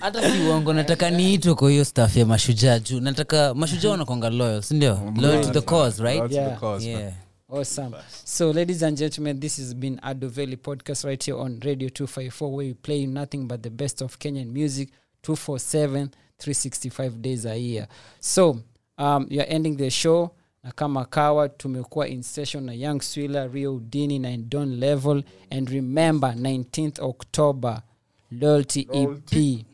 Hata 0.00 0.30
si 0.32 0.38
uongo 0.38 0.72
nataka 0.72 1.10
niitwe 1.10 1.54
kwa 1.54 1.70
hiyo 1.70 1.84
staff 1.84 2.16
ya 2.16 2.26
mashujaa. 2.26 2.78
Juu 2.78 3.00
nataka 3.00 3.54
mashujaa 3.54 3.90
wanakwanga 3.90 4.30
loyal 4.30 4.62
sindio 4.62 5.12
loyal 5.16 5.44
to 5.44 5.50
the 5.50 5.60
cause 5.60 6.02
right? 6.02 6.32
Yeah. 6.32 6.82
yeah 6.82 7.12
awesome. 7.50 7.94
So 8.24 8.50
ladies 8.50 8.82
and 8.82 8.96
gentlemen 8.96 9.40
this 9.40 9.56
has 9.58 9.74
been 9.74 9.98
adoveli 9.98 10.56
podcast 10.56 11.04
right 11.04 11.22
here 11.22 11.36
on 11.36 11.60
radio 11.64 11.88
254 11.88 12.50
where 12.52 12.66
we 12.66 12.74
play 12.74 13.06
nothing 13.06 13.46
but 13.46 13.62
the 13.62 13.70
best 13.70 14.02
of 14.02 14.18
kenyan 14.18 14.52
music 14.52 14.90
247 15.22 16.12
365 16.38 17.22
days 17.22 17.46
a 17.46 17.56
year. 17.56 17.86
So 18.20 18.60
um, 18.98 19.26
you're 19.30 19.46
ending 19.48 19.76
the 19.76 19.90
show. 19.90 20.32
Na 20.64 20.70
kama 20.72 21.04
kawa 21.04 21.48
tumekuwa 21.48 22.08
in 22.08 22.22
session 22.22 22.64
na 22.64 22.72
young 22.72 23.00
swiller 23.00 23.50
rio 23.52 23.74
udini 23.76 24.18
na 24.18 24.36
don 24.36 24.80
level. 24.80 25.22
And 25.50 25.70
remember 25.70 26.28
19th 26.32 26.98
october 27.00 27.82
loyalty 28.30 28.88
ep 28.92 29.64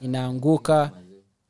inaanguka. 0.00 0.90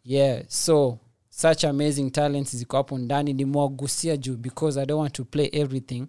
Yeah 0.04 0.42
so 0.48 0.98
such 1.40 1.64
amazing 1.64 2.10
talents 2.10 2.56
ziko 2.56 2.76
hapo 2.76 2.98
ndani 2.98 3.32
nimewagusia 3.32 4.16
juu 4.16 4.36
because 4.36 4.80
i 4.80 4.86
don't 4.86 5.00
want 5.00 5.12
to 5.14 5.24
play 5.24 5.48
everything 5.52 6.06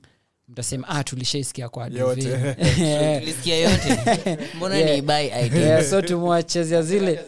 mtasema 0.48 0.88
ah 0.88 1.04
tulishaisikia 1.04 1.70
kwa 1.70 1.88
Yote. 1.88 2.02
Adoveli." 2.02 2.28
Yeah. 2.84 3.20
tulisikia 3.20 3.58
yote 3.58 4.00
mbona 4.58 4.96
ni 4.96 5.02
buy 5.02 5.28
idea 5.46 5.84
so 5.84 6.02
tumewachezea 6.02 6.82
zile 6.82 7.20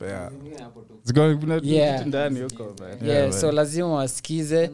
Yeah. 0.00 0.32
Yeah. 1.62 2.06
man. 2.06 2.50
yeah, 3.04 3.32
so 3.32 3.52
lazima 3.52 3.88
wasikize 3.88 4.70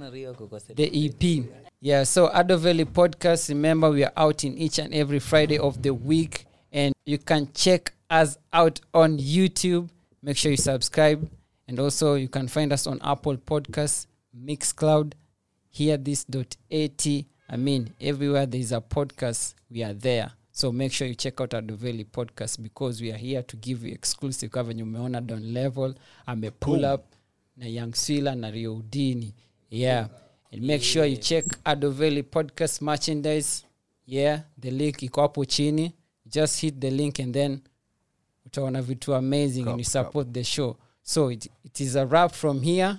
the 0.75 1.05
ep 1.05 1.45
yeah 1.83 2.07
so 2.07 2.37
adoveli 2.37 2.85
podcast 2.85 3.49
remember 3.49 3.91
we 3.91 4.05
are 4.07 4.25
out 4.25 4.45
in 4.45 4.63
each 4.63 4.79
and 4.79 4.95
every 4.95 5.21
friday 5.21 5.59
of 5.59 5.79
the 5.79 5.91
week 5.91 6.47
and 6.73 6.95
you 7.07 7.19
can 7.19 7.47
check 7.53 7.91
us 8.23 8.39
out 8.53 8.81
on 8.93 9.19
youtube 9.21 9.89
make 10.25 10.37
sure 10.39 10.51
you 10.51 10.57
subscribe. 10.57 11.29
And 11.69 11.79
also 11.79 12.15
you 12.15 12.29
can 12.29 12.49
find 12.49 12.73
us 12.73 12.87
on 12.87 12.99
apple 13.03 13.37
podcasts 13.37 14.07
mixcloud 14.37 15.13
hear 15.71 15.97
this.at 15.97 17.07
i 17.49 17.57
mean 17.57 17.93
everywhere 18.01 18.47
there 18.47 18.61
is 18.61 18.73
a 18.73 18.81
podcast 18.81 19.55
we 19.71 19.83
are 19.83 19.95
there. 19.95 20.31
So 20.53 20.71
make 20.73 20.93
sure 20.93 21.07
you 21.09 21.15
check 21.15 21.41
out 21.41 21.51
adoveli 21.51 22.05
podcast 22.05 22.63
because 22.63 23.01
we 23.03 23.11
are 23.13 23.17
here 23.17 23.43
to 23.43 23.57
give 23.57 23.85
you 23.85 23.93
exclusive 23.93 24.51
ka 24.51 24.63
venye 24.63 24.83
umeona 24.83 25.21
don 25.21 25.53
level 25.53 25.95
ame 26.27 26.51
pull 26.51 26.85
up 26.85 27.05
na 27.57 27.67
young 27.67 27.93
swila 27.95 28.35
na 28.35 28.51
riodini 28.51 29.35
yeah. 29.71 30.09
And 30.53 30.63
make 30.63 30.83
sure 30.83 31.05
you 31.05 31.17
check 31.17 31.45
adoveli 31.65 32.23
podcast 32.23 32.81
merchandise. 32.83 33.65
Yeah 34.07 34.41
the 34.61 34.71
link 34.71 35.03
iko 35.03 35.21
hapo 35.21 35.45
chini. 35.45 35.93
Just 36.27 36.61
hit 36.61 36.81
the 36.81 36.91
link 36.91 37.19
and 37.19 37.35
then 37.35 37.61
utaona 38.47 38.83
vitu 38.83 39.15
amazing 39.15 39.69
and 39.69 39.79
you 39.79 39.85
support 39.85 40.33
the 40.33 40.45
show 40.45 40.77
so 41.03 41.31
it, 41.31 41.51
it 41.65 41.81
is 41.81 41.97
a 41.97 42.05
wrap 42.05 42.33
from 42.33 42.61
here 42.61 42.97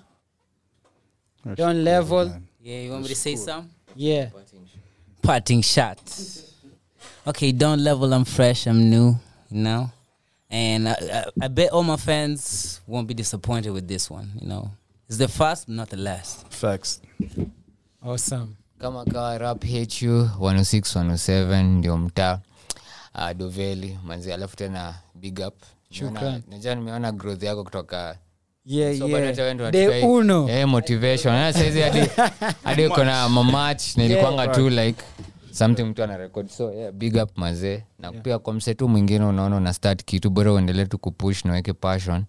don 1.55 1.83
level 1.83 2.31
yeah 2.61 2.83
you 2.85 2.91
want 2.91 3.03
me 3.03 3.09
to 3.09 3.15
say 3.15 3.35
some? 3.35 3.69
yeah 3.95 4.29
parting 5.25 5.61
shots. 5.61 6.53
Okay, 7.27 7.51
don't 7.51 7.83
level. 7.83 8.13
I'm 8.13 8.25
fresh. 8.25 8.67
I'm 8.67 8.89
new. 8.89 9.15
You 9.49 9.61
know, 9.61 9.91
and 10.49 10.89
I, 10.89 10.93
I, 10.93 11.25
I 11.41 11.47
bet 11.47 11.71
all 11.71 11.83
my 11.83 11.97
fans 11.97 12.81
won't 12.87 13.07
be 13.07 13.13
disappointed 13.13 13.71
with 13.71 13.87
this 13.87 14.09
one. 14.09 14.31
You 14.39 14.47
know, 14.47 14.71
it's 15.07 15.17
the 15.17 15.27
first, 15.27 15.69
not 15.69 15.89
the 15.89 15.97
last. 15.97 16.47
Facts. 16.51 17.01
awesome 18.03 18.55
kama 18.79 19.05
kawa 19.05 19.37
rap 19.39 19.63
hu 19.63 20.29
106 20.39 20.95
107 20.95 21.63
ndio 21.63 21.97
mtaa 21.97 22.39
uh, 23.17 23.31
doveli 23.37 23.99
manzi 24.05 24.33
alafu 24.33 24.55
tena 24.55 24.95
big 25.15 25.39
up. 25.47 25.55
Najua 26.49 26.75
nimeona 26.75 27.11
growth 27.11 27.43
yako 27.43 27.63
kutoka 27.63 28.17
yeah 28.65 28.97
So 28.97 29.07
yeah. 29.07 30.61
Eh, 30.61 30.67
motivation. 30.67 31.53
Saizi 31.53 31.81
hadi 31.81 31.99
hadi 32.63 32.89
mamach 33.29 33.97
nilikwanga 33.97 34.47
tu 34.47 34.69
like 34.69 35.03
something 35.51 35.83
mtu 35.83 36.03
anarekod 36.03 36.47
so 36.49 36.71
yeah, 36.73 36.91
big 36.91 37.15
up 37.23 37.37
mazee 37.37 37.83
na 37.99 38.11
pia 38.11 38.39
kwa 38.39 38.53
msetu 38.53 38.89
mwingine 38.89 39.25
unaona 39.25 39.55
una 39.57 39.73
start 39.73 40.03
kitu 40.05 40.29
bora 40.29 40.53
uendelee 40.53 40.85
tu 40.85 40.97
kupush 40.97 41.45
naweke 41.45 41.73
passion. 41.73 42.23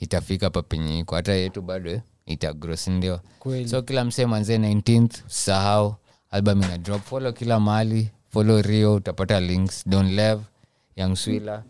Itafika 0.00 0.50
penye 0.50 0.98
iko. 0.98 1.14
Hata 1.14 1.32
yetu 1.32 1.62
bado 1.62 2.00
itagro 2.26 2.76
sindio 2.76 3.20
so 3.66 3.82
kila 3.82 4.04
msee 4.04 4.26
manzee 4.26 4.58
19th 4.58 5.26
usahau 5.26 5.94
album 6.30 6.62
ina 6.62 6.78
drop. 6.78 7.02
Follow 7.02 7.32
kila 7.32 7.60
mahali 7.60 8.10
follow 8.34 8.62
rio 8.62 8.94
utapata 8.94 9.40
links 9.40 9.88
don 9.88 10.14
lev 10.14 10.40
young 10.96 11.16
swila 11.16 11.62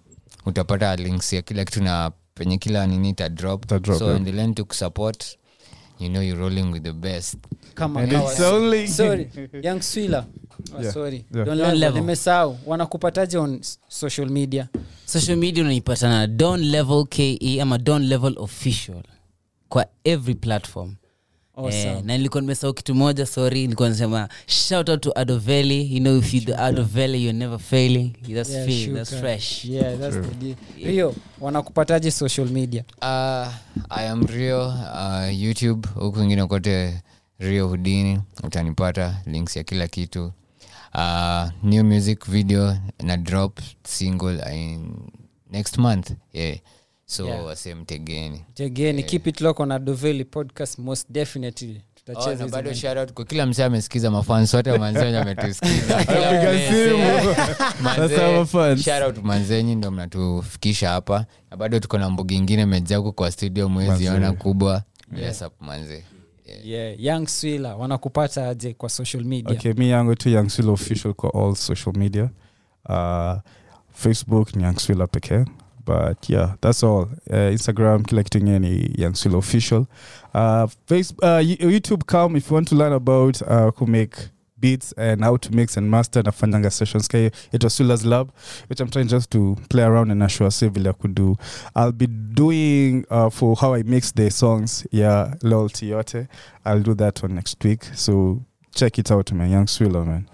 utapata 0.46 0.96
links 0.96 1.32
ya 1.32 1.42
kila 1.42 1.64
kitu 1.64 1.82
na 1.82 2.10
penye 2.34 2.58
kila 2.58 2.86
nini 2.86 3.08
ita 3.08 3.28
drop, 3.28 3.66
so 3.98 4.04
yeah. 4.04 4.16
endelen 4.16 4.54
tu 4.54 4.64
kusupport 4.66 5.24
you 6.00 6.08
know 6.08 6.22
you're 6.22 6.40
rolling 6.40 6.72
with 6.72 6.82
the 6.82 6.92
best 6.92 7.36
kama 7.74 8.00
And 8.00 8.12
it's 8.12 8.40
only- 8.40 8.88
sorry 9.00 9.30
young 9.62 9.80
swila 9.82 10.26
oh, 10.74 10.80
Yeah. 10.82 10.92
sorry 10.92 11.16
Yeah. 11.16 11.24
Don't 11.30 11.46
Don't 11.46 11.58
level. 11.58 11.78
level. 11.78 12.00
nimesahau 12.00 12.58
wanakupataje 12.66 13.38
on 13.38 13.60
social 13.88 14.30
media 14.30 14.68
social 15.06 15.36
media 15.36 15.64
unaipata 15.64 16.08
na 16.08 16.26
don 16.26 16.60
level 16.64 17.06
ke 17.06 17.38
ama 17.62 17.78
don 17.78 18.02
level 18.06 18.34
official 18.38 19.02
kwa 19.68 19.86
every 20.04 20.34
platform 20.34 20.94
Awesome. 21.56 21.78
Eh, 21.98 22.02
na 22.04 22.16
nilikuwa 22.16 22.40
nimesahau 22.40 22.74
kitu 22.74 22.94
moja 22.94 23.26
sorry 23.26 23.60
nilikuwa 23.62 23.88
nasema 23.88 24.28
shout 24.46 24.88
out 24.88 25.00
to 25.00 25.12
adoveli 25.18 25.94
you 25.96 26.00
know 26.00 26.16
if 26.18 26.34
you 26.34 26.40
the 26.40 26.54
adoveli 26.56 27.24
you're 27.24 27.38
never 27.38 27.58
failing. 27.58 28.12
That's 28.34 28.50
Yeah, 28.50 28.66
feel 28.66 28.94
that's 28.94 29.14
fresh. 29.16 29.64
Yeah 29.64 29.98
that's 29.98 30.16
the 30.28 30.34
deal. 30.34 30.56
Rio 30.84 31.14
wanakupataje 31.40 32.10
social 32.10 32.48
media? 32.48 32.84
Uh, 33.02 33.52
i 33.90 34.08
am 34.08 34.26
rio 34.26 34.68
uh, 34.68 35.40
youtube 35.40 35.88
huku 35.94 36.20
ingine 36.22 36.46
kote 36.46 37.02
rio 37.38 37.68
hudini 37.68 38.20
utanipata 38.42 39.16
links 39.26 39.56
ya 39.56 39.64
kila 39.64 39.88
kitu. 39.88 40.32
Uh, 40.94 41.44
new 41.62 41.84
music 41.84 42.26
video 42.30 42.76
na 43.02 43.16
drop 43.16 43.58
single 43.84 44.54
in 44.56 44.94
next 45.50 45.78
month. 45.78 46.10
Yeah 46.32 46.58
so 47.06 47.26
Yeah. 47.26 47.44
wase 47.46 47.74
mtegeni 47.74 48.44
yeah. 48.58 49.04
keep 49.04 49.26
it 49.26 49.40
local 49.40 49.66
na 49.66 49.78
doveli 49.78 50.24
podcast 50.24 50.78
most 50.78 51.10
definitely 51.10 51.82
Oh, 52.08 52.12
tutacheza 52.12 52.48
bado 52.48 52.70
ngoma. 52.70 53.06
kwa 53.14 53.24
kila 53.24 53.46
msee 53.46 53.64
amesikiza 53.64 54.10
mafans 54.10 54.54
wote 54.54 54.78
manzenyi 54.78 55.16
ametusikiza 55.16 56.04
Kila 56.04 56.30
Piga 56.30 56.52
msee, 56.52 56.88
simu. 56.88 57.04
manze, 57.82 58.08
That's 58.08 58.18
our 58.22 58.46
fans. 58.46 58.82
shout 58.84 59.02
out 59.02 59.24
manzenyi 59.24 59.74
ndo 59.74 59.90
mnatufikisha 59.90 60.88
hapa 60.88 61.26
na 61.50 61.56
bado 61.56 61.78
tuko 61.80 61.98
na 61.98 62.10
mbugi 62.10 62.34
ingine 62.34 62.66
mejaa 62.66 62.96
huko 62.96 63.12
kwa 63.12 63.30
studio 63.30 63.68
mwezi 63.68 63.90
Manze. 63.90 64.10
ona 64.10 64.32
kubwa 64.32 64.82
yes 65.16 65.42
up 65.42 65.52
manze 65.60 66.04
yeah. 66.64 67.00
young 67.04 67.26
swila 67.26 67.76
wanakupata 67.76 68.48
aje 68.48 68.74
kwa 68.74 68.88
social 68.88 69.24
media 69.24 69.52
okay 69.52 69.72
mi 69.72 69.90
yangu 69.90 70.14
tu 70.14 70.28
youngswila 70.28 70.72
official 70.72 71.14
kwa 71.14 71.34
all 71.34 71.54
social 71.54 71.96
media 71.96 72.30
uh, 72.88 73.34
facebook 73.92 74.56
ni 74.56 74.62
youngswila 74.62 75.06
pekee 75.06 75.44
but 75.84 76.28
yeah 76.28 76.54
that's 76.60 76.82
all. 76.82 77.08
Uh, 77.30 77.52
instagram 77.52 78.04
kila 78.04 78.22
kitu 78.22 78.38
ingine 78.38 79.36
official. 79.36 79.86
Uh, 80.34 80.66
face, 80.86 81.14
uh, 81.22 81.40
youtube 81.40 82.06
come. 82.06 82.36
If 82.36 82.50
you 82.50 82.54
want 82.54 82.68
to 82.68 82.74
learn 82.74 82.92
about 82.92 83.42
uh, 83.42 83.70
who 83.76 83.86
make 83.86 84.16
beats 84.64 84.92
and 84.96 85.22
how 85.22 85.36
to 85.36 85.54
mix 85.54 85.76
and 85.76 85.90
master 85.90 86.22
the 86.22 86.30
nafanyanga 86.30 86.72
sessions 86.72 87.06
ka 87.06 87.18
it 87.18 87.62
was 87.62 87.74
sulas 87.74 88.04
lab 88.06 88.32
which 88.68 88.80
i'm 88.80 88.88
trying 88.88 89.08
just 89.08 89.30
to 89.30 89.56
play 89.68 89.82
around 89.82 90.10
and 90.10 90.22
assure 90.22 90.50
say 90.50 90.70
could 90.70 91.14
do. 91.14 91.36
I'll 91.76 91.92
be 91.92 92.06
doing 92.06 93.04
uh, 93.10 93.28
for 93.30 93.56
how 93.56 93.74
i 93.74 93.82
mix 93.82 94.12
the 94.12 94.30
songs. 94.30 94.86
Yeah 94.90 95.34
loyalty 95.42 95.90
yote 95.90 96.28
i'll 96.64 96.80
do 96.80 96.94
that 96.94 97.22
one 97.22 97.34
next 97.34 97.62
week. 97.62 97.84
So 97.94 98.42
check 98.74 98.98
it 98.98 99.10
out 99.10 99.32
man. 99.32 99.50
Young 99.50 99.66
swiller 99.66 100.04
man 100.06 100.28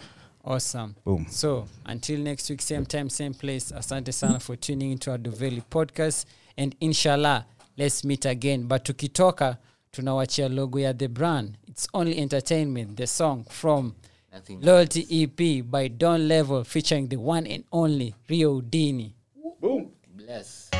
awesome. 0.45 0.95
Boom. 1.05 1.27
So 1.29 1.67
until 1.87 2.19
next 2.21 2.51
week 2.51 2.61
same 2.63 2.87
time 2.87 3.09
same 3.11 3.35
place. 3.35 3.73
Asante 3.73 4.13
sana 4.13 4.41
for 4.41 4.57
tuning 4.57 4.93
into 4.93 5.11
our 5.11 5.19
doveli 5.19 5.63
podcast. 5.71 6.27
And 6.57 6.75
inshallah 6.81 7.47
let's 7.77 8.05
meet 8.05 8.25
again. 8.27 8.67
But 8.67 8.85
tukitoka 8.85 9.57
tunawachia 9.93 10.49
logo 10.49 10.79
ya 10.79 10.93
the 10.93 11.09
brand. 11.09 11.57
It's 11.69 11.89
only 11.95 12.19
entertainment. 12.19 12.97
The 12.97 13.07
song 13.07 13.45
from 13.49 13.95
Nothing. 14.33 14.61
loyalty 14.61 15.23
ep 15.23 15.71
by 15.71 15.89
don 15.89 16.29
level 16.29 16.65
featuring 16.65 17.09
the 17.09 17.17
one 17.17 17.47
and 17.47 17.65
only 17.73 18.15
rio 18.29 18.61
dini. 18.61 19.13
Boom. 19.61 19.91
Bless. 20.17 20.71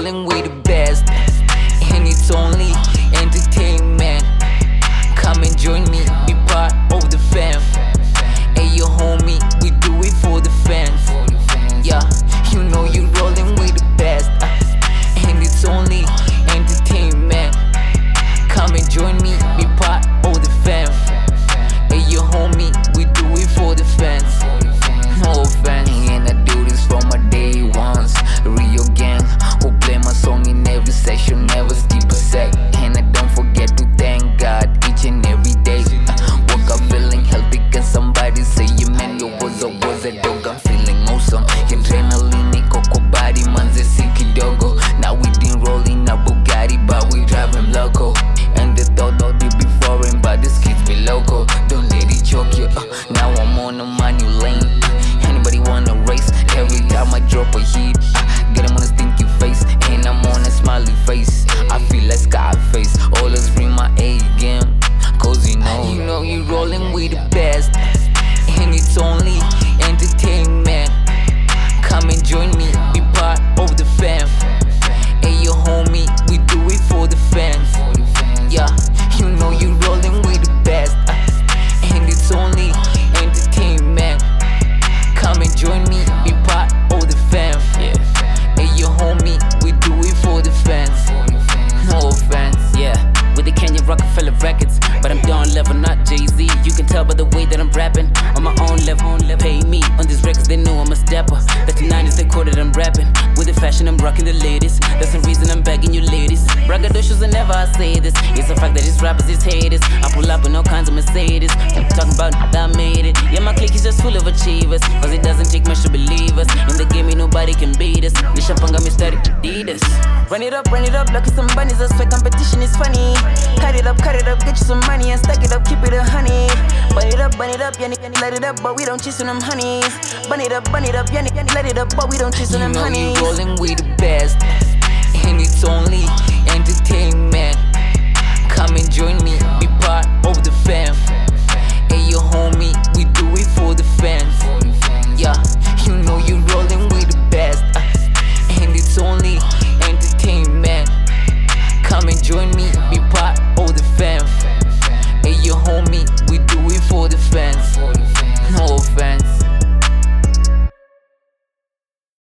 Rolling 0.00 0.24
with 0.24 0.44
the 0.44 0.62
best, 0.62 1.04
and 1.92 2.08
it's 2.08 2.30
only 2.30 2.72
entertainment. 3.20 4.24
Come 5.14 5.42
and 5.42 5.58
join 5.58 5.84
me, 5.90 6.00
be 6.26 6.32
part 6.48 6.72
of 6.90 7.10
the 7.10 7.18
fam. 7.18 7.60
Hey, 8.56 8.68
yo, 8.74 8.86
homie, 8.86 9.40
we 9.62 9.70
do 9.84 9.92
it 10.00 10.14
for 10.22 10.40
the 10.40 10.48
fans. 10.64 11.04
Yeah, 11.86 12.00
you 12.50 12.62
know 12.62 12.84
you're 12.84 13.10
rolling 13.20 13.54
with 13.56 13.76
the 13.76 13.84
best, 13.98 14.30
and 15.26 15.42
it's 15.42 15.66
only 15.66 16.04
entertainment. 16.48 17.54
Come 18.48 18.72
and 18.74 18.90
join 18.90 19.16
me, 19.20 19.36
be 19.58 19.66
part 19.76 20.09
every 31.30 31.46
session, 31.46 31.46
never 31.46 31.89